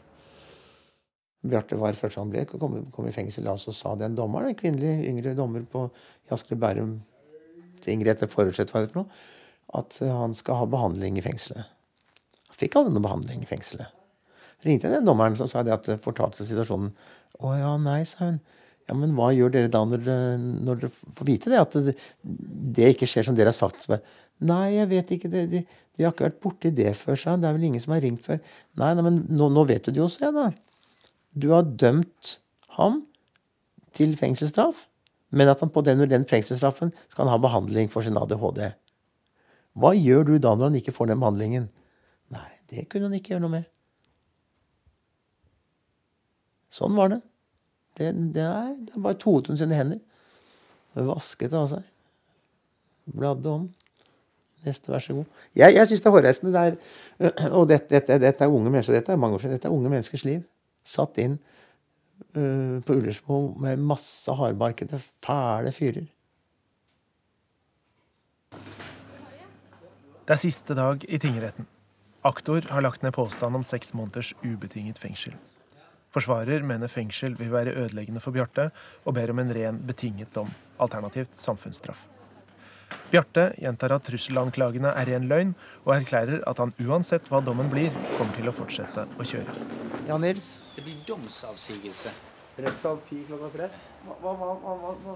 Bjarte 1.43 1.77
var 1.79 1.97
først 1.99 2.19
han 2.21 2.32
ble, 2.32 2.45
kom, 2.47 2.77
kom 2.93 3.08
i 3.10 3.13
fengsel, 3.15 3.47
og 3.51 3.60
så 3.60 3.73
sa 3.75 3.93
den 3.99 4.15
dommeren, 4.15 4.53
en 4.53 4.60
kvinnelig 4.60 5.10
yngre 5.10 5.36
dommer 5.36 5.65
på 5.69 5.88
Asker 6.32 6.60
Bærum 6.60 7.01
tingrett, 7.84 8.21
eller 8.21 8.32
forutsett 8.32 8.71
hva 8.71 8.84
det 8.84 8.93
for 8.93 9.01
noe, 9.01 9.23
at 9.79 9.99
eh, 10.01 10.13
han 10.13 10.36
skal 10.38 10.62
ha 10.62 10.69
behandling 10.69 11.19
i 11.19 11.25
fengselet. 11.25 11.67
Han 12.47 12.60
fikk 12.60 12.79
aldri 12.79 12.95
noe 12.95 13.03
behandling 13.03 13.43
i 13.43 13.49
fengselet. 13.49 13.91
Ringte 14.63 14.88
jeg 14.88 14.95
den 14.95 15.08
dommeren 15.10 15.36
som 15.36 15.49
sa 15.51 15.65
det 15.65 15.75
at 15.75 15.89
fortalte 16.03 16.45
situasjonen. 16.47 16.93
Å 17.43 17.56
ja, 17.60 17.71
nei, 17.82 18.01
sa 18.08 18.29
hun. 18.29 18.39
Ja, 18.88 18.95
men 18.99 19.15
hva 19.15 19.29
gjør 19.32 19.51
dere 19.51 19.71
da 19.71 19.82
når 19.88 20.03
når 20.03 20.82
dere 20.82 20.89
får 20.91 21.27
vite 21.27 21.51
det? 21.51 21.60
At 21.60 21.75
det, 21.86 21.93
det 22.77 22.89
ikke 22.93 23.08
skjer 23.08 23.27
som 23.27 23.36
dere 23.36 23.51
har 23.51 23.56
sagt? 23.56 23.88
Nei, 24.43 24.75
jeg 24.75 24.89
vet 24.91 25.13
ikke. 25.15 25.32
Det, 25.32 25.43
de, 25.51 25.62
vi 25.95 26.06
har 26.06 26.12
ikke 26.12 26.27
vært 26.27 26.41
borti 26.43 26.71
det 26.75 26.91
før, 26.99 27.19
sa 27.19 27.34
han. 27.34 27.43
Det 27.43 27.49
er 27.49 27.58
vel 27.58 27.69
ingen 27.69 27.84
som 27.84 27.95
har 27.95 28.03
ringt 28.03 28.23
før. 28.25 28.41
Nei, 28.79 28.91
nei 28.97 29.06
men 29.06 29.21
nå, 29.32 29.49
nå 29.56 29.63
vet 29.69 29.88
du 29.88 29.93
det 29.93 30.03
jo, 30.03 30.10
sa 30.12 30.27
jeg 30.27 30.36
da. 30.36 30.49
Du 31.33 31.49
har 31.53 31.65
dømt 31.65 32.37
ham 32.77 33.03
til 33.93 34.15
fengselsstraff, 34.17 34.87
men 35.33 35.49
at 35.49 35.61
han 35.63 35.71
på 35.73 35.81
den, 35.85 36.05
den 36.09 36.25
fengselsstraffen 36.29 36.93
skal 37.09 37.29
ha 37.31 37.39
behandling 37.41 37.89
for 37.89 38.05
sin 38.05 38.17
ADHD. 38.17 38.67
Hva 39.73 39.93
gjør 39.97 40.27
du 40.27 40.35
da 40.37 40.53
når 40.53 40.69
han 40.69 40.81
ikke 40.81 40.93
får 40.93 41.09
den 41.09 41.21
behandlingen? 41.21 41.69
Nei, 42.33 42.49
det 42.69 42.87
kunne 42.89 43.09
han 43.09 43.17
ikke 43.17 43.33
gjøre 43.33 43.45
noe 43.45 43.55
med. 43.55 43.69
Sånn 46.73 46.97
var 46.97 47.13
det. 47.13 47.21
Det, 47.97 48.09
det, 48.33 48.45
er, 48.45 48.73
det 48.87 49.01
bare 49.01 49.17
toet 49.21 49.49
hun 49.49 49.57
sine 49.57 49.77
hender. 49.77 50.01
Vasket 50.97 51.53
det 51.53 51.57
av 51.57 51.69
seg. 51.69 51.89
Bladde 53.13 53.49
om. 53.49 53.67
Neste, 54.63 54.89
vær 54.93 55.03
så 55.03 55.17
god. 55.17 55.41
Jeg, 55.59 55.75
jeg 55.75 55.89
syns 55.89 56.01
det 56.01 56.09
er 56.09 56.15
hårreisende. 56.15 56.53
Det 57.19 57.51
og 57.57 57.67
dette, 57.69 57.89
dette, 57.91 58.17
dette, 58.21 58.45
er 58.45 58.53
unge 58.53 58.71
mennesker, 58.71 58.95
dette 58.95 59.13
er 59.13 59.21
mange 59.21 59.37
år 59.37 59.43
siden. 59.43 59.57
Dette 59.57 59.69
er 59.69 59.75
unge 59.75 59.91
menneskers 59.91 60.25
liv. 60.25 60.41
Satt 60.83 61.19
inn 61.23 61.37
uh, 62.35 62.79
på 62.83 62.97
Ullersmo 62.97 63.53
med 63.61 63.81
masse 63.81 64.35
hardbarkede, 64.35 64.99
fæle 65.23 65.71
fyrer. 65.75 66.09
Det 70.23 70.37
er 70.37 70.39
siste 70.39 70.75
dag 70.77 71.03
i 71.03 71.19
tingretten. 71.19 71.67
Aktor 72.23 72.63
har 72.71 72.83
lagt 72.85 73.03
ned 73.03 73.11
påstand 73.11 73.57
om 73.59 73.65
seks 73.67 73.91
måneders 73.91 74.31
ubetinget 74.43 75.01
fengsel. 75.01 75.35
Forsvarer 76.13 76.63
mener 76.63 76.87
fengsel 76.87 77.35
vil 77.39 77.51
være 77.51 77.73
ødeleggende 77.81 78.21
for 78.23 78.31
Bjarte, 78.31 78.69
og 79.03 79.17
ber 79.17 79.33
om 79.33 79.41
en 79.41 79.51
ren 79.55 79.81
betinget 79.87 80.31
dom, 80.35 80.47
alternativt 80.79 81.35
samfunnsstraff. 81.35 82.05
Bjarte 83.12 83.47
gjentar 83.62 83.93
at 83.95 84.06
trusselanklagene 84.08 84.91
er 84.97 85.10
ren 85.12 85.29
løgn, 85.29 85.56
og 85.86 85.95
erklærer 85.95 86.43
at 86.49 86.62
han 86.62 86.73
uansett 86.82 87.29
hva 87.32 87.41
dommen 87.45 87.69
blir, 87.71 87.93
kommer 88.17 88.36
til 88.38 88.49
å 88.49 88.56
fortsette 88.56 89.08
å 89.19 89.27
kjøre. 89.27 89.58
Ja, 90.10 90.17
Nils? 90.21 90.58
Det 90.75 90.86
blir 90.86 91.01
domsavsigelse. 91.08 92.13
Rettssal 92.58 92.99
ti 93.06 93.23
klokka 93.25 93.49
tre. 93.53 93.67
Hva, 94.03 94.15
hva, 94.21 94.34
hva, 94.38 94.73
hva, 94.77 95.13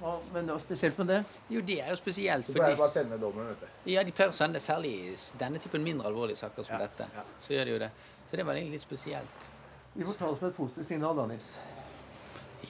hva, 0.00 0.14
men 0.34 0.48
det 0.48 0.52
var 0.52 0.60
spesielt 0.60 0.98
med 1.00 1.12
det? 1.12 1.20
Jo, 1.52 1.62
det 1.64 1.78
er 1.80 1.92
jo 1.94 1.96
spesielt 2.00 2.48
De 2.48 2.56
pleier 2.56 2.74
fordi 2.74 2.80
bare 2.80 2.90
å 2.90 2.92
sende 2.92 3.18
dommen, 3.22 3.46
vet 3.52 3.62
du. 3.62 3.92
Ja, 3.92 4.02
de 4.04 4.12
pleier 4.12 4.34
å 4.34 4.36
sende 4.36 4.60
særlig 4.60 4.90
i 5.06 5.14
denne 5.40 5.62
typen 5.62 5.86
mindre 5.86 6.10
alvorlige 6.10 6.42
saker 6.42 6.66
som 6.66 6.76
Ja, 6.76 6.82
dette. 6.84 7.06
Så 7.46 7.54
gjør 7.54 7.70
de 7.70 7.76
jo 7.76 7.78
det. 7.86 7.90
Så 8.28 8.40
det 8.40 8.44
var 8.48 8.58
egentlig 8.58 8.80
litt 8.80 8.84
spesielt. 8.84 9.48
Vi 9.94 10.04
får 10.04 10.18
ta 10.18 10.32
det 10.32 10.40
som 10.40 10.48
et 10.50 10.56
positivt 10.58 10.90
signal, 10.90 11.16
da, 11.16 11.28
Nils. 11.30 11.54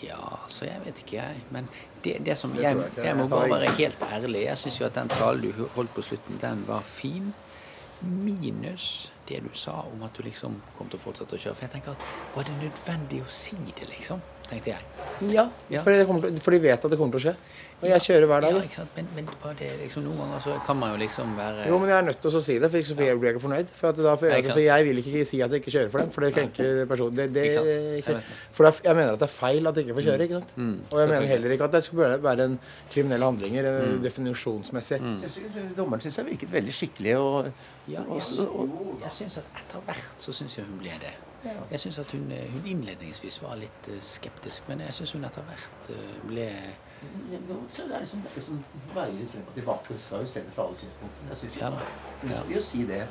Ja, 0.02 0.38
så 0.48 0.64
jeg 0.64 0.80
vet 0.84 0.98
ikke, 1.04 1.16
jeg. 1.16 1.42
Men 1.54 1.68
det, 2.04 2.18
det 2.26 2.38
som 2.38 2.54
jeg, 2.56 2.76
jeg 2.96 3.16
må 3.16 3.28
bare 3.28 3.50
være 3.50 3.72
helt 3.78 4.02
ærlig. 4.12 4.44
Jeg 4.44 4.58
syns 4.58 4.80
jo 4.80 4.86
at 4.86 4.94
den 4.94 5.08
talen 5.08 5.54
du 5.54 5.66
holdt 5.76 5.94
på 5.94 6.02
slutten, 6.02 6.38
den 6.42 6.64
var 6.68 6.80
fin. 6.80 7.34
Minus 8.00 9.12
det 9.28 9.40
du 9.40 9.54
sa 9.56 9.78
om 9.88 10.02
at 10.04 10.16
du 10.16 10.22
liksom 10.26 10.58
kom 10.78 10.90
til 10.92 11.00
å 11.00 11.04
fortsette 11.06 11.36
å 11.36 11.40
kjøre. 11.40 11.56
For 11.56 11.66
jeg 11.66 11.74
tenker 11.78 11.94
at 11.94 12.36
var 12.36 12.48
det 12.48 12.56
nødvendig 12.60 13.22
å 13.24 13.28
si 13.32 13.56
det, 13.70 13.88
liksom? 13.88 14.20
Tenkte 14.50 14.74
jeg. 14.74 14.78
Ja, 15.30 15.48
For, 15.80 15.90
det 15.94 16.06
til, 16.06 16.40
for 16.42 16.50
de 16.52 16.58
vet 16.64 16.84
at 16.84 16.90
det 16.90 16.98
kommer 16.98 17.14
til 17.16 17.22
å 17.22 17.24
skje. 17.30 17.36
Og 17.84 17.88
jeg 17.90 18.00
kjører 18.00 18.26
hver 18.30 18.40
dag. 18.44 18.54
Ja, 18.54 18.60
ikke 18.64 18.76
sant? 18.78 18.92
Men, 18.96 19.08
men 19.16 19.26
det 19.58 19.68
liksom, 19.82 20.04
noen 20.06 20.16
ganger 20.22 20.40
så 20.44 20.54
kan 20.64 20.78
man 20.78 20.92
jo 20.94 20.98
liksom 21.02 21.32
være 21.36 21.66
Jo, 21.68 21.78
men 21.82 21.90
jeg 21.90 21.96
er 21.98 22.06
nødt 22.06 22.20
til 22.22 22.30
å 22.38 22.40
si 22.44 22.54
det, 22.62 22.70
for 22.72 22.80
ikke 22.80 22.88
så 22.90 22.96
blir 22.96 23.08
jeg 23.10 23.18
ikke 23.20 23.42
fornøyd. 23.44 23.72
For, 23.76 23.88
at 23.92 23.98
da, 24.06 24.14
for, 24.20 24.30
jeg, 24.30 24.46
for 24.48 24.62
jeg 24.62 24.86
vil 24.88 25.00
ikke 25.02 25.24
si 25.28 25.40
at 25.44 25.52
jeg 25.56 25.60
ikke 25.62 25.74
kjører 25.74 25.90
for 25.92 26.00
dem, 26.04 26.12
for 26.14 26.24
det 26.24 26.30
krenker 26.36 26.80
personen. 26.88 27.18
Det, 27.18 27.26
det, 27.34 27.44
Ikke 28.00 28.14
for 28.56 28.68
det 28.68 28.70
er, 28.72 28.80
jeg 28.88 28.98
mener 29.00 29.12
at 29.18 29.20
det 29.24 29.28
er 29.28 29.34
feil 29.34 29.68
at 29.70 29.80
jeg 29.80 29.88
ikke 29.88 29.98
får 29.98 30.06
kjøre. 30.08 30.28
ikke 30.28 30.38
sant? 30.40 30.54
Mm. 30.56 30.72
Og 30.90 31.02
jeg 31.02 31.10
mener 31.12 31.28
heller 31.34 31.56
ikke 31.56 31.68
at 31.68 31.76
det 31.76 31.82
skulle 31.88 32.10
være- 32.28 32.48
en 32.48 32.58
kriminelle 32.94 33.24
handlinger 33.30 33.64
eh, 33.72 33.82
Mm. 33.84 34.00
definisjonsmessig. 34.06 35.00
Jeg 35.26 35.30
synes 35.36 35.76
Dommeren 35.76 36.00
syns 36.00 36.16
jeg 36.18 36.26
virket 36.30 36.52
veldig 36.52 36.72
skikkelig. 36.74 37.16
Og, 37.18 37.52
Ja, 37.88 38.00
og, 38.08 38.16
jeg, 38.16 38.48
og, 38.48 38.98
jeg 39.02 39.12
syns 39.12 39.38
at 39.42 39.44
etter 39.60 39.80
hvert 39.84 40.14
så 40.24 40.32
syns 40.32 40.56
jeg 40.56 40.64
hun 40.64 40.78
ble 40.80 40.94
det. 41.02 41.12
Jeg 41.70 41.80
syns 41.80 41.98
at 41.98 42.10
hun, 42.12 42.30
eh, 42.32 42.52
hun 42.52 42.66
innledningsvis 42.66 43.42
var 43.42 43.56
litt 43.60 43.88
eh, 43.92 44.00
skeptisk, 44.00 44.68
men 44.68 44.80
jeg 44.80 44.94
syns 44.94 45.12
hun 45.12 45.24
etter 45.24 45.42
hvert 45.48 45.90
eh, 45.90 46.14
ble 46.28 46.48
det 47.04 47.36
er 47.36 48.00
liksom, 48.00 48.20
det 48.22 48.30
er 48.30 48.36
liksom 48.38 48.60
veier 48.94 49.18
litt 49.18 49.30
frem 49.30 49.42
og 49.48 49.54
tilbake. 49.54 49.96
Skal 50.06 50.22
jo 50.24 50.26
se 50.26 50.40
det 50.40 50.54
fra 50.54 50.64
alle 50.64 50.78
synspunkter. 50.78 51.26
Jeg 51.28 51.36
synes 51.36 51.56
Ja 51.60 51.70
det 52.22 52.30
er 52.32 52.46
viktig 52.48 52.56
å 52.56 52.64
si 52.64 52.84
det. 52.88 53.02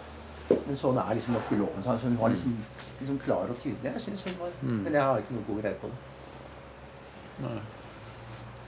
Men 0.50 0.80
sånn 0.80 0.98
er 0.98 1.14
liksom 1.14 1.38
norske 1.38 1.60
loven. 1.60 1.84
Så 1.86 1.96
hun 2.08 2.18
var 2.20 2.34
liksom, 2.34 2.56
liksom 3.00 3.20
klar 3.20 3.54
og 3.54 3.60
tydelig. 3.60 3.92
Jeg 3.92 4.02
synes 4.08 4.26
hun 4.28 4.40
var, 4.40 4.58
Mm. 4.62 4.82
Men 4.84 4.94
jeg 4.94 5.04
har 5.04 5.18
ikke 5.22 5.34
noe 5.38 5.46
god 5.48 5.62
greie 5.62 5.78
på 5.84 5.88
det. 5.88 6.02
Nei. 7.44 7.60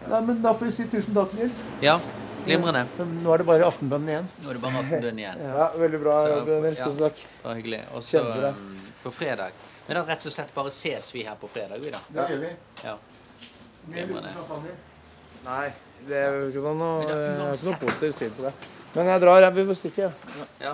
Nei, 0.08 0.22
men 0.22 0.44
Da 0.44 0.54
får 0.54 0.66
vi 0.66 0.72
si 0.72 0.88
tusen 0.88 1.14
takk, 1.14 1.34
Nils. 1.34 1.64
Ja, 1.82 2.00
glimrende. 2.46 2.84
Nå 3.24 3.34
er 3.34 3.42
det 3.42 3.48
bare 3.50 3.68
Aftenbønnen 3.68 4.10
igjen. 4.14 4.28
Nå 4.44 4.50
er 4.52 4.58
det 4.58 4.62
bare 4.66 4.82
Aftenbønnen 4.84 5.22
igjen. 5.24 5.42
Ja, 5.56 5.68
veldig 5.82 6.00
bra, 6.04 6.16
Så- 6.26 6.60
Nils. 6.66 6.82
Tusen 6.82 7.02
takk. 7.02 7.18
Det 7.26 7.48
var 7.50 7.56
hyggelig. 7.60 7.82
Og 7.94 8.04
så 8.06 8.22
um, 8.26 8.78
på 9.04 9.12
fredag 9.14 9.52
Men 9.88 10.00
da 10.00 10.04
rett 10.08 10.26
og 10.26 10.34
slett 10.34 10.54
bare 10.56 10.72
ses 10.74 11.10
vi 11.14 11.24
her 11.28 11.36
på 11.42 11.48
fredag, 11.54 11.78
vi 11.84 11.92
da. 11.94 12.00
Det 12.10 12.28
gjør 12.32 12.40
vi. 12.46 12.54
Ja. 12.84 12.96
Glimrende. 13.86 14.32
Nei, 15.46 15.68
det 16.08 16.18
er 16.24 16.32
jo 16.40 16.48
ikke 16.50 16.64
noe, 16.66 16.74
noe, 16.80 17.04
jeg 17.06 17.36
har 17.44 17.54
ikke 17.54 17.70
noe 17.70 17.82
positivt 17.84 18.18
syn 18.18 18.34
på 18.40 18.48
det. 18.48 18.54
Men 18.96 19.12
jeg 19.12 19.22
drar. 19.22 19.44
Jeg 19.46 19.54
vil 19.58 19.76
stikke. 19.78 20.08
Ja. 20.40 20.46
Ja. 20.64 20.74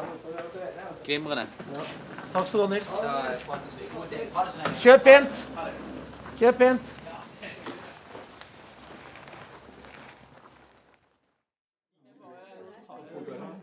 Glimrende. 1.03 1.43
Ja. 1.75 1.83
Takk 2.31 2.47
skal 2.47 2.59
du 2.59 2.63
ha, 2.63 2.69
Nils. 2.71 2.91
Eh. 3.03 3.61
Kjør 4.79 4.99
pent! 5.03 5.41
Kjør 6.39 6.53
pent. 6.61 6.91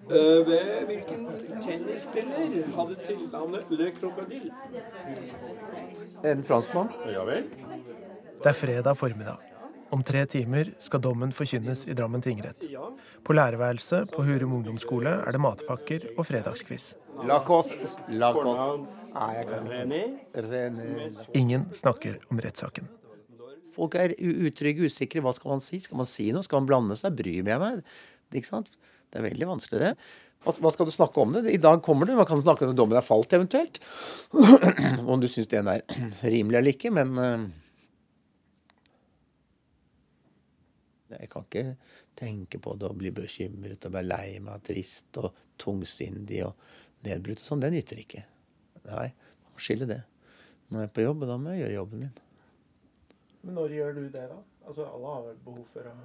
Ved 0.09 0.87
hvilken 0.89 1.27
tennisspiller 1.63 2.71
hadde 2.77 2.97
tilnavnet 3.07 3.71
Le 3.71 3.91
Crocodille? 3.97 4.55
En 6.25 6.43
franskmann? 6.45 6.91
Ja 7.13 7.25
vel. 7.29 7.49
Det 8.39 8.51
er 8.53 8.57
fredag 8.57 8.97
formiddag. 8.97 9.45
Om 9.91 10.03
tre 10.05 10.27
timer 10.29 10.69
skal 10.85 11.01
dommen 11.01 11.33
forkynnes 11.33 11.87
i 11.89 11.95
Drammen 11.97 12.23
tingrett. 12.25 12.67
På 13.25 13.33
lærerværelset 13.37 14.13
på 14.13 14.25
Hurum 14.27 14.59
ungdomsskole 14.59 15.15
er 15.25 15.33
det 15.33 15.41
matpakker 15.41 16.11
og 16.17 16.27
fredagskviss. 16.29 16.93
Lacoste. 17.25 17.97
Lacoste. 18.13 18.85
Nei, 19.15 19.31
jeg 19.39 19.47
kan 19.49 19.71
René? 19.73 20.03
René. 20.37 21.09
Ingen 21.35 21.71
snakker 21.75 22.21
om 22.31 22.41
rettssaken. 22.45 22.89
Folk 23.75 23.95
er 23.97 24.13
utrygge, 24.19 24.91
usikre. 24.91 25.23
Hva 25.25 25.33
skal 25.37 25.55
man 25.55 25.65
si? 25.65 25.81
Skal 25.81 26.01
man 26.01 26.09
si 26.09 26.29
noe? 26.35 26.45
Skal 26.45 26.61
man 26.61 26.69
blande 26.69 26.99
seg? 26.99 27.17
Bryr 27.17 27.49
jeg 27.49 27.63
meg? 27.63 27.81
Ikke 28.37 28.51
sant? 28.51 28.69
Det 29.09 29.21
er 29.21 29.29
veldig 29.31 29.49
vanskelig, 29.49 29.81
det. 29.81 29.93
Hva, 30.47 30.71
skal 30.71 30.87
du 30.87 30.95
snakke 30.95 31.21
om 31.21 31.33
det? 31.35 31.43
I 31.51 31.61
dag 31.61 31.81
kommer 31.85 32.07
det. 32.07 32.17
Man 32.17 32.29
kan 32.29 32.43
snakke 32.43 32.69
om 32.69 32.77
dommen 32.77 32.99
er 32.99 33.05
falt, 33.05 33.33
eventuelt. 33.35 33.81
om 35.11 35.19
du 35.21 35.27
syns 35.31 35.51
den 35.51 35.71
er 35.73 35.83
rimelig 36.35 36.61
eller 36.61 36.77
ikke, 36.77 36.93
men 36.95 37.19
eh, 37.23 37.49
Jeg 41.09 41.31
kan 41.33 41.47
ikke 41.47 41.65
tenke 42.21 42.59
på 42.61 42.75
det 42.77 42.85
og 42.85 42.99
bli 43.01 43.09
bekymret 43.17 43.87
og 43.89 43.95
være 43.95 44.11
lei 44.11 44.39
meg, 44.45 44.61
trist 44.67 45.17
og 45.23 45.33
tungsindig 45.61 46.43
og 46.45 46.69
nedbrutt 47.07 47.41
og 47.41 47.49
sånn. 47.49 47.63
Det 47.65 47.73
nytter 47.73 48.03
ikke. 48.03 48.23
Nei, 48.91 49.07
man 49.09 49.57
må 49.57 49.65
skille 49.65 49.89
det. 49.89 50.03
Når 50.69 50.85
jeg 50.85 50.91
er 50.91 50.95
på 50.99 51.07
jobb, 51.07 51.25
da 51.31 51.39
må 51.41 51.55
jeg 51.55 51.65
gjøre 51.65 51.79
jobben 51.79 52.05
min. 52.05 52.15
Men 53.41 53.57
når 53.57 53.75
gjør 53.79 53.97
du 53.97 54.03
det, 54.05 54.27
da? 54.29 54.39
Altså, 54.69 54.85
Alle 54.85 55.15
har 55.15 55.27
vel 55.31 55.41
behov 55.47 55.65
for 55.73 55.89
å 55.89 55.97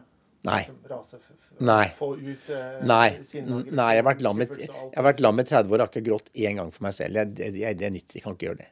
Nei. 0.44 0.62
rase 0.92 1.20
Nei. 1.64 1.86
Få 1.96 2.10
ut 2.18 2.50
eh, 2.52 2.80
Nei. 2.84 3.10
Nei, 3.48 3.90
jeg 3.96 4.02
har 4.02 4.08
vært 4.10 4.24
lam 4.26 4.42
i, 4.44 4.48
skuffelse 4.50 4.72
og 4.74 4.80
alt 4.82 4.90
jeg 4.92 5.00
har 5.00 5.06
vært 5.08 5.22
lam 5.24 5.40
i 5.40 5.46
30 5.48 5.70
år 5.72 5.76
og 5.78 5.84
har 5.86 5.92
ikke 5.92 6.08
grått 6.10 6.32
én 6.36 6.58
gang 6.60 6.72
for 6.76 6.84
meg 6.84 6.96
selv. 6.98 7.20
Jeg, 7.22 7.30
det, 7.38 7.52
jeg, 7.62 7.78
det 7.80 7.92
nytter. 7.96 8.18
Jeg 8.18 8.26
kan 8.26 8.36
ikke 8.36 8.50
gjøre 8.50 8.60
det. 8.64 8.70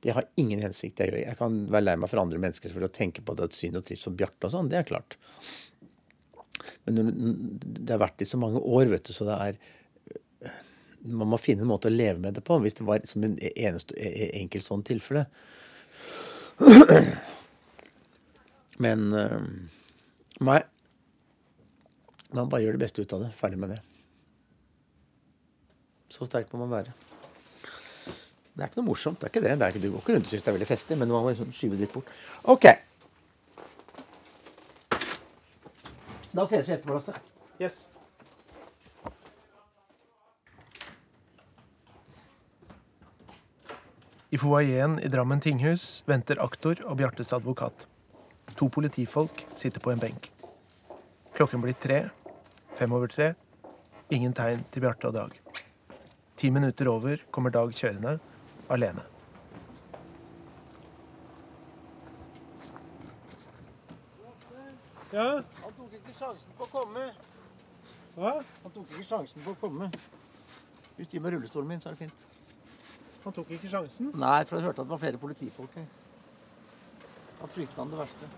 Det 0.00 0.14
har 0.16 0.28
ingen 0.40 0.62
hensikt. 0.64 1.02
Jeg 1.02 1.12
gjør. 1.12 1.18
Jeg 1.26 1.36
kan 1.36 1.58
være 1.74 1.86
lei 1.90 1.96
meg 2.00 2.12
for 2.12 2.22
andre 2.22 2.40
mennesker 2.40 2.72
for 2.72 2.86
å 2.86 2.92
tenke 2.96 3.24
på 3.26 3.34
det 3.36 3.50
at 3.50 3.58
synd 3.58 3.76
og 3.82 3.84
trist 3.88 4.06
for 4.08 4.16
Bjarte 4.16 4.48
og 4.48 4.54
sånn. 4.54 4.70
Det 4.72 4.78
er 4.80 4.88
klart. 4.88 5.18
Men 6.88 7.12
det 7.60 7.92
har 7.92 8.00
vært 8.00 8.24
i 8.24 8.28
så 8.28 8.40
mange 8.40 8.62
år, 8.64 8.88
vet 8.94 9.04
du, 9.10 9.12
så 9.16 9.28
det 9.28 9.36
er 9.48 9.60
Man 11.00 11.30
må 11.32 11.38
finne 11.40 11.64
en 11.64 11.70
måte 11.70 11.88
å 11.88 11.92
leve 11.92 12.20
med 12.20 12.34
det 12.36 12.44
på. 12.44 12.56
Hvis 12.64 12.76
det 12.80 12.88
var 12.88 13.04
som 13.08 13.24
en 13.28 13.36
eneste 13.50 13.96
e- 13.96 14.32
enkelt 14.40 14.64
sånn 14.64 14.84
tilfelle. 14.88 15.26
Men 18.84 19.06
øh, 19.12 19.38
Nei. 20.44 20.60
Man 22.34 22.50
bare 22.50 22.62
gjør 22.64 22.76
det 22.78 22.84
beste 22.84 23.02
ut 23.02 23.14
av 23.16 23.24
det. 23.24 23.30
Ferdig 23.38 23.58
med 23.58 23.74
det. 23.74 23.80
Så 26.10 26.26
sterk 26.26 26.50
må 26.52 26.64
man 26.64 26.72
være. 26.72 26.94
Det 28.50 28.64
er 28.64 28.70
ikke 28.70 28.80
noe 28.80 28.90
morsomt. 28.90 29.20
det 29.20 29.28
er 29.28 29.32
ikke 29.32 29.42
det. 29.46 29.58
det 29.58 29.66
er 29.66 29.74
ikke, 29.74 29.82
du 29.82 29.92
går 29.92 30.02
ikke 30.02 30.14
rundt 30.16 30.26
og 30.26 30.32
syns 30.32 30.44
det 30.44 30.50
er 30.50 30.56
veldig 30.58 30.68
festlig, 30.68 30.98
men 30.98 31.08
man 31.08 31.22
må 31.24 31.30
liksom 31.32 31.52
skyve 31.54 31.78
det 31.78 31.86
litt 31.86 31.94
bort. 31.94 32.10
OK. 32.50 32.66
Da 36.30 36.44
ses 36.46 36.68
vi 36.68 36.74
etterpå, 36.76 36.94
Lasse. 36.94 37.14
Yes. 37.62 37.88
I 44.30 44.38
foajeen 44.38 45.00
i 45.02 45.08
Drammen 45.10 45.40
tinghus 45.42 46.04
venter 46.06 46.38
aktor 46.42 46.78
og 46.86 47.00
Bjartes 47.00 47.32
advokat. 47.34 47.88
To 48.58 48.68
politifolk 48.70 49.42
sitter 49.58 49.82
på 49.82 49.90
en 49.90 50.02
benk. 50.02 50.30
Klokken 51.34 51.62
blir 51.64 51.74
tre. 51.74 52.04
Fem 52.80 52.92
over 52.96 53.10
tre. 53.12 53.34
Ingen 54.08 54.32
tegn 54.32 54.62
til 54.72 54.80
Bjarte 54.80 55.10
og 55.10 55.12
Dag. 55.12 55.34
Ti 56.40 56.48
minutter 56.48 56.88
over 56.88 57.20
kommer 57.30 57.52
Dag 57.52 57.74
kjørende, 57.76 58.14
alene. 58.72 59.04
Ja? 65.12 65.28
Han 65.60 65.76
tok 65.76 65.92
ikke 66.00 66.16
sjansen 66.22 66.56
på 66.56 66.64
å 66.64 66.72
komme. 66.72 67.06
Hva? 68.16 68.34
Han 68.64 68.78
tok 68.78 68.88
ikke 68.96 69.08
sjansen 69.12 69.44
på 69.44 69.52
å 69.52 69.60
komme. 69.60 69.92
Hvis 70.96 71.10
du 71.10 71.18
gir 71.18 71.26
meg 71.28 71.36
rullestolen 71.36 71.74
min, 71.74 71.84
så 71.84 71.92
er 71.92 71.98
det 71.98 72.06
fint. 72.06 72.28
Han 73.26 73.36
tok 73.36 73.58
ikke 73.58 73.76
sjansen? 73.76 74.14
Nei, 74.16 74.38
for 74.46 74.56
jeg 74.56 74.70
hørte 74.70 74.80
at 74.80 74.88
det 74.88 74.96
var 74.96 75.04
flere 75.04 75.20
politifolk 75.20 75.82
her. 75.82 75.90
Da 77.42 77.56
frykta 77.58 77.84
han 77.84 77.92
det 77.92 78.06
verste. 78.06 78.36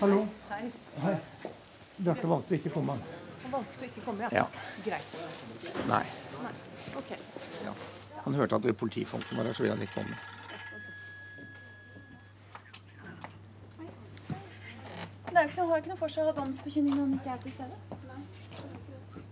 Hallo. 0.00 0.28
Hei. 0.48 0.70
Hei. 1.02 1.14
Bjarte 2.08 2.28
valgte 2.30 2.54
å 2.54 2.56
ikke 2.56 2.70
komme. 2.72 2.94
Han 3.42 3.52
valgte 3.52 3.84
å 3.84 3.86
ikke 3.90 4.02
komme, 4.06 4.24
ja. 4.24 4.30
Ja. 4.40 4.46
Greit. 4.86 5.16
Nei. 5.90 6.04
Nei. 6.40 6.52
OK. 6.96 7.10
Ja. 7.66 7.72
Han 8.24 8.36
hørte 8.38 8.56
at 8.56 8.68
politifolkene 8.80 9.40
var 9.40 9.48
her, 9.50 9.56
så 9.56 9.64
ville 9.66 9.74
han 9.76 9.84
ikke 9.84 10.00
komme. 10.00 10.16
Det 15.28 15.36
er 15.36 15.50
ikke 15.50 15.60
noe, 15.60 15.68
har 15.68 15.82
ikke 15.82 15.90
noe 15.92 16.00
for 16.00 16.10
seg 16.10 16.24
å 16.24 16.30
ha 16.30 16.34
domsforkynning 16.38 16.94
når 16.96 17.02
han 17.04 17.12
ikke 17.18 17.34
er 17.34 17.42
til 17.42 17.52
stede. 17.58 17.76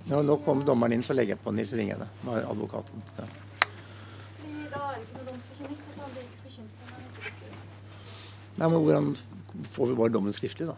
Nå, 0.06 0.20
nå 0.28 0.36
kom 0.44 0.60
dommeren 0.68 0.94
inn, 0.98 1.04
så 1.06 1.16
legger 1.16 1.34
jeg 1.34 1.42
på 1.42 1.54
Nils 1.56 1.72
Ringene, 1.74 2.06
med 2.28 2.44
advokaten. 2.44 3.06
Ja. 3.16 3.24
Da 4.44 4.82
er 4.92 5.00
det 5.00 5.06
ikke 5.06 5.16
noe 5.16 5.30
domsforkynning. 5.30 5.80
Altså, 5.80 6.02
han 6.04 6.12
blir 6.12 6.28
ikke 6.28 6.42
forkynt 6.44 6.72
når 6.82 6.92
han 6.92 7.08
ikke 7.08 7.24
dukker. 7.30 7.56
Nei, 8.60 8.68
men 8.68 8.76
hvordan 8.76 9.08
får 9.72 9.90
vi 9.90 9.98
bare 10.02 10.14
dommen 10.18 10.36
skriftlig, 10.36 10.68
da? 10.68 10.76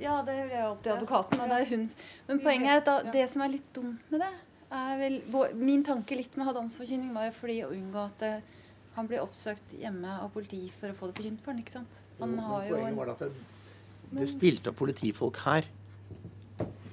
Ja, 0.00 0.20
det 0.26 0.36
vil 0.38 0.54
jeg 0.56 0.68
opp 0.68 0.84
til 0.84 0.94
advokaten. 0.94 1.42
Og 1.42 1.50
det 1.52 1.58
er 1.60 1.72
hun. 1.74 1.88
Men 2.28 2.40
poenget 2.44 2.72
er 2.72 2.80
at 2.80 2.88
da, 2.88 3.12
det 3.18 3.26
som 3.32 3.44
er 3.44 3.52
litt 3.52 3.68
dumt 3.76 4.12
med 4.12 4.24
det, 4.24 4.30
er 4.70 5.00
vel 5.00 5.18
Min 5.58 5.82
tanke 5.86 6.16
litt 6.18 6.36
med 6.38 6.46
å 6.46 6.50
ha 6.50 6.56
domsforkynning 6.60 7.10
var 7.14 7.28
jo 7.28 7.34
fordi 7.40 7.56
å 7.66 7.72
unngå 7.74 8.04
at 8.04 8.22
det, 8.22 8.34
han 8.96 9.08
blir 9.10 9.22
oppsøkt 9.22 9.74
hjemme 9.78 10.16
av 10.22 10.30
politi 10.34 10.62
for 10.74 10.92
å 10.92 10.96
få 10.96 11.10
det 11.10 11.18
forkynt 11.18 11.42
for 11.42 11.52
han, 11.52 11.60
ikke 11.62 11.74
sant? 11.78 12.00
Han 12.20 12.36
Jo, 12.36 12.46
har 12.46 12.64
jo 12.68 12.76
poenget 12.76 12.92
en 12.92 12.98
var 13.00 13.12
at 13.14 13.24
det, 13.24 13.30
det 14.18 14.28
spilte 14.30 14.72
av 14.72 14.78
politifolk 14.78 15.42
her. 15.44 15.68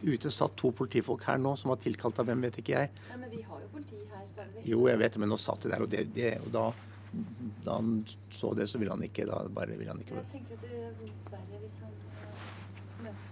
Ute 0.07 0.29
satt 0.31 0.53
to 0.59 0.69
politifolk 0.77 1.25
her 1.27 1.39
nå 1.41 1.55
som 1.59 1.71
var 1.73 1.79
tilkalt 1.83 2.19
av 2.21 2.27
hvem, 2.29 2.43
vet 2.47 2.59
ikke 2.61 2.75
jeg. 2.75 2.91
Nei, 3.09 3.17
men 3.23 3.33
vi 3.33 3.41
har 3.45 3.63
jo 3.63 3.69
politi 3.73 4.03
her 4.11 4.27
stadig. 4.29 4.65
Jo, 4.69 4.83
jeg 4.87 5.01
vet 5.01 5.17
det, 5.17 5.23
men 5.23 5.33
nå 5.33 5.39
satt 5.41 5.65
de 5.65 5.73
der, 5.73 5.85
og, 5.85 5.89
det, 5.91 6.05
det, 6.15 6.35
og 6.45 6.53
da, 6.53 6.65
da 7.65 7.79
han 7.79 7.95
så 8.37 8.53
det, 8.57 8.69
så 8.69 8.81
ville 8.81 8.93
han 8.93 9.03
ikke 9.07 9.25
da 9.27 9.41
bare 9.53 9.77
ville 9.79 9.91
han 9.91 10.01
ikke 10.05 10.19
Jeg 10.19 10.29
tenker 10.35 10.59
at 10.59 10.67
det 10.67 10.83
er 10.85 10.93
verre 11.33 11.61
hvis 11.63 11.79
han 11.81 11.97
eh, 11.97 12.45
møtes 13.07 13.07
av 13.07 13.07
politi 13.07 13.07
hjemme. 13.07 13.17
Så. 13.17 13.26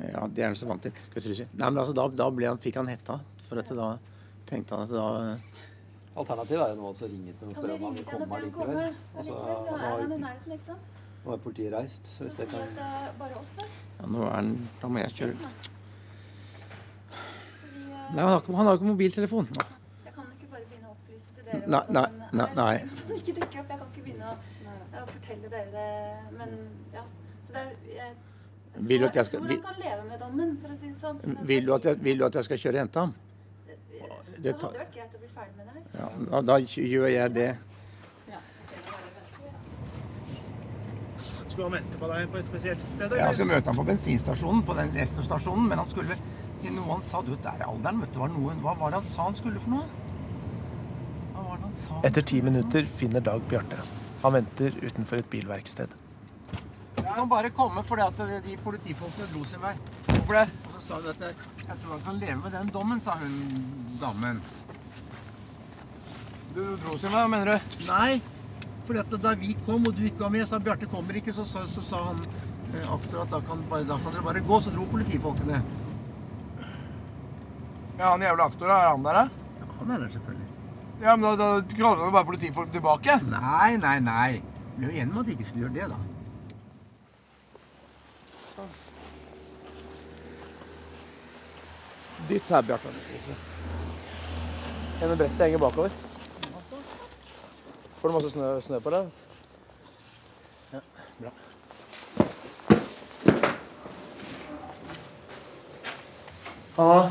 Ja, 0.00 0.22
det 0.32 0.42
er 0.42 0.46
han 0.48 0.56
så 0.56 0.66
vant 0.70 0.82
til. 0.86 0.92
Nei, 1.14 1.68
men 1.68 1.78
altså, 1.82 1.92
da, 1.96 2.06
da 2.08 2.28
ble 2.32 2.46
han, 2.48 2.60
fikk 2.62 2.78
han 2.80 2.88
hetta. 2.88 3.18
For 3.48 3.60
at 3.60 3.68
da 3.76 3.88
tenkte 4.48 4.76
han 4.78 4.86
at 4.86 4.94
da 4.94 5.06
Alternativet 6.20 6.60
er 6.64 6.72
jo 6.74 6.80
nå 6.80 6.88
å 6.90 7.06
ringe 7.06 7.32
til 7.38 7.46
noen 7.46 7.52
og 7.52 7.56
spørre 7.56 7.74
om 7.76 7.84
han 7.86 7.94
vil 7.96 8.06
komme 8.08 8.38
allikevel. 8.40 8.96
Altså, 9.14 9.34
nå 9.36 9.76
er 9.76 9.84
han 9.84 10.14
i 10.14 10.18
nærheten, 10.24 10.54
ikke 10.56 10.66
sant? 10.66 10.96
nå 11.24 11.34
er 11.34 11.42
politiet 11.44 11.72
reist. 11.74 12.08
Så 12.16 12.24
hvis 12.26 12.38
det 12.40 12.46
kan 12.50 12.64
ja, 12.80 14.08
nå 14.10 14.24
er 14.26 14.32
han, 14.34 14.48
Da 14.80 14.90
må 14.90 15.02
jeg 15.04 15.14
kjøre. 15.20 15.50
Eh, 17.12 18.08
Nei, 18.10 18.24
han 18.24 18.32
har 18.32 18.40
ikke, 18.40 18.56
han 18.58 18.66
har 18.70 18.78
ikke 18.80 18.88
mobiltelefon. 18.90 19.50
Nå. 19.54 19.66
Jeg 20.08 20.16
kan 20.16 20.32
ikke 20.34 20.48
bare 20.54 20.64
begynne 20.72 20.90
å 20.90 20.96
opplyse 20.96 21.28
til 21.36 21.46
dere 21.46 21.62
Nei, 21.76 21.82
nei, 21.94 22.06
nei, 22.32 22.48
er- 22.48 22.56
nei. 22.58 22.74
Som 22.98 23.14
ikke 23.20 23.36
dukker 23.38 23.62
opp. 23.62 23.70
Jeg 23.70 23.78
kan 23.84 23.86
ikke 23.92 24.04
begynne 24.08 24.32
å, 24.32 24.34
å 25.04 25.06
fortelle 25.14 25.52
dere 25.54 25.70
det. 25.76 25.88
Men 26.40 26.56
ja. 26.96 27.04
Så 27.46 27.54
det 27.54 27.62
er 27.62 27.70
jeg, 28.00 28.10
Vil 28.76 29.00
du 29.00 29.06
at 29.06 29.14
jeg 29.16 29.26
skal- 29.26 29.40
vil- 29.48 29.62
han 29.62 29.74
kan 29.74 29.82
leve 29.82 30.04
med 30.08 30.20
dommen, 30.20 30.58
for 30.62 30.68
å 30.68 30.78
si 30.80 30.88
det 30.88 30.96
sånn. 31.00 31.46
Vil 31.46 31.66
du 31.66 31.74
at 31.74 31.84
jeg, 31.84 31.98
vil 32.02 32.18
du 32.18 32.24
at 32.24 32.34
jeg 32.34 32.44
skal 32.44 32.56
kjøre 32.58 32.80
og? 32.80 33.14
Det 33.66 34.42
Det 34.42 34.54
hadde 34.62 34.78
vært 34.78 34.94
greit 34.94 35.14
å 35.14 35.18
bli 35.18 35.28
ferdig 35.34 35.56
med 35.56 35.66
det 35.66 35.72
her. 35.74 36.00
ja, 36.00 36.30
da, 36.30 36.40
da 36.40 36.58
gjør 36.60 37.10
jeg 37.12 37.34
det. 37.34 37.56
Skulle 41.50 41.64
han 41.66 41.72
vente 41.72 41.98
på 41.98 42.06
deg 42.08 42.28
på 42.30 42.38
et 42.38 42.46
spesielt 42.46 42.80
sted? 42.84 43.10
Ja, 43.18 43.26
jeg 43.26 43.34
skal 43.34 43.46
møte 43.50 43.66
ham 43.72 43.76
på 43.80 43.84
bensinstasjonen, 43.88 44.62
på 44.64 44.76
den 44.78 44.92
restaurstasjonen, 44.94 45.66
men 45.68 45.78
han 45.82 45.88
skulle 45.90 46.16
Noe 46.62 46.84
han 46.92 47.00
sa, 47.02 47.22
du 47.24 47.30
vet, 47.30 47.40
der 47.42 47.62
er 47.64 47.70
alderen, 47.70 48.00
vet 48.02 48.12
du, 48.12 48.18
var 48.20 48.28
noe, 48.28 48.52
hva 48.60 48.74
var 48.76 48.90
det 48.92 48.98
han 49.00 49.06
sa 49.08 49.24
han 49.24 49.34
skulle 49.34 49.58
for 49.62 49.70
noe? 49.70 49.86
Hva 51.32 51.44
var 51.46 51.56
det 51.56 51.62
han 51.64 51.72
sa? 51.72 52.00
Etter 52.04 52.22
ti 52.22 52.40
minutter 52.44 52.84
finner 52.84 53.20
Dag 53.24 53.40
Bjarte. 53.48 53.78
Han 54.22 54.32
venter 54.36 54.76
utenfor 54.82 55.22
et 55.22 55.30
bilverksted. 55.32 55.88
Jeg 57.10 57.16
kan 57.18 57.28
bare 57.28 57.48
komme 57.50 57.82
fordi 57.82 58.02
at 58.06 58.20
de 58.44 58.52
politifolkene 58.62 59.24
dro 59.32 59.40
sin 59.50 59.58
vei. 59.58 59.72
Hvorfor 60.06 60.36
det? 60.36 60.42
Og 60.66 60.74
så 60.76 60.82
sa 60.84 60.98
hun 61.00 61.08
at 61.10 61.22
jeg, 61.24 61.78
tror 61.80 61.94
han 61.96 62.02
kan 62.04 62.20
leve 62.20 62.36
med 62.38 62.52
den 62.54 62.68
dommen, 62.70 63.00
sa 63.02 63.16
hun 63.18 63.32
damen. 63.98 64.38
Du 66.54 66.60
dro 66.84 66.94
sin 67.02 67.10
vei, 67.10 67.24
mener 67.32 67.50
du? 67.50 67.74
Nei, 67.88 68.20
fordi 68.86 69.02
at 69.02 69.16
da 69.24 69.32
vi 69.40 69.56
kom 69.66 69.88
og 69.90 69.96
du 69.98 70.04
ikke 70.06 70.22
var 70.22 70.30
med, 70.36 70.46
sa 70.46 70.60
Bjarte 70.62 70.86
kommer 70.92 71.18
ikke, 71.18 71.34
så, 71.34 71.48
så, 71.50 71.64
så 71.74 71.82
sa 71.88 72.04
han 72.12 72.22
eh, 72.28 72.86
aktor 72.94 73.24
at 73.24 73.34
da 73.34 73.42
kan, 73.48 73.66
bare, 73.72 73.88
da 73.90 73.98
kan 74.04 74.14
dere 74.14 74.28
bare 74.28 74.44
gå, 74.46 74.60
så 74.62 74.70
dro 74.76 74.86
politifolkene. 74.94 75.58
Ja, 77.98 78.12
han 78.12 78.22
jævla 78.22 78.48
aktor, 78.52 78.70
er 78.70 78.86
han 78.92 79.10
der, 79.10 79.18
da? 79.18 79.50
Ja, 79.58 79.68
han 79.80 79.92
er 79.96 80.06
der 80.06 80.14
selvfølgelig. 80.14 80.48
Ja, 81.02 81.16
men 81.16 81.26
da, 81.26 81.34
da 81.42 81.74
kaller 81.74 82.06
jo 82.06 82.14
bare 82.20 82.30
politifolk 82.30 82.70
tilbake. 82.78 83.18
Nei, 83.34 83.74
nei, 83.82 83.98
nei. 83.98 84.30
Vi 84.78 84.86
er 84.86 84.88
jo 84.92 84.94
enige 84.94 85.10
om 85.10 85.22
at 85.24 85.26
de 85.26 85.38
ikke 85.40 85.50
skulle 85.50 85.66
gjøre 85.66 85.78
det, 85.80 85.90
da. 85.90 86.19
Dytt 92.28 92.42
her, 92.48 92.62
Bjarte. 92.62 92.88
Ene 95.02 95.16
brettet 95.16 95.40
henger 95.40 95.58
bakover. 95.58 95.90
Får 98.00 98.08
du 98.08 98.14
masse 98.14 98.30
snø, 98.30 98.60
snø 98.64 98.78
på 98.80 98.90
deg? 98.94 99.08
Ja, 100.72 100.80
bra. 101.20 101.32
Hanna? 106.76 107.10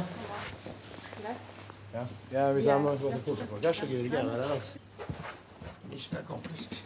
Ja. 1.94 2.06
ja, 2.32 2.52
hvis 2.54 2.66
jeg 2.66 2.82
må 2.82 2.98
få 2.98 3.12
til 3.12 3.36
her, 3.62 3.74
så 3.74 3.86
gidder 3.86 4.04
ikke 4.04 4.18
jeg 4.18 4.26
være 4.26 4.48
her. 4.48 4.54
altså. 4.54 4.80
Mission 5.90 6.18
accomplished. 6.18 6.82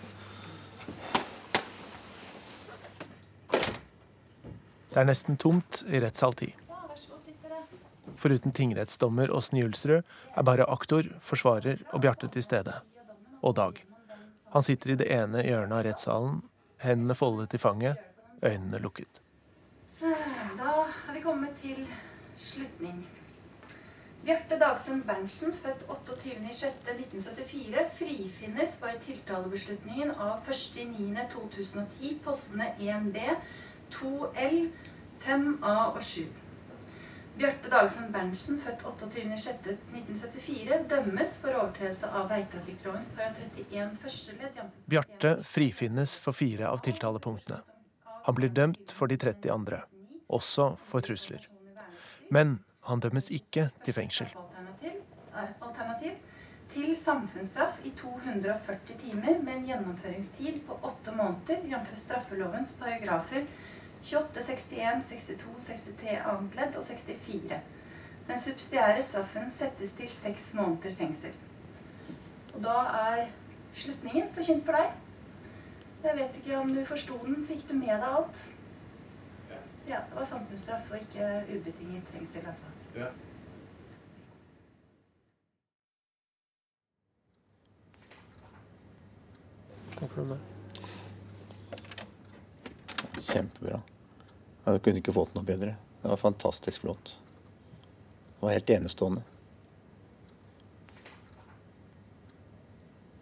Det 4.94 5.02
er 5.02 5.04
nesten 5.10 5.38
tomt 5.38 5.84
i 5.90 6.00
rettssal 6.00 6.34
10. 6.34 6.63
Foruten 8.24 8.54
tingrettsdommer 8.56 9.32
Åsne 9.36 9.60
Julsrud 9.60 10.04
er 10.08 10.44
bare 10.48 10.64
aktor, 10.72 11.04
forsvarer 11.20 11.82
og 11.92 12.06
Bjarte 12.06 12.30
til 12.32 12.44
stede. 12.46 12.72
Og 13.44 13.56
Dag. 13.58 13.82
Han 14.54 14.64
sitter 14.64 14.94
i 14.94 14.96
det 15.02 15.10
ene 15.12 15.42
hjørnet 15.44 15.76
av 15.76 15.84
rettssalen, 15.90 16.38
hendene 16.80 17.18
foldet 17.20 17.54
i 17.58 17.60
fanget, 17.60 18.00
øynene 18.40 18.80
lukket. 18.80 19.20
Da 20.00 20.86
er 20.88 21.12
vi 21.18 21.20
kommet 21.26 21.60
til 21.60 21.82
slutning. 22.40 23.04
Bjarte 24.24 24.56
Dagsund 24.62 25.04
Berntsen, 25.04 25.52
født 25.60 25.84
28.06.1974, 25.92 27.90
frifinnes 27.98 28.78
for 28.80 29.04
tiltalebeslutningen 29.04 30.16
av 30.16 30.48
1.9.2010, 30.48 32.24
postene 32.24 32.72
1B, 32.80 33.18
2L, 33.98 34.58
5A 35.28 35.76
og 35.92 36.00
7. 36.14 36.43
Bjarte 37.34 37.70
Dagsund 37.70 38.12
Berntsen, 38.14 38.60
født 38.62 38.84
28.06.1974, 38.86 40.84
dømmes 40.90 41.32
for 41.42 41.56
overtredelse 41.58 42.10
av 42.14 42.28
veitrafikklovens§ 42.30 43.10
31 43.42 43.96
første 44.04 44.36
ledd. 44.38 44.60
Bjarte 44.94 45.32
frifinnes 45.50 46.14
for 46.22 46.38
fire 46.38 46.70
av 46.70 46.84
tiltalepunktene. 46.86 47.64
Han 48.28 48.38
blir 48.38 48.54
dømt 48.54 48.94
for 48.94 49.10
de 49.10 49.18
30 49.18 49.50
andre, 49.50 49.82
også 50.30 50.76
for 50.92 51.02
trusler. 51.02 51.50
Men 52.30 52.60
han 52.86 53.02
dømmes 53.02 53.32
ikke 53.34 53.72
til 53.84 53.98
fengsel. 53.98 54.30
Er 55.34 55.50
alternativ 55.58 56.14
til 56.70 56.94
samfunnsstraff 56.98 57.82
i 57.86 57.92
240 57.98 58.98
timer 59.08 59.42
med 59.42 59.56
en 59.58 59.68
gjennomføringstid 59.72 60.62
på 60.68 60.78
åtte 60.86 61.12
måneder, 61.18 61.66
jf. 61.66 61.96
straffelovens 61.98 62.76
paragrafer 62.78 63.50
28, 64.04 64.44
61, 64.44 65.04
62, 65.10 65.56
63 65.60 66.18
annet 66.26 66.56
ledd 66.60 66.76
og 66.76 66.84
64. 66.84 67.60
Den 68.28 68.40
subsidiære 68.40 69.04
straffen 69.04 69.52
settes 69.52 69.92
til 69.92 70.12
seks 70.12 70.54
måneder 70.54 70.96
fengsel. 70.96 71.32
Og 72.54 72.64
da 72.64 72.76
er 73.00 73.28
slutningen 73.74 74.30
forkynt 74.34 74.66
for 74.66 74.72
deg. 74.78 74.92
Jeg 76.04 76.18
vet 76.18 76.36
ikke 76.36 76.58
om 76.60 76.74
du 76.76 76.86
forsto 76.86 77.18
den. 77.26 77.46
Fikk 77.48 77.70
du 77.70 77.74
med 77.74 77.96
deg 77.96 78.10
alt? 78.10 78.44
Ja, 79.88 80.00
det 80.10 80.16
var 80.16 80.24
samfunnsstraff 80.24 80.92
og 80.92 80.98
ikke 80.98 81.44
ubetinget 81.56 82.08
fengsel. 82.08 82.40
i 82.40 82.44
hvert 82.44 82.56
fall. 82.64 83.02
Ja. 83.02 83.08
Takk 90.00 90.12
for 90.12 90.24
det. 90.34 90.40
Kjempebra. 93.24 93.93
Jeg 94.66 94.82
kunne 94.84 95.02
ikke 95.02 95.16
fått 95.16 95.34
noe 95.36 95.44
bedre. 95.44 95.76
Det 96.02 96.10
var 96.10 96.20
fantastisk 96.20 96.86
flott. 96.86 97.18
Det 98.36 98.46
var 98.46 98.56
helt 98.56 98.70
enestående. 98.70 99.24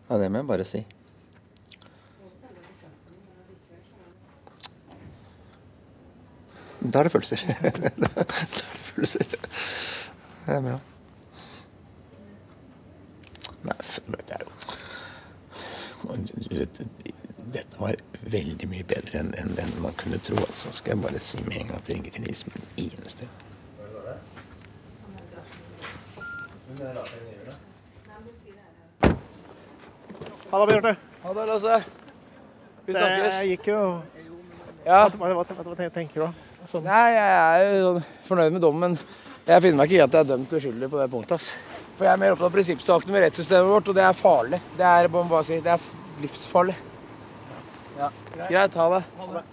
Ja, 0.09 0.17
det 0.21 0.29
må 0.29 0.41
jeg 0.41 0.49
bare 0.51 0.67
si. 0.67 0.83
Da 6.81 6.99
er 6.99 7.03
det 7.07 7.13
følelser. 7.13 7.41
da 8.01 8.09
er 8.09 8.25
det 8.25 8.27
følelser. 8.85 9.35
Det 10.45 10.55
er 10.57 10.63
bra. 10.65 10.79
Nei, 13.61 13.77
det 14.09 14.35
er 14.35 14.45
jo 14.45 14.51
Dette 17.51 17.79
var 17.79 17.95
veldig 18.31 18.67
mye 18.71 18.83
bedre 18.87 19.19
enn 19.19 19.31
enn- 19.41 19.57
enn 19.59 19.73
man 19.83 19.93
kunne 19.99 20.19
tro. 20.23 20.37
Altså. 20.37 20.71
Skal 20.71 20.95
jeg 20.95 21.03
bare 21.03 21.19
si 21.19 21.41
med 21.47 21.57
en 21.61 21.67
gang 21.67 21.77
at 21.77 21.85
det 21.85 21.95
ringer 21.95 22.11
til 22.11 22.21
Nils 22.27 22.45
med 22.47 22.53
den 22.55 22.91
eneste. 22.91 23.27
Ha 30.51 30.65
det, 30.65 30.67
Bjarte. 30.67 30.95
Ha 31.23 31.33
det, 31.33 31.45
Lasse. 31.47 31.83
Vi 32.85 32.93
snakkes. 32.93 33.39
Det 33.39 33.47
gikk 33.47 33.67
jo 33.71 33.81
Ja. 34.85 35.07
Hva, 35.09 35.33
hva, 35.33 35.43
hva, 35.45 35.89
tenker 35.93 36.25
du? 36.25 36.27
Sånn. 36.71 36.83
Nei, 36.83 37.11
jeg 37.13 37.33
er 37.37 37.75
jo 37.75 37.89
sånn 37.91 38.05
fornøyd 38.25 38.55
med 38.55 38.61
dommen, 38.63 38.95
men 38.95 38.97
jeg 39.45 39.61
finner 39.61 39.77
meg 39.77 39.89
ikke 39.91 39.99
i 39.99 40.03
at 40.05 40.15
jeg 40.15 40.23
er 40.25 40.29
dømt 40.31 40.55
uskyldig 40.57 40.89
på 40.89 40.97
det 41.01 41.09
punktet. 41.11 41.35
ass. 41.37 41.51
For 41.97 42.05
jeg 42.07 42.13
er 42.13 42.21
mer 42.21 42.33
opptatt 42.33 42.49
av 42.49 42.55
prinsippsakene 42.55 43.13
med 43.13 43.23
rettssystemet 43.27 43.69
vårt, 43.69 43.91
og 43.91 43.95
det 43.95 44.03
er 44.07 44.17
farlig. 44.17 44.61
Det 44.77 44.87
er, 44.87 45.07
bare 45.11 45.43
si, 45.45 45.59
det 45.61 45.75
er 45.75 45.79
livsfarlig. 46.23 46.75
Ja. 47.97 48.11
Greit, 48.49 48.73
ha 48.73 48.89
det. 48.95 49.03
Ha 49.17 49.33
det. 49.33 49.43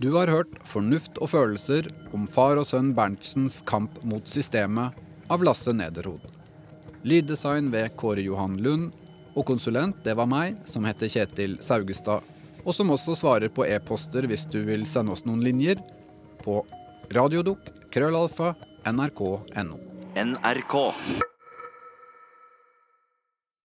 Du 0.00 0.12
har 0.12 0.30
hørt 0.32 0.54
'Fornuft 0.64 1.18
og 1.20 1.28
følelser' 1.28 1.90
om 2.16 2.26
far 2.26 2.56
og 2.56 2.64
sønn 2.64 2.94
Berntsens 2.96 3.60
kamp 3.68 3.98
mot 4.02 4.24
systemet 4.24 4.96
av 5.28 5.42
Lasse 5.44 5.74
Nederhod. 5.76 6.22
Lyddesign 7.04 7.68
ved 7.70 7.92
Kåre 8.00 8.24
Johan 8.24 8.56
Lund, 8.64 8.94
og 9.36 9.44
konsulent 9.44 10.00
det 10.02 10.16
var 10.16 10.26
meg, 10.26 10.56
som 10.64 10.88
heter 10.88 11.08
Kjetil 11.12 11.58
Saugestad, 11.60 12.24
og 12.70 12.76
som 12.76 12.92
også 12.94 13.16
svarer 13.18 13.50
på 13.50 13.66
e-poster 13.66 14.28
hvis 14.30 14.46
du 14.50 14.60
vil 14.68 14.86
sende 14.86 15.16
oss 15.16 15.26
noen 15.26 15.42
linjer, 15.42 15.80
på 16.40 16.62
krøllalfa 17.90 18.54
nrk.no. 18.86 19.80
NRK. 20.14 20.76